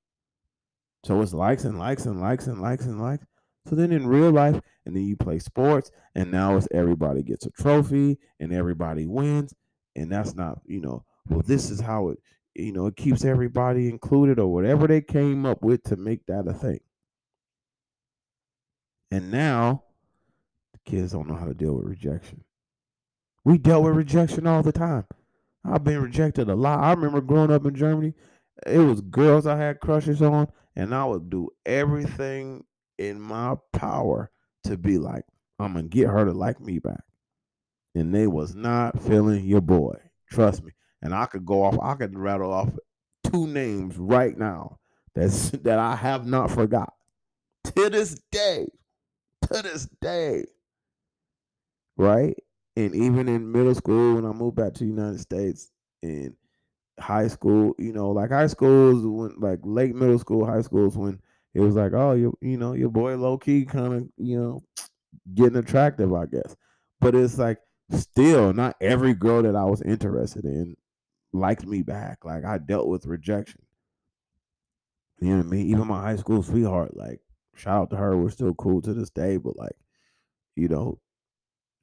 So 1.06 1.22
it's 1.22 1.34
likes 1.34 1.66
and 1.66 1.78
likes 1.78 2.06
and 2.06 2.22
likes 2.22 2.48
and 2.48 2.62
likes 2.62 2.86
and 2.86 3.02
likes. 3.02 3.26
So 3.68 3.76
then 3.76 3.92
in 3.92 4.08
real 4.08 4.32
life, 4.32 4.60
and 4.86 4.96
then 4.96 5.04
you 5.04 5.16
play 5.18 5.38
sports, 5.38 5.92
and 6.16 6.32
now 6.32 6.56
it's 6.56 6.68
everybody 6.72 7.22
gets 7.24 7.46
a 7.46 7.52
trophy 7.52 8.18
and 8.40 8.54
everybody 8.54 9.06
wins. 9.06 9.54
And 9.96 10.12
that's 10.12 10.34
not, 10.34 10.62
you 10.66 10.80
know, 10.80 11.04
well, 11.30 11.44
this 11.46 11.70
is 11.70 11.82
how 11.82 12.10
it, 12.10 12.20
you 12.56 12.72
know, 12.72 12.88
it 12.88 12.96
keeps 12.96 13.24
everybody 13.24 13.88
included 13.90 14.40
or 14.40 14.52
whatever 14.52 14.88
they 14.88 15.02
came 15.02 15.46
up 15.46 15.64
with 15.64 15.84
to 15.84 15.96
make 15.96 16.26
that 16.28 16.48
a 16.48 16.54
thing. 16.54 16.80
And 19.10 19.32
now 19.32 19.84
the 20.74 20.80
kids 20.86 21.12
don't 21.12 21.28
know 21.28 21.36
how 21.36 21.46
to 21.46 21.54
deal 21.54 21.74
with 21.76 21.86
rejection. 21.86 22.44
We 23.44 23.58
dealt 23.58 23.84
with 23.84 23.96
rejection 23.96 24.48
all 24.48 24.64
the 24.64 24.72
time. 24.72 25.06
I've 25.64 25.84
been 25.84 26.02
rejected 26.02 26.50
a 26.50 26.56
lot. 26.56 26.84
I 26.84 26.92
remember 26.92 27.22
growing 27.22 27.52
up 27.52 27.66
in 27.66 27.76
Germany, 27.76 28.14
it 28.66 28.80
was 28.80 29.02
girls 29.02 29.48
I 29.48 29.58
had 29.58 29.80
crushes 29.80 30.22
on, 30.22 30.48
and 30.76 30.94
I 30.94 31.06
would 31.06 31.30
do 31.30 31.50
everything 31.66 32.64
in 32.98 33.20
my 33.20 33.56
power 33.74 34.32
to 34.64 34.78
be 34.78 34.98
like, 34.98 35.26
I'm 35.60 35.74
gonna 35.74 35.88
get 35.88 36.08
her 36.08 36.26
to 36.26 36.32
like 36.32 36.60
me 36.60 36.80
back. 36.80 37.04
And 37.94 38.14
they 38.14 38.28
was 38.28 38.56
not 38.56 39.02
feeling 39.02 39.46
your 39.46 39.62
boy. 39.62 39.98
Trust 40.30 40.64
me. 40.64 40.72
And 41.02 41.14
I 41.14 41.26
could 41.26 41.46
go 41.46 41.64
off, 41.64 41.78
I 41.82 41.96
could 41.96 42.18
rattle 42.18 42.54
off 42.54 42.70
two 43.24 43.48
names 43.48 43.98
right 43.98 44.38
now 44.38 44.80
that's 45.16 45.50
that 45.64 45.80
I 45.80 45.96
have 45.96 46.26
not 46.26 46.52
forgot. 46.52 46.94
To 47.64 47.90
this 47.90 48.20
day. 48.32 48.68
To 49.52 49.62
this 49.62 49.88
day. 50.02 50.46
Right? 51.98 52.36
And 52.76 52.96
even 52.96 53.28
in 53.28 53.52
middle 53.52 53.76
school, 53.76 54.16
when 54.16 54.26
I 54.26 54.32
moved 54.32 54.56
back 54.56 54.74
to 54.76 54.80
the 54.80 54.90
United 54.90 55.20
States 55.20 55.72
in 56.02 56.36
high 57.00 57.28
school, 57.28 57.76
you 57.78 57.94
know, 57.94 58.12
like 58.12 58.32
high 58.32 58.48
schools 58.48 59.06
when 59.06 59.36
like 59.40 59.60
late 59.64 59.94
middle 59.96 60.20
school, 60.20 60.46
high 60.46 60.62
schools 60.62 60.98
when 60.98 61.20
it 61.54 61.60
was 61.60 61.76
like, 61.76 61.94
oh, 61.94 62.14
you 62.14 62.36
you 62.42 62.58
know, 62.58 62.74
your 62.74 62.90
boy 62.90 63.16
low 63.16 63.38
key 63.38 63.66
kind 63.66 63.94
of, 63.94 64.08
you 64.18 64.40
know, 64.40 64.64
getting 65.36 65.58
attractive, 65.58 66.14
I 66.14 66.26
guess. 66.26 66.56
But 67.02 67.14
it's 67.14 67.38
like 67.38 67.60
still 67.92 68.54
not 68.54 68.78
every 68.80 69.14
girl 69.14 69.44
that 69.44 69.56
I 69.56 69.66
was 69.66 69.82
interested 69.82 70.46
in 70.46 70.78
liked 71.34 71.66
me 71.66 71.82
back. 71.82 72.26
Like 72.26 72.46
I 72.46 72.58
dealt 72.58 72.88
with 72.88 73.06
rejection. 73.06 73.62
You 75.20 75.30
know 75.30 75.38
what 75.38 75.46
I 75.46 75.50
mean? 75.50 75.68
Even 75.68 75.88
my 75.88 76.02
high 76.02 76.16
school 76.16 76.42
sweetheart, 76.42 76.98
like, 76.98 77.20
shout 77.56 77.82
out 77.84 77.90
to 77.92 77.98
her, 77.98 78.18
we're 78.18 78.32
still 78.32 78.56
cool 78.56 78.82
to 78.82 78.94
this 78.94 79.12
day, 79.12 79.38
but 79.38 79.56
like, 79.56 79.76
you 80.56 80.68
know, 80.68 81.00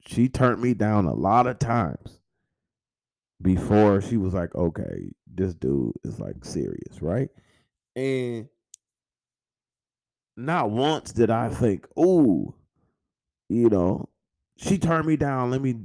she 0.05 0.27
turned 0.27 0.61
me 0.61 0.73
down 0.73 1.05
a 1.05 1.13
lot 1.13 1.47
of 1.47 1.57
times 1.57 2.19
before 3.41 4.01
she 4.01 4.17
was 4.17 4.33
like, 4.33 4.53
okay, 4.55 5.11
this 5.33 5.53
dude 5.53 5.93
is 6.03 6.19
like 6.19 6.43
serious, 6.43 7.01
right? 7.01 7.29
And 7.95 8.49
not 10.35 10.69
once 10.71 11.13
did 11.13 11.29
I 11.29 11.49
think, 11.49 11.87
oh, 11.95 12.53
you 13.47 13.69
know, 13.69 14.09
she 14.57 14.77
turned 14.77 15.07
me 15.07 15.15
down. 15.15 15.51
Let 15.51 15.61
me 15.61 15.75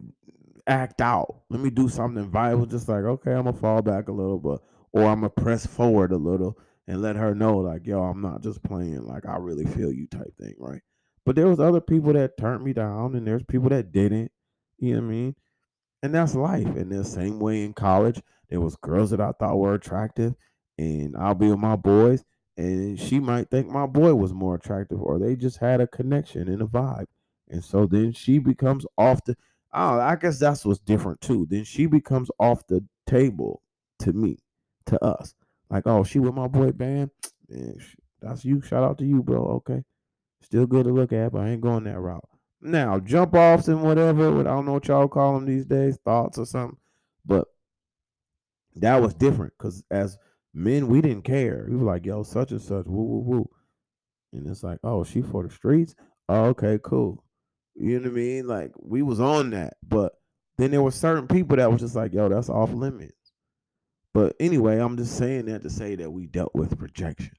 act 0.67 1.01
out. 1.01 1.43
Let 1.51 1.61
me 1.61 1.71
do 1.71 1.89
something 1.89 2.31
viable. 2.31 2.67
Just 2.67 2.89
like, 2.89 3.05
okay, 3.05 3.33
I'm 3.33 3.45
gonna 3.45 3.57
fall 3.57 3.83
back 3.83 4.09
a 4.09 4.13
little, 4.13 4.39
but 4.39 4.63
or 4.93 5.05
I'm 5.05 5.21
gonna 5.21 5.31
press 5.31 5.67
forward 5.67 6.13
a 6.13 6.17
little 6.17 6.59
and 6.87 7.01
let 7.01 7.17
her 7.17 7.35
know, 7.35 7.59
like, 7.59 7.87
yo, 7.87 8.03
I'm 8.03 8.21
not 8.21 8.43
just 8.43 8.63
playing. 8.63 9.07
Like, 9.07 9.27
I 9.27 9.37
really 9.37 9.65
feel 9.65 9.93
you, 9.93 10.07
type 10.07 10.35
thing, 10.39 10.55
right? 10.59 10.83
But 11.25 11.37
there 11.37 11.49
was 11.49 11.61
other 11.61 11.81
people 11.81 12.13
that 12.13 12.37
turned 12.37 12.63
me 12.63 12.75
down, 12.75 13.15
and 13.15 13.27
there's 13.27 13.43
people 13.45 13.71
that 13.71 13.93
didn't. 13.93 14.31
You 14.79 14.95
know 14.95 15.01
what 15.01 15.07
I 15.07 15.11
mean? 15.11 15.35
And 16.03 16.15
that's 16.15 16.35
life. 16.35 16.67
And 16.67 16.93
the 16.93 17.05
same 17.05 17.41
way 17.41 17.65
in 17.65 17.73
college, 17.73 18.21
there 18.51 18.61
was 18.61 18.77
girls 18.77 19.11
that 19.11 19.21
I 19.23 19.33
thought 19.33 19.57
were 19.57 19.75
attractive, 19.75 20.35
and 20.77 21.17
I'll 21.17 21.35
be 21.35 21.49
with 21.49 21.59
my 21.59 21.77
boys, 21.77 22.23
and 22.59 23.01
she 23.01 23.19
might 23.19 23.51
think 23.51 23.69
my 23.69 23.87
boy 23.87 24.15
was 24.15 24.35
more 24.35 24.55
attractive, 24.55 25.01
or 25.01 25.19
they 25.19 25.35
just 25.37 25.57
had 25.59 25.81
a 25.81 25.87
connection 25.87 26.49
and 26.49 26.61
a 26.61 26.67
vibe. 26.67 27.07
And 27.49 27.65
so 27.65 27.87
then 27.87 28.13
she 28.13 28.39
becomes 28.39 28.85
off 28.99 29.25
the 29.25 29.37
oh, 29.75 30.01
I 30.01 30.17
guess 30.17 30.39
that's 30.39 30.65
what's 30.65 30.81
different 30.81 31.21
too. 31.21 31.47
Then 31.51 31.65
she 31.65 31.87
becomes 31.87 32.31
off 32.39 32.67
the 32.67 32.85
table 33.07 33.63
to 34.01 34.13
me, 34.13 34.39
to 34.87 35.03
us. 35.05 35.35
Like, 35.71 35.87
oh, 35.87 36.05
she 36.05 36.19
with 36.19 36.35
my 36.35 36.49
boy 36.49 36.73
band. 36.73 37.11
Man, 37.49 37.77
that's 38.21 38.45
you. 38.45 38.63
Shout 38.63 38.85
out 38.85 38.99
to 38.99 39.05
you, 39.05 39.23
bro. 39.23 39.45
Okay. 39.57 39.83
Still 40.41 40.67
good 40.67 40.85
to 40.85 40.93
look 40.93 41.13
at, 41.13 41.33
but 41.33 41.43
I 41.43 41.51
ain't 41.51 41.61
going 41.61 41.85
that 41.85 41.99
route. 41.99 42.29
Now, 42.61 42.99
jump 42.99 43.35
offs 43.35 43.69
and 43.69 43.83
whatever, 43.83 44.41
I 44.41 44.43
don't 44.45 44.65
know 44.65 44.75
what 44.75 44.89
y'all 44.89 45.09
call 45.09 45.35
them 45.35 45.45
these 45.45 45.67
days, 45.67 45.99
thoughts 46.05 46.39
or 46.39 46.47
something. 46.47 46.79
But 47.27 47.47
that 48.77 49.01
was 49.01 49.15
different 49.15 49.53
because 49.59 49.83
as 49.91 50.19
men, 50.53 50.89
we 50.89 51.01
didn't 51.01 51.25
care. 51.25 51.67
We 51.69 51.77
were 51.77 51.85
like, 51.85 52.07
yo, 52.07 52.23
such 52.23 52.53
and 52.53 52.63
such, 52.63 52.87
woo, 52.87 53.03
woo, 53.03 53.19
woo. 53.19 53.51
And 54.33 54.47
it's 54.49 54.63
like, 54.63 54.79
oh, 54.85 55.05
she 55.05 55.23
for 55.23 55.43
the 55.43 55.51
streets? 55.51 55.95
Oh, 56.29 56.45
okay, 56.47 56.79
cool. 56.83 57.24
You 57.75 57.99
know 57.99 58.09
what 58.09 58.13
I 58.13 58.15
mean? 58.15 58.47
Like 58.47 58.73
we 58.77 59.03
was 59.03 59.21
on 59.21 59.51
that, 59.51 59.75
but 59.87 60.13
then 60.57 60.71
there 60.71 60.83
were 60.83 60.91
certain 60.91 61.27
people 61.27 61.57
that 61.57 61.71
was 61.71 61.81
just 61.81 61.97
like, 61.97 62.15
yo, 62.15 62.29
that's 62.29 62.49
off 62.49 62.73
limits. 62.73 63.33
But 64.13 64.37
anyway, 64.39 64.79
I'm 64.79 64.97
just 64.97 65.17
saying 65.17 65.47
that 65.47 65.63
to 65.63 65.71
say 65.71 65.97
that 65.97 66.11
we 66.11 66.27
dealt 66.27 66.55
with 66.55 66.81
rejection. 66.81 67.33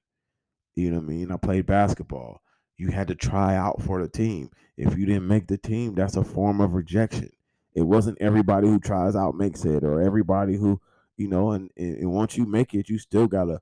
You 0.75 0.91
know 0.91 0.97
what 0.97 1.05
I 1.05 1.07
mean? 1.07 1.31
I 1.31 1.37
played 1.37 1.65
basketball. 1.65 2.41
You 2.77 2.89
had 2.89 3.07
to 3.07 3.15
try 3.15 3.55
out 3.55 3.81
for 3.81 4.01
the 4.01 4.09
team. 4.09 4.51
If 4.75 4.97
you 4.97 5.05
didn't 5.05 5.27
make 5.27 5.47
the 5.47 5.57
team, 5.57 5.95
that's 5.95 6.17
a 6.17 6.23
form 6.23 6.59
of 6.59 6.73
rejection. 6.73 7.29
It 7.73 7.83
wasn't 7.83 8.21
everybody 8.21 8.67
who 8.67 8.79
tries 8.79 9.15
out 9.15 9.35
makes 9.35 9.63
it, 9.63 9.85
or 9.85 10.01
everybody 10.01 10.57
who, 10.57 10.81
you 11.15 11.29
know, 11.29 11.51
and, 11.51 11.69
and 11.77 12.11
once 12.11 12.35
you 12.35 12.45
make 12.45 12.73
it, 12.73 12.89
you 12.89 12.97
still 12.99 13.27
gotta 13.27 13.61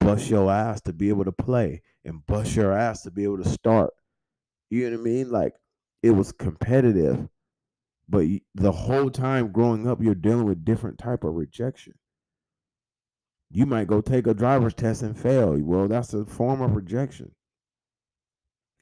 bust 0.00 0.28
your 0.28 0.50
ass 0.50 0.80
to 0.80 0.92
be 0.92 1.08
able 1.08 1.24
to 1.24 1.32
play 1.32 1.82
and 2.04 2.26
bust 2.26 2.56
your 2.56 2.72
ass 2.72 3.02
to 3.02 3.12
be 3.12 3.22
able 3.22 3.40
to 3.42 3.48
start. 3.48 3.92
You 4.70 4.90
know 4.90 4.96
what 4.96 5.00
I 5.00 5.04
mean? 5.04 5.30
Like 5.30 5.54
it 6.02 6.12
was 6.12 6.32
competitive, 6.32 7.28
but 8.08 8.26
the 8.54 8.72
whole 8.72 9.10
time 9.10 9.52
growing 9.52 9.86
up, 9.86 10.02
you're 10.02 10.14
dealing 10.14 10.46
with 10.46 10.64
different 10.64 10.98
type 10.98 11.24
of 11.24 11.34
rejection. 11.34 11.94
You 13.50 13.66
might 13.66 13.88
go 13.88 14.00
take 14.00 14.26
a 14.26 14.34
driver's 14.34 14.74
test 14.74 15.02
and 15.02 15.18
fail. 15.18 15.56
Well, 15.60 15.88
that's 15.88 16.14
a 16.14 16.24
form 16.24 16.62
of 16.62 16.76
rejection. 16.76 17.32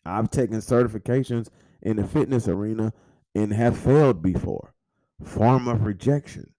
I've 0.05 0.31
taken 0.31 0.59
certifications 0.59 1.49
in 1.83 1.97
the 1.97 2.07
fitness 2.07 2.49
arena 2.49 2.93
and 3.35 3.53
have 3.53 3.79
failed 3.79 4.23
before. 4.23 4.75
Form 5.25 5.69
of 5.69 5.85
rejection. 5.85 6.53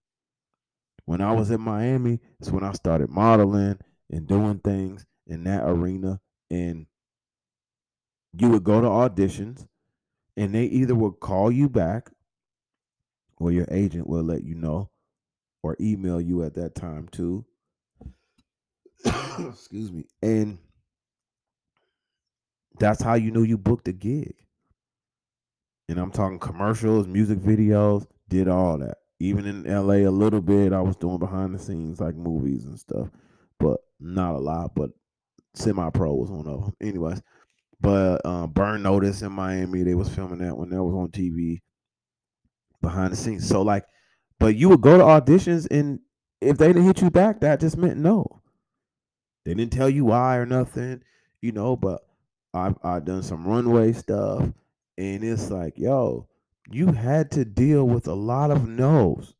When 1.06 1.20
I 1.20 1.32
was 1.32 1.50
in 1.50 1.60
Miami, 1.60 2.20
it's 2.38 2.50
when 2.50 2.62
I 2.62 2.72
started 2.72 3.10
modeling 3.10 3.78
and 4.10 4.26
doing 4.26 4.58
things 4.58 5.06
in 5.26 5.44
that 5.44 5.64
arena. 5.64 6.20
And 6.50 6.86
you 8.32 8.48
would 8.50 8.64
go 8.64 8.80
to 8.80 8.86
auditions 8.86 9.66
and 10.40 10.54
they 10.54 10.64
either 10.64 10.94
will 10.94 11.12
call 11.12 11.52
you 11.52 11.68
back 11.68 12.10
or 13.36 13.52
your 13.52 13.66
agent 13.70 14.06
will 14.06 14.22
let 14.22 14.42
you 14.42 14.54
know 14.54 14.88
or 15.62 15.76
email 15.78 16.18
you 16.18 16.42
at 16.42 16.54
that 16.54 16.74
time 16.74 17.06
too. 17.08 17.44
Excuse 19.04 19.92
me. 19.92 20.06
And 20.22 20.56
that's 22.78 23.02
how 23.02 23.14
you 23.14 23.30
knew 23.30 23.42
you 23.42 23.58
booked 23.58 23.86
a 23.88 23.92
gig. 23.92 24.32
And 25.90 25.98
I'm 25.98 26.10
talking 26.10 26.38
commercials, 26.38 27.06
music 27.06 27.40
videos, 27.40 28.06
did 28.30 28.48
all 28.48 28.78
that. 28.78 28.96
Even 29.18 29.44
in 29.44 29.64
LA 29.64 30.08
a 30.08 30.08
little 30.08 30.40
bit, 30.40 30.72
I 30.72 30.80
was 30.80 30.96
doing 30.96 31.18
behind 31.18 31.54
the 31.54 31.58
scenes 31.58 32.00
like 32.00 32.14
movies 32.14 32.64
and 32.64 32.80
stuff, 32.80 33.10
but 33.58 33.80
not 34.00 34.36
a 34.36 34.38
lot, 34.38 34.74
but 34.74 34.88
semi 35.52 35.90
pro 35.90 36.14
was 36.14 36.30
one 36.30 36.46
of 36.46 36.64
them. 36.64 36.74
Anyways, 36.80 37.20
but 37.80 38.20
uh, 38.24 38.46
Burn 38.46 38.82
Notice 38.82 39.22
in 39.22 39.32
Miami, 39.32 39.82
they 39.82 39.94
was 39.94 40.08
filming 40.08 40.38
that 40.38 40.56
when 40.56 40.70
that 40.70 40.82
was 40.82 40.94
on 40.94 41.08
TV 41.08 41.60
behind 42.80 43.12
the 43.12 43.16
scenes. 43.16 43.48
So 43.48 43.62
like, 43.62 43.84
but 44.38 44.56
you 44.56 44.68
would 44.68 44.80
go 44.80 44.98
to 44.98 45.04
auditions 45.04 45.66
and 45.70 46.00
if 46.40 46.56
they 46.58 46.68
didn't 46.68 46.84
hit 46.84 47.02
you 47.02 47.10
back, 47.10 47.40
that 47.40 47.60
just 47.60 47.76
meant 47.76 47.98
no. 47.98 48.42
They 49.44 49.54
didn't 49.54 49.72
tell 49.72 49.88
you 49.88 50.06
why 50.06 50.36
or 50.36 50.46
nothing, 50.46 51.02
you 51.40 51.52
know. 51.52 51.76
But 51.76 52.02
I've 52.54 52.76
I've 52.82 53.04
done 53.04 53.22
some 53.22 53.46
runway 53.46 53.92
stuff, 53.92 54.42
and 54.98 55.24
it's 55.24 55.50
like, 55.50 55.74
yo, 55.76 56.28
you 56.70 56.92
had 56.92 57.30
to 57.32 57.44
deal 57.44 57.86
with 57.86 58.06
a 58.06 58.14
lot 58.14 58.50
of 58.50 58.68
no's. 58.68 59.34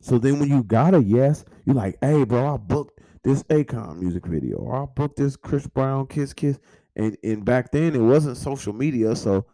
So 0.00 0.18
then 0.18 0.38
when 0.38 0.50
you 0.50 0.62
got 0.62 0.94
a 0.94 1.02
yes, 1.02 1.44
you're 1.64 1.74
like, 1.74 1.96
hey, 2.00 2.24
bro, 2.24 2.54
I 2.54 2.56
booked 2.58 2.93
this 3.24 3.42
Akon 3.44 3.98
music 3.98 4.26
video, 4.26 4.58
or 4.58 4.82
I 4.82 4.86
booked 4.86 5.16
this 5.16 5.36
Chris 5.36 5.66
Brown 5.66 6.06
Kiss 6.06 6.32
Kiss. 6.32 6.58
And 6.96 7.16
and 7.24 7.44
back 7.44 7.72
then 7.72 7.94
it 7.94 8.00
wasn't 8.00 8.36
social 8.36 8.72
media, 8.72 9.16
so 9.16 9.46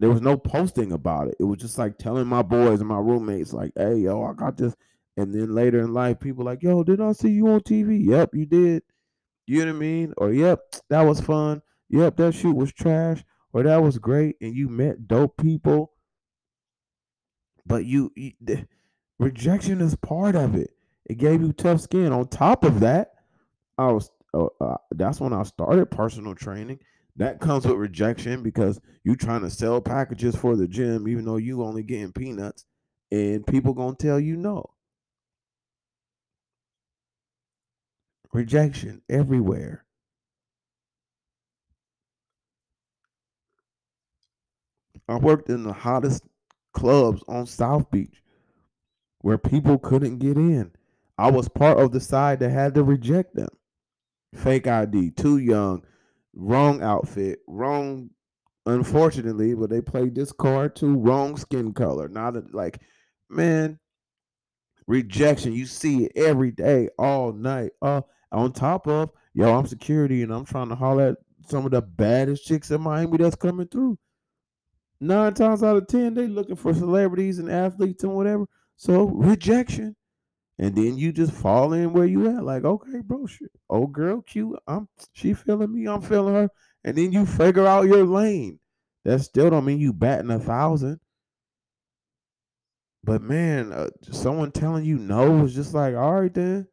there 0.00 0.10
was 0.10 0.22
no 0.22 0.36
posting 0.36 0.92
about 0.92 1.28
it. 1.28 1.36
It 1.40 1.44
was 1.44 1.58
just 1.58 1.76
like 1.76 1.98
telling 1.98 2.26
my 2.26 2.42
boys 2.42 2.80
and 2.80 2.88
my 2.88 2.98
roommates, 2.98 3.52
like, 3.52 3.72
hey, 3.76 3.96
yo, 3.96 4.22
I 4.24 4.32
got 4.32 4.56
this 4.56 4.74
And 5.16 5.34
then 5.34 5.54
later 5.54 5.80
in 5.80 5.92
life, 5.92 6.20
people 6.20 6.44
like, 6.44 6.62
yo, 6.62 6.84
did 6.84 7.00
I 7.00 7.12
see 7.12 7.30
you 7.30 7.48
on 7.48 7.60
TV? 7.60 8.04
Yep, 8.04 8.30
you 8.34 8.46
did. 8.46 8.82
You 9.46 9.60
know 9.60 9.72
what 9.72 9.76
I 9.76 9.78
mean? 9.80 10.14
Or 10.16 10.32
yep, 10.32 10.60
that 10.88 11.02
was 11.02 11.20
fun. 11.20 11.62
Yep, 11.90 12.16
that 12.16 12.34
shoot 12.34 12.54
was 12.54 12.72
trash. 12.72 13.24
Or 13.52 13.62
that 13.64 13.82
was 13.82 13.98
great. 13.98 14.36
And 14.40 14.54
you 14.54 14.68
met 14.68 15.08
dope 15.08 15.36
people. 15.36 15.92
But 17.66 17.84
you, 17.84 18.12
you 18.14 18.32
the, 18.40 18.66
rejection 19.18 19.80
is 19.80 19.96
part 19.96 20.36
of 20.36 20.54
it. 20.54 20.70
It 21.08 21.18
gave 21.18 21.40
you 21.40 21.52
tough 21.52 21.80
skin. 21.80 22.12
On 22.12 22.26
top 22.28 22.64
of 22.64 22.80
that, 22.80 23.14
I 23.78 23.90
was 23.92 24.10
uh, 24.34 24.46
uh, 24.60 24.76
that's 24.90 25.20
when 25.20 25.32
I 25.32 25.42
started 25.42 25.90
personal 25.90 26.34
training. 26.34 26.80
That 27.16 27.40
comes 27.40 27.66
with 27.66 27.76
rejection 27.76 28.42
because 28.42 28.80
you're 29.02 29.16
trying 29.16 29.40
to 29.40 29.50
sell 29.50 29.80
packages 29.80 30.36
for 30.36 30.54
the 30.54 30.68
gym, 30.68 31.08
even 31.08 31.24
though 31.24 31.36
you 31.36 31.64
only 31.64 31.82
getting 31.82 32.12
peanuts, 32.12 32.64
and 33.10 33.46
people 33.46 33.72
gonna 33.72 33.96
tell 33.96 34.20
you 34.20 34.36
no. 34.36 34.64
Rejection 38.32 39.02
everywhere. 39.08 39.84
I 45.08 45.16
worked 45.16 45.48
in 45.48 45.64
the 45.64 45.72
hottest 45.72 46.22
clubs 46.74 47.24
on 47.26 47.46
South 47.46 47.90
Beach 47.90 48.22
where 49.22 49.38
people 49.38 49.78
couldn't 49.78 50.18
get 50.18 50.36
in. 50.36 50.70
I 51.18 51.30
was 51.30 51.48
part 51.48 51.78
of 51.78 51.92
the 51.92 52.00
side 52.00 52.40
that 52.40 52.50
had 52.50 52.74
to 52.74 52.84
reject 52.84 53.34
them. 53.34 53.48
Fake 54.34 54.66
ID, 54.66 55.10
too 55.12 55.38
young, 55.38 55.82
wrong 56.34 56.82
outfit, 56.82 57.40
wrong. 57.46 58.10
Unfortunately, 58.66 59.54
but 59.54 59.70
they 59.70 59.80
played 59.80 60.14
this 60.14 60.30
card 60.30 60.76
too. 60.76 60.96
Wrong 60.96 61.36
skin 61.36 61.72
color. 61.72 62.06
Not 62.08 62.36
a, 62.36 62.44
like, 62.52 62.80
man, 63.30 63.78
rejection. 64.86 65.54
You 65.54 65.64
see 65.64 66.04
it 66.04 66.12
every 66.16 66.50
day, 66.50 66.90
all 66.98 67.32
night. 67.32 67.70
Uh, 67.80 68.02
on 68.30 68.52
top 68.52 68.86
of 68.86 69.10
yo, 69.38 69.56
I'm 69.56 69.66
security 69.66 70.22
and 70.22 70.32
I'm 70.32 70.44
trying 70.44 70.68
to 70.68 70.74
holler 70.74 71.10
at 71.10 71.16
some 71.48 71.64
of 71.64 71.70
the 71.70 71.80
baddest 71.80 72.44
chicks 72.44 72.70
in 72.70 72.80
Miami 72.80 73.18
that's 73.18 73.36
coming 73.36 73.68
through. 73.68 73.96
Nine 75.00 75.32
times 75.34 75.62
out 75.62 75.76
of 75.76 75.86
ten, 75.86 76.14
they 76.14 76.26
looking 76.26 76.56
for 76.56 76.74
celebrities 76.74 77.38
and 77.38 77.50
athletes 77.50 78.02
and 78.02 78.14
whatever. 78.14 78.46
So 78.76 79.04
rejection. 79.04 79.94
And 80.58 80.74
then 80.74 80.98
you 80.98 81.12
just 81.12 81.32
fall 81.32 81.72
in 81.72 81.92
where 81.92 82.06
you 82.06 82.28
at. 82.36 82.42
Like, 82.42 82.64
okay, 82.64 83.00
bro, 83.04 83.26
shit. 83.26 83.50
Old 83.70 83.92
girl, 83.92 84.22
cute. 84.22 84.58
I'm 84.66 84.88
she 85.12 85.34
feeling 85.34 85.72
me, 85.72 85.86
I'm 85.86 86.02
feeling 86.02 86.34
her. 86.34 86.50
And 86.84 86.96
then 86.96 87.12
you 87.12 87.26
figure 87.26 87.66
out 87.66 87.86
your 87.86 88.04
lane. 88.04 88.58
That 89.04 89.20
still 89.20 89.50
don't 89.50 89.64
mean 89.64 89.78
you 89.78 89.92
batting 89.92 90.30
a 90.30 90.38
thousand. 90.38 91.00
But 93.04 93.22
man, 93.22 93.72
uh, 93.72 93.88
someone 94.10 94.50
telling 94.50 94.84
you 94.84 94.98
no 94.98 95.44
is 95.44 95.54
just 95.54 95.74
like, 95.74 95.94
all 95.94 96.20
right 96.20 96.34
then. 96.34 96.66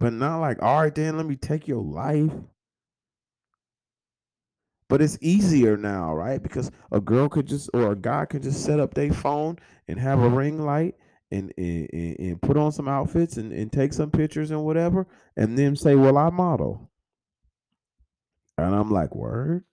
But 0.00 0.12
not 0.12 0.38
like, 0.38 0.60
all 0.60 0.82
right 0.82 0.94
then, 0.94 1.16
let 1.16 1.26
me 1.26 1.36
take 1.36 1.68
your 1.68 1.82
life. 1.82 2.32
But 4.88 5.02
it's 5.02 5.18
easier 5.20 5.76
now, 5.76 6.14
right? 6.14 6.42
Because 6.42 6.70
a 6.90 7.00
girl 7.00 7.28
could 7.28 7.46
just 7.46 7.70
or 7.74 7.92
a 7.92 7.96
guy 7.96 8.24
could 8.24 8.42
just 8.42 8.64
set 8.64 8.80
up 8.80 8.94
their 8.94 9.12
phone 9.12 9.58
and 9.86 10.00
have 10.00 10.20
a 10.20 10.28
ring 10.28 10.60
light 10.60 10.94
and 11.30 11.52
and, 11.56 12.18
and 12.18 12.42
put 12.42 12.56
on 12.56 12.72
some 12.72 12.88
outfits 12.88 13.36
and, 13.36 13.52
and 13.52 13.72
take 13.72 13.92
some 13.92 14.10
pictures 14.10 14.50
and 14.50 14.64
whatever, 14.64 15.06
and 15.36 15.58
then 15.58 15.76
say, 15.76 15.94
Well, 15.94 16.18
I 16.18 16.30
model. 16.30 16.90
And 18.56 18.74
I'm 18.74 18.90
like, 18.90 19.14
word? 19.14 19.64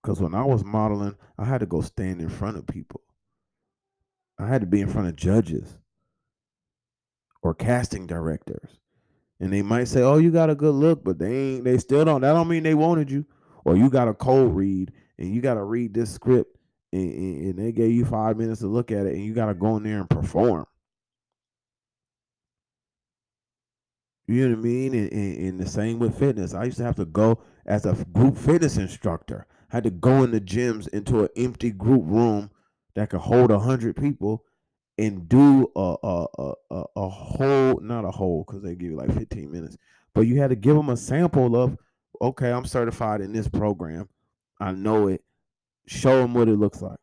Because 0.00 0.20
when 0.20 0.34
I 0.34 0.44
was 0.44 0.64
modeling, 0.64 1.16
I 1.36 1.44
had 1.44 1.58
to 1.60 1.66
go 1.66 1.80
stand 1.80 2.20
in 2.20 2.28
front 2.28 2.56
of 2.56 2.66
people. 2.66 3.02
I 4.38 4.46
had 4.46 4.60
to 4.60 4.66
be 4.66 4.80
in 4.80 4.88
front 4.88 5.08
of 5.08 5.16
judges 5.16 5.76
or 7.42 7.54
casting 7.54 8.06
directors. 8.06 8.78
And 9.40 9.52
they 9.52 9.62
might 9.62 9.88
say, 9.88 10.02
Oh, 10.02 10.18
you 10.18 10.30
got 10.30 10.50
a 10.50 10.54
good 10.54 10.74
look, 10.74 11.02
but 11.02 11.18
they 11.18 11.34
ain't 11.34 11.64
they 11.64 11.78
still 11.78 12.04
don't. 12.04 12.20
That 12.20 12.32
don't 12.32 12.48
mean 12.48 12.62
they 12.62 12.74
wanted 12.74 13.10
you 13.10 13.26
or 13.64 13.76
you 13.76 13.90
got 13.90 14.08
a 14.08 14.14
cold 14.14 14.54
read 14.54 14.92
and 15.18 15.34
you 15.34 15.40
got 15.40 15.54
to 15.54 15.64
read 15.64 15.94
this 15.94 16.10
script 16.12 16.56
and, 16.92 17.12
and, 17.12 17.58
they 17.58 17.72
gave 17.72 17.92
you 17.92 18.04
five 18.04 18.36
minutes 18.36 18.60
to 18.60 18.66
look 18.66 18.90
at 18.90 19.06
it 19.06 19.14
and 19.14 19.24
you 19.24 19.32
got 19.32 19.46
to 19.46 19.54
go 19.54 19.76
in 19.76 19.82
there 19.82 19.98
and 19.98 20.10
perform. 20.10 20.66
You 24.26 24.48
know 24.48 24.56
what 24.56 24.60
I 24.60 24.62
mean? 24.62 24.94
And, 24.94 25.12
and, 25.12 25.38
and, 25.38 25.60
the 25.60 25.68
same 25.68 25.98
with 25.98 26.18
fitness. 26.18 26.54
I 26.54 26.64
used 26.64 26.78
to 26.78 26.84
have 26.84 26.96
to 26.96 27.04
go 27.04 27.42
as 27.66 27.86
a 27.86 27.94
group 28.12 28.36
fitness 28.36 28.76
instructor. 28.76 29.46
I 29.72 29.76
had 29.76 29.84
to 29.84 29.90
go 29.90 30.22
in 30.24 30.30
the 30.30 30.40
gyms 30.40 30.88
into 30.88 31.22
an 31.22 31.28
empty 31.36 31.70
group 31.70 32.02
room 32.06 32.50
that 32.94 33.10
could 33.10 33.20
hold 33.20 33.50
a 33.50 33.58
hundred 33.58 33.96
people 33.96 34.44
and 34.98 35.28
do 35.28 35.70
a 35.74 35.96
a, 36.02 36.26
a 36.70 36.84
a 36.96 37.08
whole 37.08 37.80
not 37.80 38.04
a 38.04 38.10
whole 38.10 38.44
because 38.46 38.62
they 38.62 38.74
give 38.74 38.90
you 38.90 38.96
like 38.96 39.12
15 39.14 39.50
minutes, 39.50 39.76
but 40.14 40.22
you 40.22 40.40
had 40.40 40.50
to 40.50 40.56
give 40.56 40.76
them 40.76 40.90
a 40.90 40.96
sample 40.96 41.56
of 41.56 41.76
okay, 42.20 42.52
I'm 42.52 42.66
certified 42.66 43.20
in 43.20 43.32
this 43.32 43.48
program. 43.48 44.08
I 44.60 44.72
know 44.72 45.08
it. 45.08 45.22
Show 45.86 46.18
them 46.20 46.34
what 46.34 46.48
it 46.48 46.56
looks 46.56 46.82
like. 46.82 46.98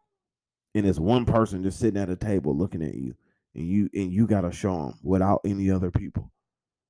And 0.75 0.85
it's 0.85 0.99
one 0.99 1.25
person 1.25 1.63
just 1.63 1.79
sitting 1.79 1.99
at 2.01 2.09
a 2.09 2.15
table 2.15 2.55
looking 2.55 2.83
at 2.83 2.95
you, 2.95 3.15
and 3.55 3.67
you 3.67 3.89
and 3.93 4.11
you 4.11 4.27
got 4.27 4.41
to 4.41 4.51
show 4.51 4.77
them 4.77 4.99
without 5.03 5.41
any 5.45 5.71
other 5.71 5.91
people. 5.91 6.31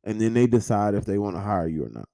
And 0.03 0.19
then 0.19 0.33
they 0.33 0.47
decide 0.47 0.93
if 0.93 1.05
they 1.05 1.17
want 1.17 1.35
to 1.35 1.41
hire 1.41 1.67
you 1.67 1.85
or 1.85 1.89
not. 1.89 2.07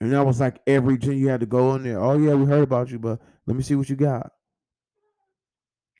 And 0.00 0.12
that 0.12 0.24
was 0.24 0.40
like 0.40 0.60
every 0.66 0.96
gym 0.96 1.14
you 1.14 1.28
had 1.28 1.40
to 1.40 1.46
go 1.46 1.74
in 1.74 1.82
there. 1.82 2.00
Oh 2.00 2.16
yeah, 2.18 2.34
we 2.34 2.46
heard 2.46 2.62
about 2.62 2.90
you, 2.90 2.98
but 2.98 3.20
let 3.46 3.56
me 3.56 3.62
see 3.62 3.74
what 3.74 3.90
you 3.90 3.96
got. 3.96 4.32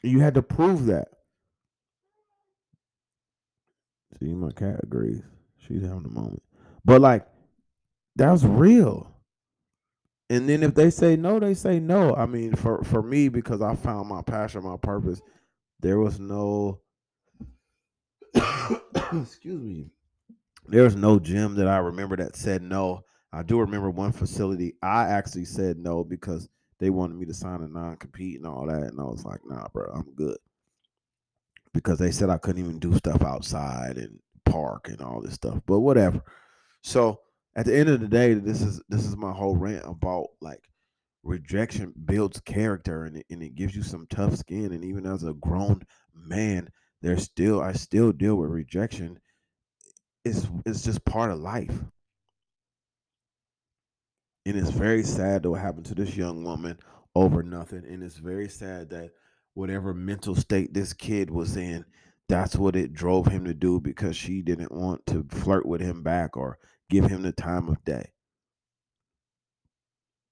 And 0.03 0.13
you 0.13 0.21
had 0.21 0.35
to 0.35 0.43
prove 0.43 0.87
that. 0.87 1.09
See, 4.19 4.35
my 4.35 4.53
cat 4.53 4.81
agrees. 4.83 5.23
She's 5.59 5.83
having 5.83 6.07
a 6.07 6.09
moment. 6.09 6.43
But 6.85 7.01
like 7.01 7.27
that's 8.17 8.43
real. 8.43 9.10
And 10.31 10.49
then 10.49 10.63
if 10.63 10.77
they 10.77 10.91
say 10.91 11.17
no, 11.17 11.41
they 11.41 11.55
say 11.55 11.81
no. 11.81 12.15
I 12.15 12.25
mean, 12.25 12.55
for 12.55 12.85
for 12.85 13.03
me, 13.03 13.29
because 13.29 13.61
I 13.61 13.75
found 13.75 14.09
my 14.09 14.23
passion, 14.23 14.63
my 14.63 14.77
purpose, 14.77 15.21
there 15.81 15.99
was 15.99 16.21
no 16.21 16.81
excuse 19.13 19.61
me. 19.61 19.91
There 20.69 20.85
was 20.85 20.95
no 20.95 21.19
gym 21.19 21.57
that 21.57 21.67
I 21.67 21.79
remember 21.79 22.17
that 22.17 22.37
said 22.37 22.63
no. 22.63 23.05
I 23.33 23.43
do 23.43 23.59
remember 23.59 23.91
one 23.91 24.13
facility 24.13 24.75
I 24.83 25.09
actually 25.09 25.47
said 25.47 25.79
no 25.79 26.05
because 26.05 26.49
they 26.79 26.91
wanted 26.91 27.17
me 27.17 27.27
to 27.27 27.35
sign 27.35 27.63
a 27.63 27.69
non-compete 27.69 28.37
and 28.37 28.47
all 28.47 28.67
that. 28.67 28.85
And 28.85 29.01
I 29.01 29.05
was 29.05 29.25
like, 29.25 29.41
nah, 29.45 29.67
bro, 29.73 29.91
I'm 29.93 30.15
good. 30.15 30.39
Because 31.75 31.99
they 31.99 32.13
said 32.13 32.31
I 32.31 32.39
couldn't 32.39 32.65
even 32.65 32.79
do 32.79 32.95
stuff 32.97 33.23
outside 33.23 33.99
and 33.99 34.21
park 34.45 34.89
and 34.89 35.01
all 35.01 35.21
this 35.21 35.35
stuff. 35.35 35.61
But 35.67 35.81
whatever. 35.81 36.23
So 36.83 37.21
at 37.57 37.67
the 37.67 37.77
end 37.77 37.89
of 37.89 38.01
the 38.01 38.09
day, 38.09 38.35
this 38.35 38.63
is 38.63 38.81
this 38.89 39.07
is 39.07 39.17
my 39.17 39.33
whole 39.33 39.57
rant 39.57 39.85
about 39.87 40.29
like 40.41 40.63
rejection 41.23 41.93
builds 42.05 42.41
character 42.41 43.05
and 43.05 43.19
it, 43.19 43.27
and 43.31 43.43
it 43.43 43.55
gives 43.55 43.75
you 43.75 43.83
some 43.83 44.07
tough 44.09 44.37
skin. 44.37 44.73
And 44.73 44.85
even 44.85 45.07
as 45.07 45.25
a 45.25 45.35
grown 45.35 45.83
man, 46.15 46.69
there's 47.03 47.25
still 47.25 47.61
I 47.61 47.73
still 47.73 48.13
deal 48.13 48.37
with 48.37 48.51
rejection. 48.51 49.19
It's 50.25 50.47
it's 50.65 50.83
just 50.83 51.05
part 51.05 51.31
of 51.31 51.39
life. 51.39 51.77
And 54.47 54.57
it's 54.57 54.71
very 54.71 55.03
sad 55.03 55.43
that 55.43 55.51
what 55.51 55.61
happened 55.61 55.87
to 55.87 55.95
this 55.95 56.17
young 56.17 56.45
woman 56.45 56.79
over 57.15 57.43
nothing. 57.43 57.85
And 57.87 58.03
it's 58.03 58.17
very 58.17 58.49
sad 58.49 58.91
that 58.91 59.11
whatever 59.55 59.93
mental 59.93 60.35
state 60.35 60.73
this 60.73 60.93
kid 60.93 61.31
was 61.31 61.57
in, 61.57 61.85
that's 62.29 62.57
what 62.57 62.77
it 62.77 62.95
drove 62.95 63.27
him 63.27 63.45
to 63.45 63.55
do 63.55 63.81
because 63.81 64.17
she 64.17 64.41
didn't 64.41 64.73
want 64.73 65.05
to 65.07 65.27
flirt 65.31 65.67
with 65.67 65.81
him 65.81 66.03
back 66.03 66.37
or 66.37 66.59
give 66.91 67.07
him 67.07 67.23
the 67.23 67.33
time 67.33 67.69
of 67.69 67.83
day. 67.85 68.11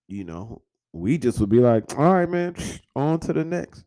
You 0.09 0.24
know, 0.24 0.62
we 0.92 1.16
just 1.16 1.40
would 1.40 1.48
be 1.48 1.61
like, 1.61 1.98
all 1.98 2.14
right, 2.14 2.28
man, 2.28 2.54
on 2.94 3.20
to 3.20 3.32
the 3.32 3.44
next. 3.44 3.84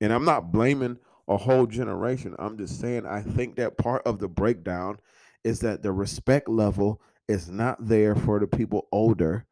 And 0.00 0.12
I'm 0.12 0.24
not 0.24 0.52
blaming 0.52 0.98
a 1.28 1.36
whole 1.36 1.66
generation. 1.66 2.34
I'm 2.38 2.56
just 2.56 2.80
saying 2.80 3.04
I 3.06 3.20
think 3.20 3.56
that 3.56 3.76
part 3.76 4.06
of 4.06 4.18
the 4.18 4.28
breakdown 4.28 4.98
is 5.42 5.60
that 5.60 5.82
the 5.82 5.92
respect 5.92 6.48
level 6.48 7.00
is 7.28 7.50
not 7.50 7.88
there 7.88 8.14
for 8.14 8.38
the 8.38 8.46
people 8.46 8.88
older 8.92 9.46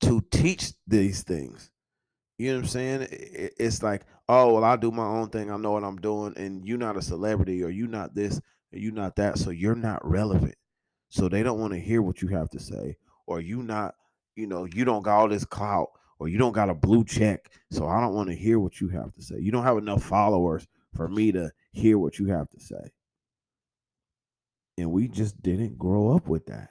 to 0.00 0.20
teach 0.30 0.72
these 0.86 1.22
things. 1.22 1.70
You 2.38 2.50
know 2.50 2.56
what 2.56 2.64
I'm 2.64 2.68
saying? 2.68 3.08
It's 3.10 3.82
like, 3.82 4.02
oh, 4.28 4.54
well, 4.54 4.64
I 4.64 4.76
do 4.76 4.90
my 4.90 5.04
own 5.04 5.28
thing. 5.28 5.50
I 5.50 5.56
know 5.56 5.72
what 5.72 5.84
I'm 5.84 6.00
doing, 6.00 6.32
and 6.36 6.66
you're 6.66 6.78
not 6.78 6.96
a 6.96 7.02
celebrity, 7.02 7.62
or 7.62 7.68
you're 7.68 7.86
not 7.86 8.14
this, 8.14 8.40
you're 8.72 8.92
not 8.92 9.16
that, 9.16 9.38
so 9.38 9.50
you're 9.50 9.74
not 9.74 10.08
relevant. 10.08 10.54
So 11.08 11.28
they 11.28 11.42
don't 11.42 11.60
want 11.60 11.72
to 11.74 11.80
hear 11.80 12.02
what 12.02 12.22
you 12.22 12.28
have 12.28 12.48
to 12.50 12.60
say, 12.60 12.96
or 13.26 13.40
you 13.40 13.62
not, 13.62 13.94
you 14.34 14.46
know, 14.46 14.64
you 14.64 14.84
don't 14.84 15.02
got 15.02 15.18
all 15.18 15.28
this 15.28 15.44
clout, 15.44 15.88
or 16.18 16.28
you 16.28 16.38
don't 16.38 16.52
got 16.52 16.70
a 16.70 16.74
blue 16.74 17.04
check, 17.04 17.50
so 17.70 17.86
I 17.86 18.00
don't 18.00 18.14
want 18.14 18.28
to 18.30 18.34
hear 18.34 18.58
what 18.58 18.80
you 18.80 18.88
have 18.88 19.12
to 19.14 19.22
say. 19.22 19.38
You 19.38 19.52
don't 19.52 19.64
have 19.64 19.78
enough 19.78 20.02
followers 20.02 20.66
for 20.94 21.08
me 21.08 21.32
to 21.32 21.50
hear 21.72 21.98
what 21.98 22.18
you 22.18 22.26
have 22.26 22.48
to 22.50 22.60
say. 22.60 22.92
And 24.78 24.90
we 24.90 25.08
just 25.08 25.42
didn't 25.42 25.78
grow 25.78 26.14
up 26.14 26.28
with 26.28 26.46
that. 26.46 26.70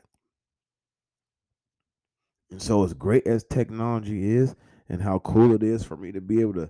And 2.50 2.62
so, 2.62 2.84
as 2.84 2.94
great 2.94 3.28
as 3.28 3.44
technology 3.44 4.32
is, 4.32 4.56
and 4.90 5.02
how 5.02 5.20
cool 5.20 5.54
it 5.54 5.64
is 5.64 5.86
for 5.86 5.96
me 5.96 6.12
to 6.12 6.20
be 6.20 6.42
able 6.42 6.54
to 6.54 6.70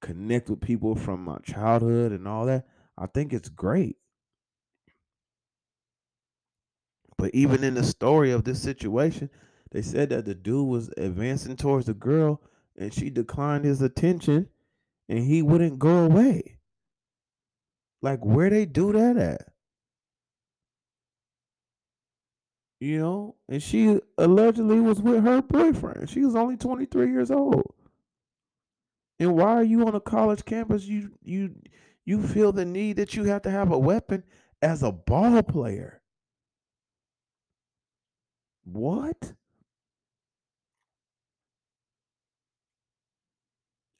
connect 0.00 0.50
with 0.50 0.60
people 0.60 0.96
from 0.96 1.22
my 1.22 1.38
childhood 1.38 2.10
and 2.10 2.26
all 2.26 2.46
that. 2.46 2.66
I 2.98 3.06
think 3.06 3.32
it's 3.32 3.48
great. 3.48 3.96
But 7.20 7.34
even 7.34 7.62
in 7.62 7.74
the 7.74 7.84
story 7.84 8.30
of 8.30 8.44
this 8.44 8.62
situation, 8.62 9.28
they 9.72 9.82
said 9.82 10.08
that 10.08 10.24
the 10.24 10.34
dude 10.34 10.66
was 10.66 10.90
advancing 10.96 11.54
towards 11.54 11.84
the 11.84 11.92
girl 11.92 12.40
and 12.78 12.94
she 12.94 13.10
declined 13.10 13.66
his 13.66 13.82
attention 13.82 14.48
and 15.06 15.18
he 15.18 15.42
wouldn't 15.42 15.78
go 15.78 16.06
away. 16.06 16.56
Like 18.00 18.24
where 18.24 18.48
they 18.48 18.64
do 18.64 18.92
that 18.92 19.18
at? 19.18 19.48
You 22.80 22.98
know, 23.00 23.36
and 23.50 23.62
she 23.62 24.00
allegedly 24.16 24.80
was 24.80 25.02
with 25.02 25.22
her 25.22 25.42
boyfriend. 25.42 26.08
She 26.08 26.24
was 26.24 26.34
only 26.34 26.56
23 26.56 27.10
years 27.10 27.30
old. 27.30 27.74
And 29.18 29.36
why 29.36 29.50
are 29.56 29.62
you 29.62 29.86
on 29.86 29.94
a 29.94 30.00
college 30.00 30.46
campus? 30.46 30.86
You 30.86 31.10
you 31.22 31.54
you 32.06 32.26
feel 32.26 32.52
the 32.52 32.64
need 32.64 32.96
that 32.96 33.14
you 33.14 33.24
have 33.24 33.42
to 33.42 33.50
have 33.50 33.70
a 33.70 33.78
weapon 33.78 34.24
as 34.62 34.82
a 34.82 34.90
ball 34.90 35.42
player. 35.42 35.99
What? 38.72 39.32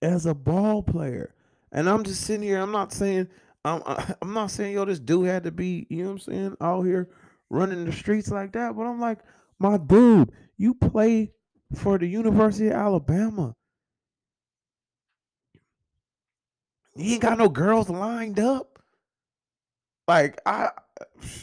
As 0.03 0.27
a 0.27 0.35
ball 0.35 0.83
player. 0.83 1.35
And 1.73 1.89
I'm 1.89 2.05
just 2.05 2.23
sitting 2.23 2.43
here, 2.43 2.61
I'm 2.61 2.73
not 2.73 2.93
saying 2.93 3.29
I'm 3.65 3.83
I'm 4.23 4.33
not 4.33 4.51
saying 4.51 4.75
yo, 4.75 4.85
this 4.85 5.01
dude 5.01 5.27
had 5.27 5.45
to 5.45 5.51
be, 5.51 5.87
you 5.91 6.05
know 6.05 6.11
what 6.11 6.13
I'm 6.13 6.19
saying, 6.21 6.57
out 6.61 6.83
here 6.83 7.09
running 7.51 7.85
the 7.85 7.93
streets 7.93 8.31
like 8.31 8.53
that. 8.53 8.77
But 8.77 8.83
I'm 8.83 9.01
like, 9.01 9.19
my 9.59 9.77
dude, 9.77 10.33
you 10.57 10.75
play 10.75 11.33
for 11.75 11.99
the 11.99 12.07
University 12.07 12.69
of 12.69 12.75
Alabama. 12.75 13.55
You 16.97 17.15
ain't 17.15 17.23
got 17.23 17.39
no 17.39 17.49
girls 17.49 17.89
lined 17.89 18.41
up. 18.41 18.79
Like 20.09 20.41
I, 20.47 20.71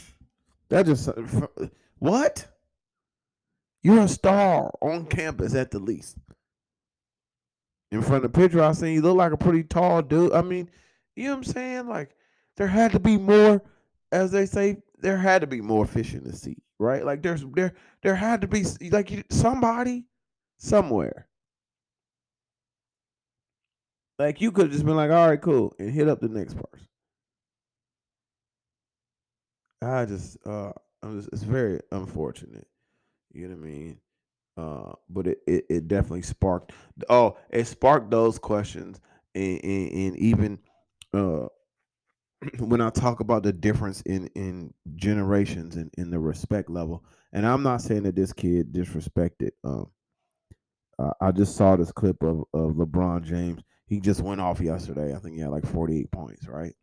that 0.68 0.86
just 0.86 1.08
what? 1.98 2.46
You're 3.82 4.02
a 4.02 4.08
star 4.08 4.72
on 4.80 5.06
campus 5.06 5.54
at 5.54 5.70
the 5.70 5.78
least. 5.78 6.16
In 7.90 8.02
front 8.02 8.24
of 8.24 8.32
the 8.32 8.38
picture 8.38 8.62
I 8.62 8.72
seen, 8.72 8.94
you 8.94 9.02
look 9.02 9.16
like 9.16 9.32
a 9.32 9.36
pretty 9.36 9.62
tall 9.62 10.02
dude. 10.02 10.32
I 10.32 10.42
mean, 10.42 10.68
you 11.16 11.24
know 11.24 11.30
what 11.30 11.36
I'm 11.38 11.44
saying? 11.44 11.88
Like 11.88 12.10
there 12.56 12.66
had 12.66 12.92
to 12.92 13.00
be 13.00 13.16
more, 13.16 13.62
as 14.12 14.30
they 14.30 14.46
say, 14.46 14.82
there 14.98 15.16
had 15.16 15.40
to 15.40 15.46
be 15.46 15.60
more 15.60 15.86
fish 15.86 16.12
in 16.12 16.24
the 16.24 16.36
sea, 16.36 16.58
right? 16.78 17.04
Like 17.04 17.22
there's 17.22 17.44
there 17.54 17.72
there 18.02 18.14
had 18.16 18.42
to 18.42 18.46
be 18.46 18.64
like 18.90 19.24
somebody 19.30 20.04
somewhere 20.58 21.28
like 24.18 24.40
you 24.40 24.50
could 24.50 24.64
have 24.64 24.72
just 24.72 24.84
been 24.84 24.96
like, 24.96 25.10
all 25.10 25.28
right, 25.28 25.40
cool, 25.40 25.74
and 25.78 25.92
hit 25.92 26.08
up 26.08 26.20
the 26.20 26.28
next 26.28 26.54
person. 26.54 26.86
I 29.80 30.04
just, 30.06 30.38
uh, 30.44 30.72
I'm 31.02 31.18
just, 31.18 31.32
it's 31.32 31.44
very 31.44 31.80
unfortunate. 31.92 32.66
You 33.38 33.48
know 33.48 33.56
what 33.56 33.64
I 33.64 33.70
mean? 33.70 34.00
Uh, 34.56 34.92
but 35.08 35.26
it, 35.28 35.38
it, 35.46 35.64
it 35.70 35.88
definitely 35.88 36.22
sparked. 36.22 36.72
Oh, 37.08 37.36
it 37.50 37.66
sparked 37.66 38.10
those 38.10 38.38
questions, 38.38 39.00
and, 39.34 39.60
and, 39.62 39.92
and 39.92 40.16
even 40.16 40.58
uh, 41.14 41.46
when 42.58 42.80
I 42.80 42.90
talk 42.90 43.20
about 43.20 43.44
the 43.44 43.52
difference 43.52 44.02
in 44.02 44.26
in 44.34 44.74
generations 44.96 45.76
and 45.76 45.90
in 45.96 46.10
the 46.10 46.18
respect 46.18 46.68
level, 46.68 47.04
and 47.32 47.46
I'm 47.46 47.62
not 47.62 47.82
saying 47.82 48.02
that 48.04 48.16
this 48.16 48.32
kid 48.32 48.72
disrespected. 48.72 49.50
Um, 49.62 49.90
I 51.20 51.30
just 51.30 51.54
saw 51.54 51.76
this 51.76 51.92
clip 51.92 52.22
of 52.22 52.44
of 52.52 52.72
LeBron 52.72 53.22
James 53.22 53.62
he 53.88 54.00
just 54.00 54.20
went 54.20 54.40
off 54.40 54.60
yesterday. 54.60 55.14
I 55.14 55.18
think 55.18 55.34
he 55.34 55.40
had 55.40 55.50
like 55.50 55.66
48 55.66 56.10
points, 56.10 56.46
right? 56.46 56.74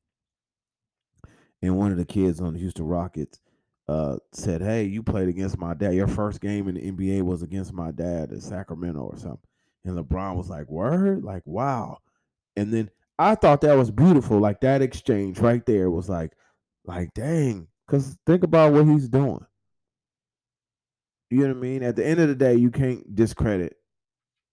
And 1.61 1.77
one 1.77 1.91
of 1.91 1.97
the 1.97 2.05
kids 2.05 2.41
on 2.41 2.53
the 2.53 2.59
Houston 2.59 2.85
Rockets 2.85 3.39
uh, 3.87 4.17
said, 4.31 4.61
Hey, 4.61 4.85
you 4.85 5.03
played 5.03 5.29
against 5.29 5.57
my 5.57 5.73
dad. 5.73 5.93
Your 5.93 6.07
first 6.07 6.41
game 6.41 6.67
in 6.67 6.75
the 6.75 6.91
NBA 6.91 7.21
was 7.21 7.43
against 7.43 7.73
my 7.73 7.91
dad 7.91 8.31
at 8.31 8.41
Sacramento 8.41 9.01
or 9.01 9.17
something. 9.17 9.39
And 9.83 9.97
LeBron 9.97 10.35
was 10.35 10.49
like, 10.49 10.67
Word? 10.69 11.23
Like, 11.23 11.43
wow. 11.45 11.99
And 12.55 12.73
then 12.73 12.89
I 13.17 13.35
thought 13.35 13.61
that 13.61 13.77
was 13.77 13.91
beautiful. 13.91 14.39
Like 14.39 14.61
that 14.61 14.81
exchange 14.81 15.39
right 15.39 15.65
there 15.65 15.89
was 15.89 16.09
like, 16.09 16.33
like, 16.85 17.13
dang. 17.13 17.67
Cause 17.87 18.17
think 18.25 18.43
about 18.43 18.73
what 18.73 18.87
he's 18.87 19.07
doing. 19.07 19.45
You 21.29 21.41
know 21.41 21.47
what 21.49 21.57
I 21.57 21.59
mean? 21.59 21.83
At 21.83 21.95
the 21.95 22.05
end 22.05 22.19
of 22.19 22.27
the 22.29 22.35
day, 22.35 22.55
you 22.55 22.71
can't 22.71 23.15
discredit 23.15 23.75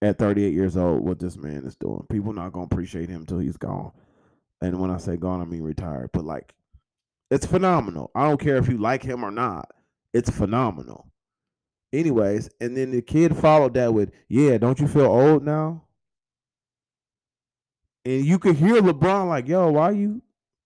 at 0.03 0.19
38 0.19 0.53
years 0.53 0.77
old 0.77 1.03
what 1.03 1.19
this 1.19 1.37
man 1.37 1.65
is 1.65 1.77
doing. 1.77 2.05
People 2.11 2.33
not 2.33 2.53
gonna 2.53 2.67
appreciate 2.67 3.09
him 3.09 3.21
until 3.23 3.39
he's 3.39 3.57
gone. 3.57 3.93
And 4.61 4.79
when 4.81 4.91
I 4.91 4.99
say 4.99 5.17
gone, 5.17 5.41
I 5.41 5.45
mean 5.45 5.63
retired. 5.63 6.11
But 6.13 6.25
like, 6.25 6.55
it's 7.33 7.47
phenomenal. 7.47 8.11
I 8.15 8.29
don't 8.29 8.41
care 8.41 8.57
if 8.57 8.69
you 8.69 8.77
like 8.79 9.03
him 9.03 9.25
or 9.25 9.31
not. 9.31 9.71
It's 10.13 10.31
phenomenal. 10.31 11.11
Anyways, 11.93 12.51
and 12.61 12.77
then 12.77 12.91
the 12.91 13.03
kid 13.03 13.37
followed 13.37 13.75
that 13.75 13.95
with, 13.95 14.13
"Yeah, 14.29 14.59
don't 14.59 14.79
you 14.79 14.87
feel 14.87 15.07
old 15.07 15.43
now?" 15.45 15.85
And 18.05 18.25
you 18.25 18.39
could 18.39 18.57
hear 18.57 18.83
LeBron 18.83 19.29
like, 19.29 19.49
"Yo, 19.49 19.71
why 19.71 19.93
you?" 19.93 20.23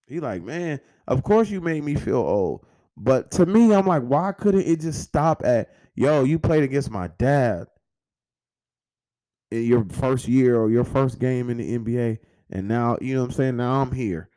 He 0.07 0.21
like, 0.21 0.43
"Man, 0.43 0.81
of 1.07 1.23
course 1.23 1.51
you 1.51 1.61
made 1.61 1.85
me 1.85 1.95
feel 1.95 2.17
old." 2.17 2.67
But 2.97 3.31
to 3.33 3.47
me, 3.47 3.73
I'm 3.75 3.87
like, 3.87 4.03
why 4.03 4.33
couldn't 4.33 4.63
it 4.67 4.81
just 4.81 5.03
stop 5.03 5.45
at, 5.45 5.71
"Yo, 5.95 6.25
you 6.25 6.39
played 6.39 6.63
against 6.65 6.91
my 6.91 7.09
dad." 7.19 7.69
in 9.51 9.65
your 9.65 9.85
first 9.91 10.27
year 10.29 10.59
or 10.59 10.71
your 10.71 10.85
first 10.85 11.19
game 11.19 11.51
in 11.51 11.59
the 11.59 11.79
NBA, 11.79 12.19
and 12.51 12.69
now 12.69 12.99
you 13.01 13.15
know 13.15 13.23
what 13.23 13.31
I'm 13.31 13.33
saying. 13.33 13.57
Now 13.57 13.81
I'm 13.81 13.93
here, 13.93 14.29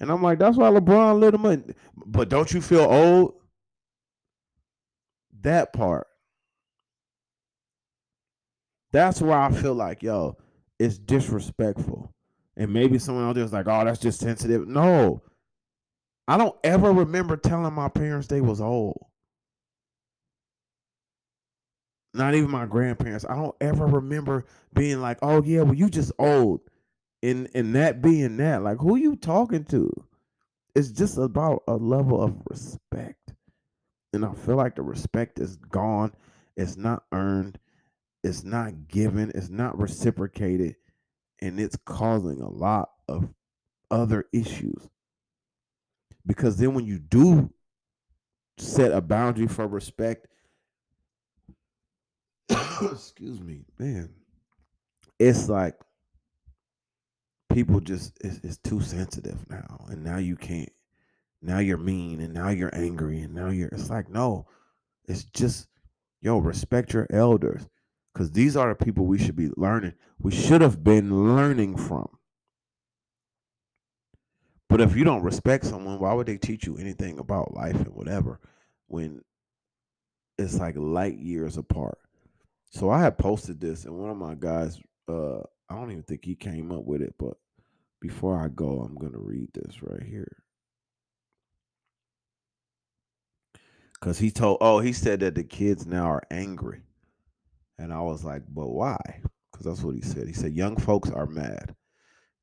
and 0.00 0.10
I'm 0.10 0.22
like, 0.22 0.38
that's 0.38 0.56
why 0.56 0.70
LeBron 0.70 1.20
lit 1.20 1.34
him 1.34 1.46
up. 1.46 1.60
But 2.06 2.28
don't 2.28 2.52
you 2.52 2.60
feel 2.60 2.80
old? 2.80 3.34
That 5.42 5.72
part. 5.72 6.06
That's 8.92 9.22
where 9.22 9.38
I 9.38 9.52
feel 9.52 9.74
like, 9.74 10.02
yo, 10.02 10.36
it's 10.78 10.98
disrespectful. 10.98 12.12
And 12.56 12.72
maybe 12.72 12.98
someone 12.98 13.24
out 13.24 13.36
there 13.36 13.44
is 13.44 13.52
like, 13.52 13.68
oh, 13.68 13.84
that's 13.84 14.00
just 14.00 14.20
sensitive. 14.20 14.66
No. 14.66 15.22
I 16.26 16.36
don't 16.36 16.56
ever 16.64 16.92
remember 16.92 17.36
telling 17.36 17.72
my 17.72 17.88
parents 17.88 18.26
they 18.26 18.40
was 18.40 18.60
old 18.60 19.06
not 22.14 22.34
even 22.34 22.50
my 22.50 22.66
grandparents. 22.66 23.24
I 23.28 23.36
don't 23.36 23.54
ever 23.60 23.86
remember 23.86 24.44
being 24.74 25.00
like, 25.00 25.18
"Oh 25.22 25.42
yeah, 25.42 25.62
well 25.62 25.74
you 25.74 25.88
just 25.88 26.12
old," 26.18 26.60
and 27.22 27.48
and 27.54 27.74
that 27.74 28.02
being 28.02 28.36
that. 28.38 28.62
Like, 28.62 28.78
who 28.78 28.96
you 28.96 29.16
talking 29.16 29.64
to? 29.66 29.90
It's 30.74 30.90
just 30.90 31.18
about 31.18 31.62
a 31.66 31.74
level 31.74 32.22
of 32.22 32.36
respect, 32.48 33.32
and 34.12 34.24
I 34.24 34.32
feel 34.34 34.56
like 34.56 34.76
the 34.76 34.82
respect 34.82 35.38
is 35.38 35.56
gone. 35.56 36.12
It's 36.56 36.76
not 36.76 37.04
earned. 37.12 37.58
It's 38.22 38.44
not 38.44 38.88
given. 38.88 39.32
It's 39.34 39.50
not 39.50 39.78
reciprocated, 39.78 40.76
and 41.40 41.58
it's 41.60 41.76
causing 41.84 42.40
a 42.40 42.50
lot 42.50 42.90
of 43.08 43.28
other 43.90 44.26
issues. 44.32 44.88
Because 46.26 46.58
then 46.58 46.74
when 46.74 46.86
you 46.86 46.98
do 46.98 47.50
set 48.58 48.92
a 48.92 49.00
boundary 49.00 49.46
for 49.46 49.66
respect 49.66 50.26
excuse 52.92 53.40
me, 53.40 53.64
man. 53.78 54.10
It's 55.18 55.48
like 55.48 55.74
people 57.52 57.80
just 57.80 58.18
it's, 58.22 58.38
it's 58.42 58.58
too 58.58 58.80
sensitive 58.80 59.38
now, 59.48 59.86
and 59.88 60.02
now 60.04 60.18
you 60.18 60.36
can't. 60.36 60.72
Now 61.42 61.58
you're 61.58 61.78
mean, 61.78 62.20
and 62.20 62.34
now 62.34 62.50
you're 62.50 62.74
angry, 62.74 63.20
and 63.20 63.34
now 63.34 63.48
you're. 63.50 63.68
It's 63.68 63.90
like 63.90 64.08
no, 64.08 64.46
it's 65.06 65.24
just 65.24 65.68
yo 66.20 66.38
respect 66.38 66.92
your 66.92 67.06
elders, 67.10 67.68
because 68.12 68.30
these 68.30 68.56
are 68.56 68.68
the 68.68 68.84
people 68.84 69.06
we 69.06 69.18
should 69.18 69.36
be 69.36 69.50
learning. 69.56 69.94
We 70.18 70.32
should 70.32 70.60
have 70.60 70.84
been 70.84 71.34
learning 71.34 71.76
from. 71.76 72.08
But 74.68 74.80
if 74.80 74.94
you 74.94 75.02
don't 75.02 75.22
respect 75.22 75.64
someone, 75.66 75.98
why 75.98 76.12
would 76.12 76.26
they 76.26 76.38
teach 76.38 76.64
you 76.64 76.76
anything 76.76 77.18
about 77.18 77.54
life 77.54 77.74
and 77.74 77.94
whatever 77.94 78.38
when 78.86 79.22
it's 80.38 80.58
like 80.58 80.76
light 80.76 81.18
years 81.18 81.56
apart? 81.56 81.98
So 82.70 82.88
I 82.88 83.00
had 83.00 83.18
posted 83.18 83.60
this, 83.60 83.84
and 83.84 83.98
one 83.98 84.10
of 84.10 84.16
my 84.16 84.36
guys, 84.36 84.78
uh, 85.08 85.40
I 85.70 85.74
don't 85.76 85.92
even 85.92 86.02
think 86.02 86.24
he 86.24 86.34
came 86.34 86.72
up 86.72 86.84
with 86.84 87.00
it, 87.00 87.14
but 87.16 87.34
before 88.00 88.36
I 88.36 88.48
go, 88.48 88.80
I'm 88.80 88.96
gonna 88.96 89.18
read 89.18 89.50
this 89.54 89.82
right 89.82 90.02
here. 90.02 90.42
Cause 94.00 94.18
he 94.18 94.30
told, 94.30 94.58
oh, 94.60 94.80
he 94.80 94.92
said 94.92 95.20
that 95.20 95.34
the 95.36 95.44
kids 95.44 95.86
now 95.86 96.06
are 96.06 96.22
angry, 96.30 96.80
and 97.78 97.92
I 97.92 98.00
was 98.00 98.24
like, 98.24 98.42
but 98.48 98.70
why? 98.70 98.98
Because 99.52 99.66
that's 99.66 99.82
what 99.82 99.94
he 99.94 100.00
said. 100.00 100.26
He 100.26 100.32
said 100.32 100.54
young 100.54 100.76
folks 100.76 101.10
are 101.10 101.26
mad, 101.26 101.76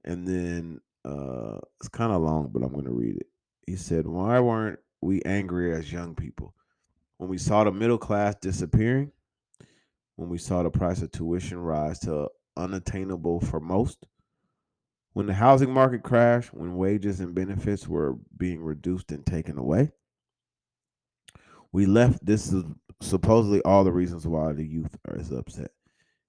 and 0.06 0.26
then 0.26 0.80
uh, 1.04 1.58
it's 1.80 1.90
kind 1.90 2.14
of 2.14 2.22
long, 2.22 2.50
but 2.54 2.64
I'm 2.64 2.74
gonna 2.74 2.92
read 2.92 3.18
it. 3.18 3.28
He 3.66 3.76
said, 3.76 4.08
why 4.08 4.40
weren't 4.40 4.80
we 5.02 5.22
angry 5.24 5.76
as 5.76 5.92
young 5.92 6.16
people 6.16 6.54
when 7.18 7.30
we 7.30 7.38
saw 7.38 7.66
the 7.66 7.72
middle 7.72 7.98
class 7.98 8.36
disappearing? 8.40 9.12
when 10.18 10.30
we 10.30 10.38
saw 10.38 10.64
the 10.64 10.70
price 10.70 11.02
of 11.02 11.12
tuition 11.12 11.60
rise 11.60 12.00
to 12.00 12.28
unattainable 12.58 13.40
for 13.40 13.60
most, 13.62 14.06
When 15.14 15.26
the 15.26 15.34
housing 15.34 15.72
market 15.74 16.04
crashed, 16.04 16.54
when 16.54 16.76
wages 16.78 17.20
and 17.20 17.34
benefits 17.36 17.88
were 17.88 18.18
being 18.38 18.62
reduced 18.64 19.12
and 19.12 19.26
taken 19.26 19.58
away, 19.58 19.92
we 21.72 21.86
left. 21.86 22.26
This 22.26 22.52
is 22.54 22.64
supposedly 23.02 23.62
all 23.64 23.84
the 23.84 23.92
reasons 23.92 24.28
why 24.28 24.54
the 24.54 24.66
youth 24.66 24.96
are 25.08 25.18
is 25.18 25.32
upset. 25.32 25.72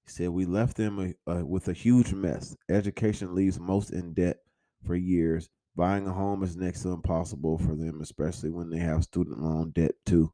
He 0.05 0.11
said 0.11 0.31
we 0.31 0.47
left 0.47 0.76
them 0.76 1.14
uh, 1.26 1.45
with 1.47 1.68
a 1.68 1.72
huge 1.74 2.12
mess. 2.14 2.57
Education 2.70 3.35
leaves 3.35 3.61
most 3.61 3.91
in 3.91 4.14
debt 4.14 4.39
for 4.85 4.95
years. 4.97 5.49
Buying 5.76 6.07
a 6.07 6.12
home 6.12 6.43
is 6.43 6.57
next 6.57 6.83
to 6.83 6.91
impossible 6.91 7.59
for 7.59 7.76
them, 7.76 8.01
especially 8.01 8.51
when 8.51 8.70
they 8.70 8.79
have 8.79 9.05
student 9.05 9.41
loan 9.43 9.70
debt 9.74 9.93
too. 10.07 10.33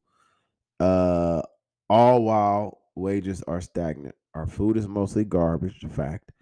Uh, 0.81 1.43
all 1.91 2.23
while 2.25 2.79
wages 2.95 3.43
are 3.45 3.61
stagnant. 3.61 4.15
Our 4.35 4.47
food 4.47 4.77
is 4.77 4.89
mostly 4.89 5.25
garbage, 5.25 5.85
fact, 5.91 6.33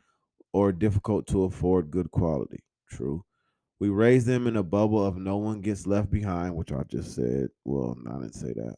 or 0.53 0.73
difficult 0.73 1.27
to 1.29 1.45
afford 1.45 1.91
good 1.91 2.11
quality, 2.11 2.65
true. 2.91 3.25
We 3.81 3.89
raise 3.91 4.25
them 4.25 4.47
in 4.47 4.57
a 4.57 4.63
bubble 4.63 5.05
of 5.05 5.17
no 5.17 5.39
one 5.39 5.61
gets 5.61 5.87
left 5.87 6.11
behind, 6.11 6.55
which 6.57 6.73
I 6.73 6.85
just 6.85 7.15
said. 7.15 7.49
Well, 7.65 7.97
I 8.09 8.13
didn't 8.21 8.35
say 8.35 8.53
that, 8.55 8.77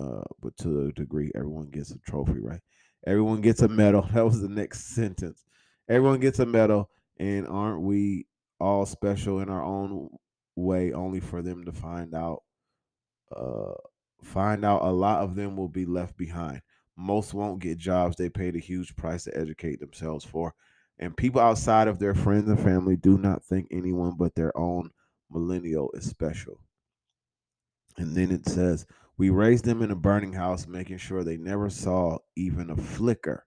uh, 0.00 0.24
but 0.40 0.56
to 0.58 0.86
a 0.86 0.92
degree, 0.92 1.30
everyone 1.34 1.68
gets 1.70 1.92
a 1.92 1.98
trophy, 2.00 2.40
right? 2.40 2.60
Everyone 3.06 3.40
gets 3.40 3.62
a 3.62 3.68
medal. 3.68 4.02
That 4.12 4.24
was 4.24 4.40
the 4.40 4.48
next 4.48 4.94
sentence. 4.94 5.44
Everyone 5.88 6.20
gets 6.20 6.38
a 6.40 6.46
medal, 6.46 6.90
and 7.18 7.46
aren't 7.46 7.82
we 7.82 8.26
all 8.60 8.86
special 8.86 9.40
in 9.40 9.48
our 9.48 9.62
own 9.64 10.08
way, 10.56 10.92
only 10.92 11.20
for 11.20 11.42
them 11.42 11.64
to 11.64 11.72
find 11.72 12.14
out 12.14 12.42
uh, 13.34 13.74
find 14.22 14.64
out 14.64 14.82
a 14.82 14.90
lot 14.90 15.22
of 15.22 15.34
them 15.34 15.56
will 15.56 15.68
be 15.68 15.86
left 15.86 16.16
behind. 16.16 16.60
Most 16.96 17.32
won't 17.34 17.60
get 17.60 17.78
jobs 17.78 18.16
they 18.16 18.28
paid 18.28 18.54
a 18.54 18.60
huge 18.60 18.94
price 18.96 19.24
to 19.24 19.36
educate 19.36 19.80
themselves 19.80 20.24
for. 20.24 20.54
And 20.98 21.16
people 21.16 21.40
outside 21.40 21.88
of 21.88 21.98
their 21.98 22.14
friends 22.14 22.48
and 22.48 22.60
family 22.60 22.96
do 22.96 23.18
not 23.18 23.42
think 23.42 23.68
anyone 23.70 24.14
but 24.16 24.34
their 24.34 24.56
own 24.56 24.90
millennial 25.30 25.90
is 25.94 26.04
special. 26.04 26.60
And 27.96 28.14
then 28.14 28.30
it 28.30 28.46
says, 28.46 28.86
We 29.16 29.30
raised 29.30 29.64
them 29.64 29.82
in 29.82 29.90
a 29.90 29.96
burning 29.96 30.34
house, 30.34 30.66
making 30.66 30.98
sure 30.98 31.24
they 31.24 31.36
never 31.36 31.70
saw 31.70 32.18
even 32.36 32.70
a 32.70 32.76
flicker. 32.76 33.46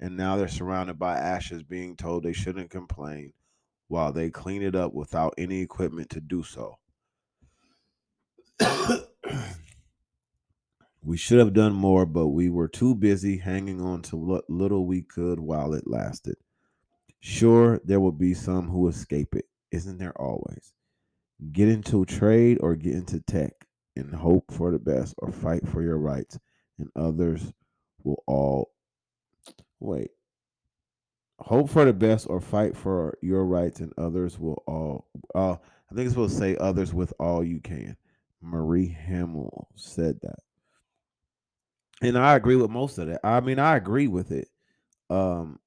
And 0.00 0.16
now 0.16 0.36
they're 0.36 0.48
surrounded 0.48 0.98
by 0.98 1.18
ashes, 1.18 1.62
being 1.62 1.96
told 1.96 2.22
they 2.22 2.32
shouldn't 2.32 2.70
complain 2.70 3.32
while 3.88 4.12
they 4.12 4.30
clean 4.30 4.62
it 4.62 4.74
up 4.74 4.92
without 4.94 5.34
any 5.38 5.60
equipment 5.60 6.10
to 6.10 6.20
do 6.20 6.42
so. 6.42 6.76
We 11.02 11.16
should 11.16 11.38
have 11.38 11.54
done 11.54 11.72
more, 11.72 12.04
but 12.04 12.28
we 12.28 12.50
were 12.50 12.68
too 12.68 12.94
busy 12.94 13.38
hanging 13.38 13.80
on 13.80 14.02
to 14.02 14.16
what 14.16 14.50
little 14.50 14.86
we 14.86 15.02
could 15.02 15.40
while 15.40 15.72
it 15.72 15.86
lasted. 15.86 16.36
Sure, 17.20 17.80
there 17.84 18.00
will 18.00 18.12
be 18.12 18.34
some 18.34 18.68
who 18.68 18.86
escape 18.88 19.34
it, 19.34 19.46
isn't 19.70 19.98
there 19.98 20.18
always? 20.20 20.74
Get 21.52 21.68
into 21.68 22.04
trade 22.04 22.58
or 22.60 22.76
get 22.76 22.94
into 22.94 23.20
tech 23.20 23.66
and 23.96 24.14
hope 24.14 24.52
for 24.52 24.70
the 24.70 24.78
best 24.78 25.14
or 25.18 25.32
fight 25.32 25.66
for 25.66 25.82
your 25.82 25.96
rights, 25.96 26.38
and 26.78 26.90
others 26.94 27.52
will 28.04 28.22
all 28.26 28.72
wait. 29.78 30.10
Hope 31.38 31.70
for 31.70 31.86
the 31.86 31.94
best 31.94 32.26
or 32.28 32.42
fight 32.42 32.76
for 32.76 33.16
your 33.22 33.46
rights, 33.46 33.80
and 33.80 33.94
others 33.96 34.38
will 34.38 34.62
all. 34.66 35.06
Uh, 35.34 35.52
I 35.52 35.94
think 35.94 36.06
it's 36.06 36.10
supposed 36.10 36.34
to 36.34 36.38
say 36.38 36.56
others 36.58 36.92
with 36.92 37.14
all 37.18 37.42
you 37.42 37.60
can. 37.60 37.96
Marie 38.42 38.88
Hamill 38.88 39.68
said 39.76 40.20
that 40.22 40.40
and 42.00 42.18
I 42.18 42.34
agree 42.34 42.56
with 42.56 42.70
most 42.70 42.98
of 42.98 43.08
that. 43.08 43.20
I 43.24 43.40
mean, 43.40 43.58
I 43.58 43.76
agree 43.76 44.08
with 44.08 44.30
it. 44.30 44.48
Um, 45.08 45.58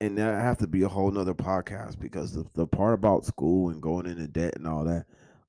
and 0.00 0.18
that 0.18 0.40
have 0.42 0.58
to 0.58 0.66
be 0.66 0.82
a 0.82 0.88
whole 0.88 1.10
nother 1.10 1.34
podcast 1.34 1.98
because 1.98 2.32
the, 2.32 2.44
the 2.54 2.66
part 2.66 2.94
about 2.94 3.24
school 3.24 3.70
and 3.70 3.80
going 3.80 4.06
into 4.06 4.26
debt 4.26 4.56
and 4.56 4.66
all 4.66 4.84
that, 4.84 5.06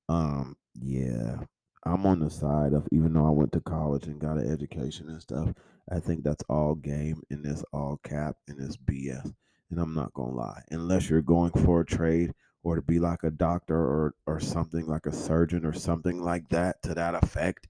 um, 0.07 0.55
yeah, 0.79 1.37
I'm 1.85 2.05
on 2.05 2.19
the 2.19 2.29
side 2.29 2.73
of 2.73 2.87
even 2.91 3.13
though 3.13 3.25
I 3.25 3.31
went 3.31 3.51
to 3.53 3.61
college 3.61 4.05
and 4.05 4.19
got 4.19 4.37
an 4.37 4.51
education 4.51 5.09
and 5.09 5.21
stuff, 5.21 5.49
I 5.91 5.99
think 5.99 6.23
that's 6.23 6.43
all 6.49 6.75
game 6.75 7.21
and 7.29 7.45
it's 7.45 7.63
all 7.73 7.99
cap 8.03 8.37
and 8.47 8.59
it's 8.61 8.77
BS. 8.77 9.33
And 9.71 9.79
I'm 9.79 9.93
not 9.93 10.13
gonna 10.13 10.33
lie, 10.33 10.61
unless 10.71 11.09
you're 11.09 11.21
going 11.21 11.51
for 11.51 11.81
a 11.81 11.85
trade 11.85 12.33
or 12.63 12.75
to 12.75 12.81
be 12.81 12.99
like 12.99 13.23
a 13.23 13.31
doctor 13.31 13.77
or 13.77 14.15
or 14.25 14.39
something 14.39 14.87
like 14.87 15.05
a 15.05 15.11
surgeon 15.11 15.65
or 15.65 15.73
something 15.73 16.21
like 16.21 16.47
that 16.49 16.81
to 16.83 16.93
that 16.93 17.15
effect, 17.15 17.67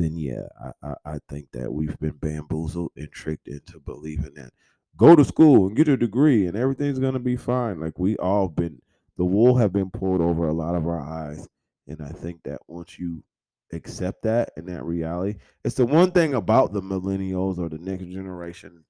then 0.00 0.16
yeah, 0.16 0.46
I, 0.60 0.88
I, 0.88 0.94
I 1.14 1.18
think 1.28 1.50
that 1.52 1.72
we've 1.72 1.98
been 1.98 2.16
bamboozled 2.16 2.92
and 2.96 3.10
tricked 3.12 3.48
into 3.48 3.80
believing 3.80 4.34
that 4.34 4.52
go 4.96 5.16
to 5.16 5.24
school 5.24 5.66
and 5.66 5.76
get 5.76 5.88
a 5.88 5.96
degree 5.96 6.46
and 6.46 6.56
everything's 6.56 6.98
gonna 6.98 7.18
be 7.18 7.36
fine. 7.36 7.80
Like 7.80 7.98
we 7.98 8.16
all 8.16 8.48
been 8.48 8.80
the 9.16 9.24
wool 9.24 9.56
have 9.56 9.72
been 9.72 9.90
pulled 9.90 10.20
over 10.20 10.48
a 10.48 10.52
lot 10.52 10.74
of 10.74 10.86
our 10.86 11.00
eyes. 11.00 11.46
And 11.86 12.00
I 12.02 12.08
think 12.08 12.42
that 12.44 12.60
once 12.68 12.98
you 12.98 13.22
accept 13.72 14.22
that 14.22 14.50
and 14.56 14.68
that 14.68 14.84
reality, 14.84 15.38
it's 15.64 15.74
the 15.74 15.86
one 15.86 16.12
thing 16.12 16.34
about 16.34 16.72
the 16.72 16.80
millennials 16.80 17.58
or 17.58 17.68
the 17.68 17.78
next 17.78 18.04
generation 18.06 18.84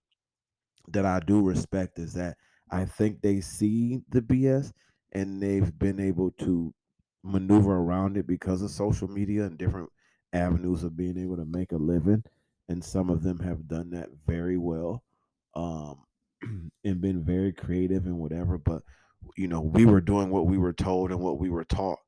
that 0.89 1.07
I 1.07 1.21
do 1.21 1.43
respect 1.43 1.99
is 1.99 2.15
that 2.15 2.37
I 2.71 2.85
think 2.85 3.21
they 3.21 3.41
see 3.41 4.03
the 4.09 4.21
BS 4.23 4.73
and 5.13 5.43
they've 5.43 5.77
been 5.79 6.01
able 6.01 6.31
to 6.33 6.75
maneuver 7.23 7.77
around 7.77 8.17
it 8.17 8.27
because 8.27 8.63
of 8.63 8.71
social 8.71 9.09
media 9.09 9.45
and 9.45 9.59
different 9.59 9.91
avenues 10.33 10.85
of 10.85 10.97
being 10.97 11.18
able 11.18 11.37
to 11.37 11.45
make 11.45 11.72
a 11.72 11.76
living, 11.76 12.22
and 12.68 12.83
some 12.83 13.11
of 13.11 13.22
them 13.22 13.39
have 13.41 13.68
done 13.68 13.91
that 13.91 14.09
very 14.26 14.57
well, 14.57 15.03
um, 15.55 16.05
and 16.85 17.01
been 17.01 17.22
very 17.22 17.53
creative 17.53 18.07
and 18.07 18.18
whatever. 18.18 18.59
But 18.59 18.83
you 19.37 19.49
know, 19.49 19.61
we 19.61 19.85
were 19.85 20.01
doing 20.01 20.31
what 20.31 20.47
we 20.47 20.59
were 20.59 20.72
told 20.72 21.11
and 21.11 21.20
what 21.20 21.39
we 21.39 21.51
were 21.51 21.64
taught. 21.64 21.99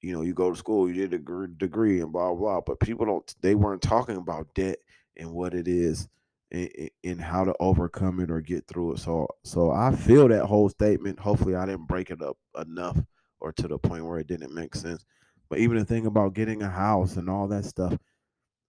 You 0.00 0.12
know, 0.12 0.22
you 0.22 0.34
go 0.34 0.50
to 0.50 0.56
school, 0.56 0.88
you 0.88 1.06
did 1.06 1.14
a 1.14 1.46
degree, 1.46 2.00
and 2.00 2.12
blah 2.12 2.34
blah. 2.34 2.60
But 2.60 2.80
people 2.80 3.06
don't. 3.06 3.34
They 3.40 3.54
weren't 3.54 3.82
talking 3.82 4.16
about 4.16 4.54
debt 4.54 4.78
and 5.16 5.32
what 5.32 5.54
it 5.54 5.68
is 5.68 6.08
and, 6.52 7.20
how 7.20 7.44
to 7.44 7.54
overcome 7.60 8.20
it 8.20 8.30
or 8.30 8.40
get 8.40 8.66
through 8.66 8.94
it. 8.94 8.98
So, 8.98 9.26
so 9.42 9.70
I 9.70 9.94
feel 9.94 10.28
that 10.28 10.44
whole 10.44 10.68
statement. 10.68 11.18
Hopefully, 11.18 11.54
I 11.54 11.66
didn't 11.66 11.86
break 11.86 12.10
it 12.10 12.22
up 12.22 12.36
enough 12.60 12.98
or 13.40 13.52
to 13.52 13.68
the 13.68 13.78
point 13.78 14.04
where 14.04 14.18
it 14.18 14.26
didn't 14.26 14.54
make 14.54 14.74
sense. 14.74 15.04
But 15.52 15.60
even 15.60 15.76
the 15.76 15.84
thing 15.84 16.06
about 16.06 16.32
getting 16.32 16.62
a 16.62 16.70
house 16.70 17.16
and 17.16 17.28
all 17.28 17.46
that 17.48 17.66
stuff, 17.66 17.94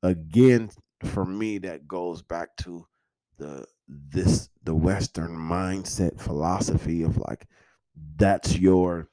again, 0.02 0.70
for 1.06 1.24
me, 1.24 1.58
that 1.60 1.88
goes 1.88 2.22
back 2.22 2.50
to 2.58 2.86
the 3.38 3.66
this 3.88 4.50
the 4.66 4.76
Western 4.76 5.32
mindset 5.32 6.20
philosophy 6.20 7.04
of 7.04 7.18
like 7.20 7.48
that's 8.18 8.58
your 8.58 9.08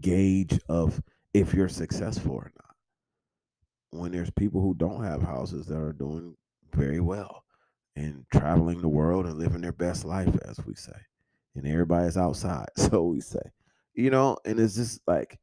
gauge 0.00 0.58
of 0.68 1.00
if 1.32 1.54
you're 1.54 1.68
successful 1.68 2.32
or 2.32 2.50
not. 2.56 4.00
When 4.00 4.10
there's 4.10 4.32
people 4.32 4.60
who 4.60 4.74
don't 4.74 5.04
have 5.04 5.22
houses 5.22 5.66
that 5.66 5.78
are 5.78 5.92
doing 5.92 6.36
very 6.74 6.98
well 6.98 7.44
and 7.94 8.24
traveling 8.32 8.80
the 8.80 8.88
world 8.88 9.26
and 9.26 9.38
living 9.38 9.60
their 9.60 9.70
best 9.70 10.04
life, 10.04 10.36
as 10.44 10.58
we 10.66 10.74
say, 10.74 10.98
and 11.54 11.68
everybody's 11.68 12.16
outside, 12.16 12.70
so 12.76 13.04
we 13.04 13.20
say, 13.20 13.52
you 13.94 14.10
know, 14.10 14.36
and 14.44 14.58
it's 14.58 14.74
just 14.74 15.00
like 15.06 15.38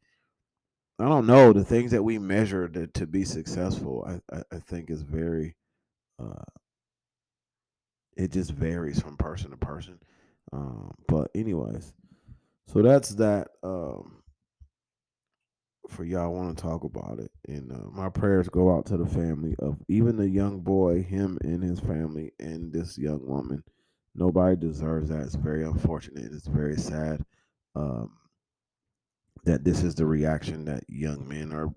I 1.00 1.10
don't 1.10 1.28
know 1.28 1.52
the 1.52 1.64
things 1.64 1.92
that 1.92 2.04
we 2.04 2.18
measure 2.18 2.70
to, 2.70 2.88
to 2.88 3.06
be 3.06 3.26
successful. 3.26 4.06
I, 4.08 4.36
I, 4.36 4.42
I 4.54 4.60
think 4.60 4.90
is 4.90 5.02
very, 5.02 5.56
uh, 6.22 6.44
it 8.16 8.32
just 8.32 8.52
varies 8.52 9.02
from 9.02 9.18
person 9.18 9.52
to 9.52 9.58
person. 9.58 10.00
Um, 10.54 10.94
but 11.08 11.32
anyways, 11.36 11.94
so 12.68 12.82
that's 12.82 13.10
that. 13.16 13.50
Um, 13.64 14.22
for 15.90 16.04
y'all 16.04 16.34
want 16.34 16.58
to 16.58 16.64
talk 16.64 16.84
about 16.84 17.20
it, 17.20 17.32
and 17.48 17.72
uh, 17.72 17.90
my 17.92 18.10
prayers 18.10 18.50
go 18.50 18.76
out 18.76 18.86
to 18.88 18.98
the 18.98 19.06
family 19.06 19.56
of 19.60 19.78
even 19.88 20.16
the 20.18 20.28
young 20.28 20.62
boy, 20.62 21.04
him 21.04 21.38
and 21.42 21.62
his 21.62 21.80
family, 21.80 22.32
and 22.40 22.74
this 22.74 22.98
young 22.98 23.26
woman. 23.26 23.64
Nobody 24.16 24.56
deserves 24.56 25.10
that. 25.10 25.24
It's 25.24 25.36
very 25.36 25.64
unfortunate. 25.64 26.32
It's 26.32 26.48
very 26.48 26.78
sad. 26.78 27.24
Um, 27.76 28.14
that 29.46 29.64
this 29.64 29.84
is 29.84 29.96
the 29.96 30.06
reaction 30.06 30.66
that 30.66 30.84
young 30.88 31.28
men 31.28 31.54
are 31.54 31.70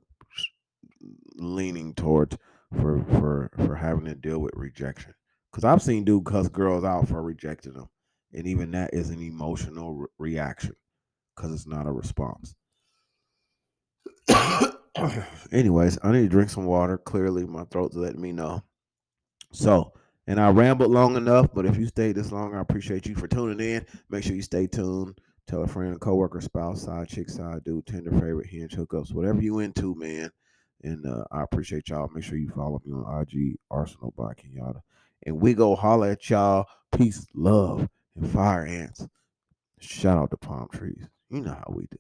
leaning 1.37 1.95
towards 1.95 2.37
for 2.81 3.05
for 3.05 3.51
for 3.57 3.75
having 3.75 4.07
to 4.07 4.15
deal 4.15 4.41
with 4.41 4.53
rejection. 4.55 5.15
Because 5.51 5.65
I've 5.65 5.83
seen 5.83 6.05
dude 6.05 6.25
cuss 6.25 6.49
girls 6.49 6.85
out 6.85 7.09
for 7.09 7.23
rejecting 7.23 7.75
them, 7.75 7.89
and 8.33 8.47
even 8.47 8.71
that 8.73 8.93
is 8.93 9.11
an 9.11 9.23
emotional 9.23 9.95
re- 9.95 10.07
reaction 10.19 10.75
because 11.35 11.53
it's 11.53 11.67
not 11.67 11.87
a 11.87 11.93
response. 11.93 12.55
Anyways, 15.53 15.99
I 16.03 16.13
need 16.13 16.23
to 16.23 16.29
drink 16.29 16.51
some 16.51 16.67
water. 16.67 16.99
Clearly, 16.99 17.47
my 17.47 17.65
throat's 17.65 17.97
letting 17.97 18.21
me 18.21 18.33
know. 18.33 18.63
So, 19.53 19.93
and 20.27 20.39
I 20.41 20.51
rambled 20.51 20.91
long 20.91 21.17
enough, 21.17 21.49
but 21.55 21.65
if 21.65 21.79
you 21.79 21.87
stayed 21.87 22.17
this 22.17 22.33
long, 22.33 22.55
I 22.55 22.61
appreciate 22.61 23.07
you 23.07 23.15
for 23.15 23.29
tuning 23.29 23.61
in. 23.61 23.87
Make 24.11 24.25
sure 24.25 24.37
you 24.37 24.43
stay 24.43 24.67
tuned 24.67 25.19
Tell 25.49 25.63
a 25.63 25.67
friend, 25.67 25.97
a 25.97 25.99
coworker, 25.99 26.43
spouse, 26.43 26.83
side 26.83 27.09
chick, 27.09 27.31
side 27.31 27.65
dude, 27.65 27.87
Tinder 27.87 28.11
favorite, 28.11 28.49
hinge 28.49 28.77
hookups, 28.77 29.15
whatever 29.15 29.41
you 29.41 29.61
into, 29.61 29.95
man. 29.95 30.31
And 30.83 31.07
uh, 31.07 31.25
I 31.33 31.43
appreciate 31.43 31.89
y'all. 31.89 32.11
Make 32.15 32.23
sure 32.23 32.37
you 32.37 32.51
follow 32.51 32.83
me 32.85 32.93
on 32.93 33.23
IG, 33.23 33.57
Arsenal 33.71 34.13
by 34.15 34.35
Kenyatta. 34.35 34.83
And 35.25 35.41
we 35.41 35.55
go 35.55 35.75
holler 35.75 36.11
at 36.11 36.29
y'all. 36.29 36.67
Peace, 36.93 37.27
love, 37.35 37.89
and 38.15 38.31
fire 38.31 38.67
ants. 38.67 39.07
Shout 39.81 40.19
out 40.19 40.31
to 40.33 40.37
palm 40.37 40.69
trees. 40.71 41.07
You 41.31 41.41
know 41.41 41.53
how 41.53 41.73
we 41.75 41.87
do. 41.91 41.99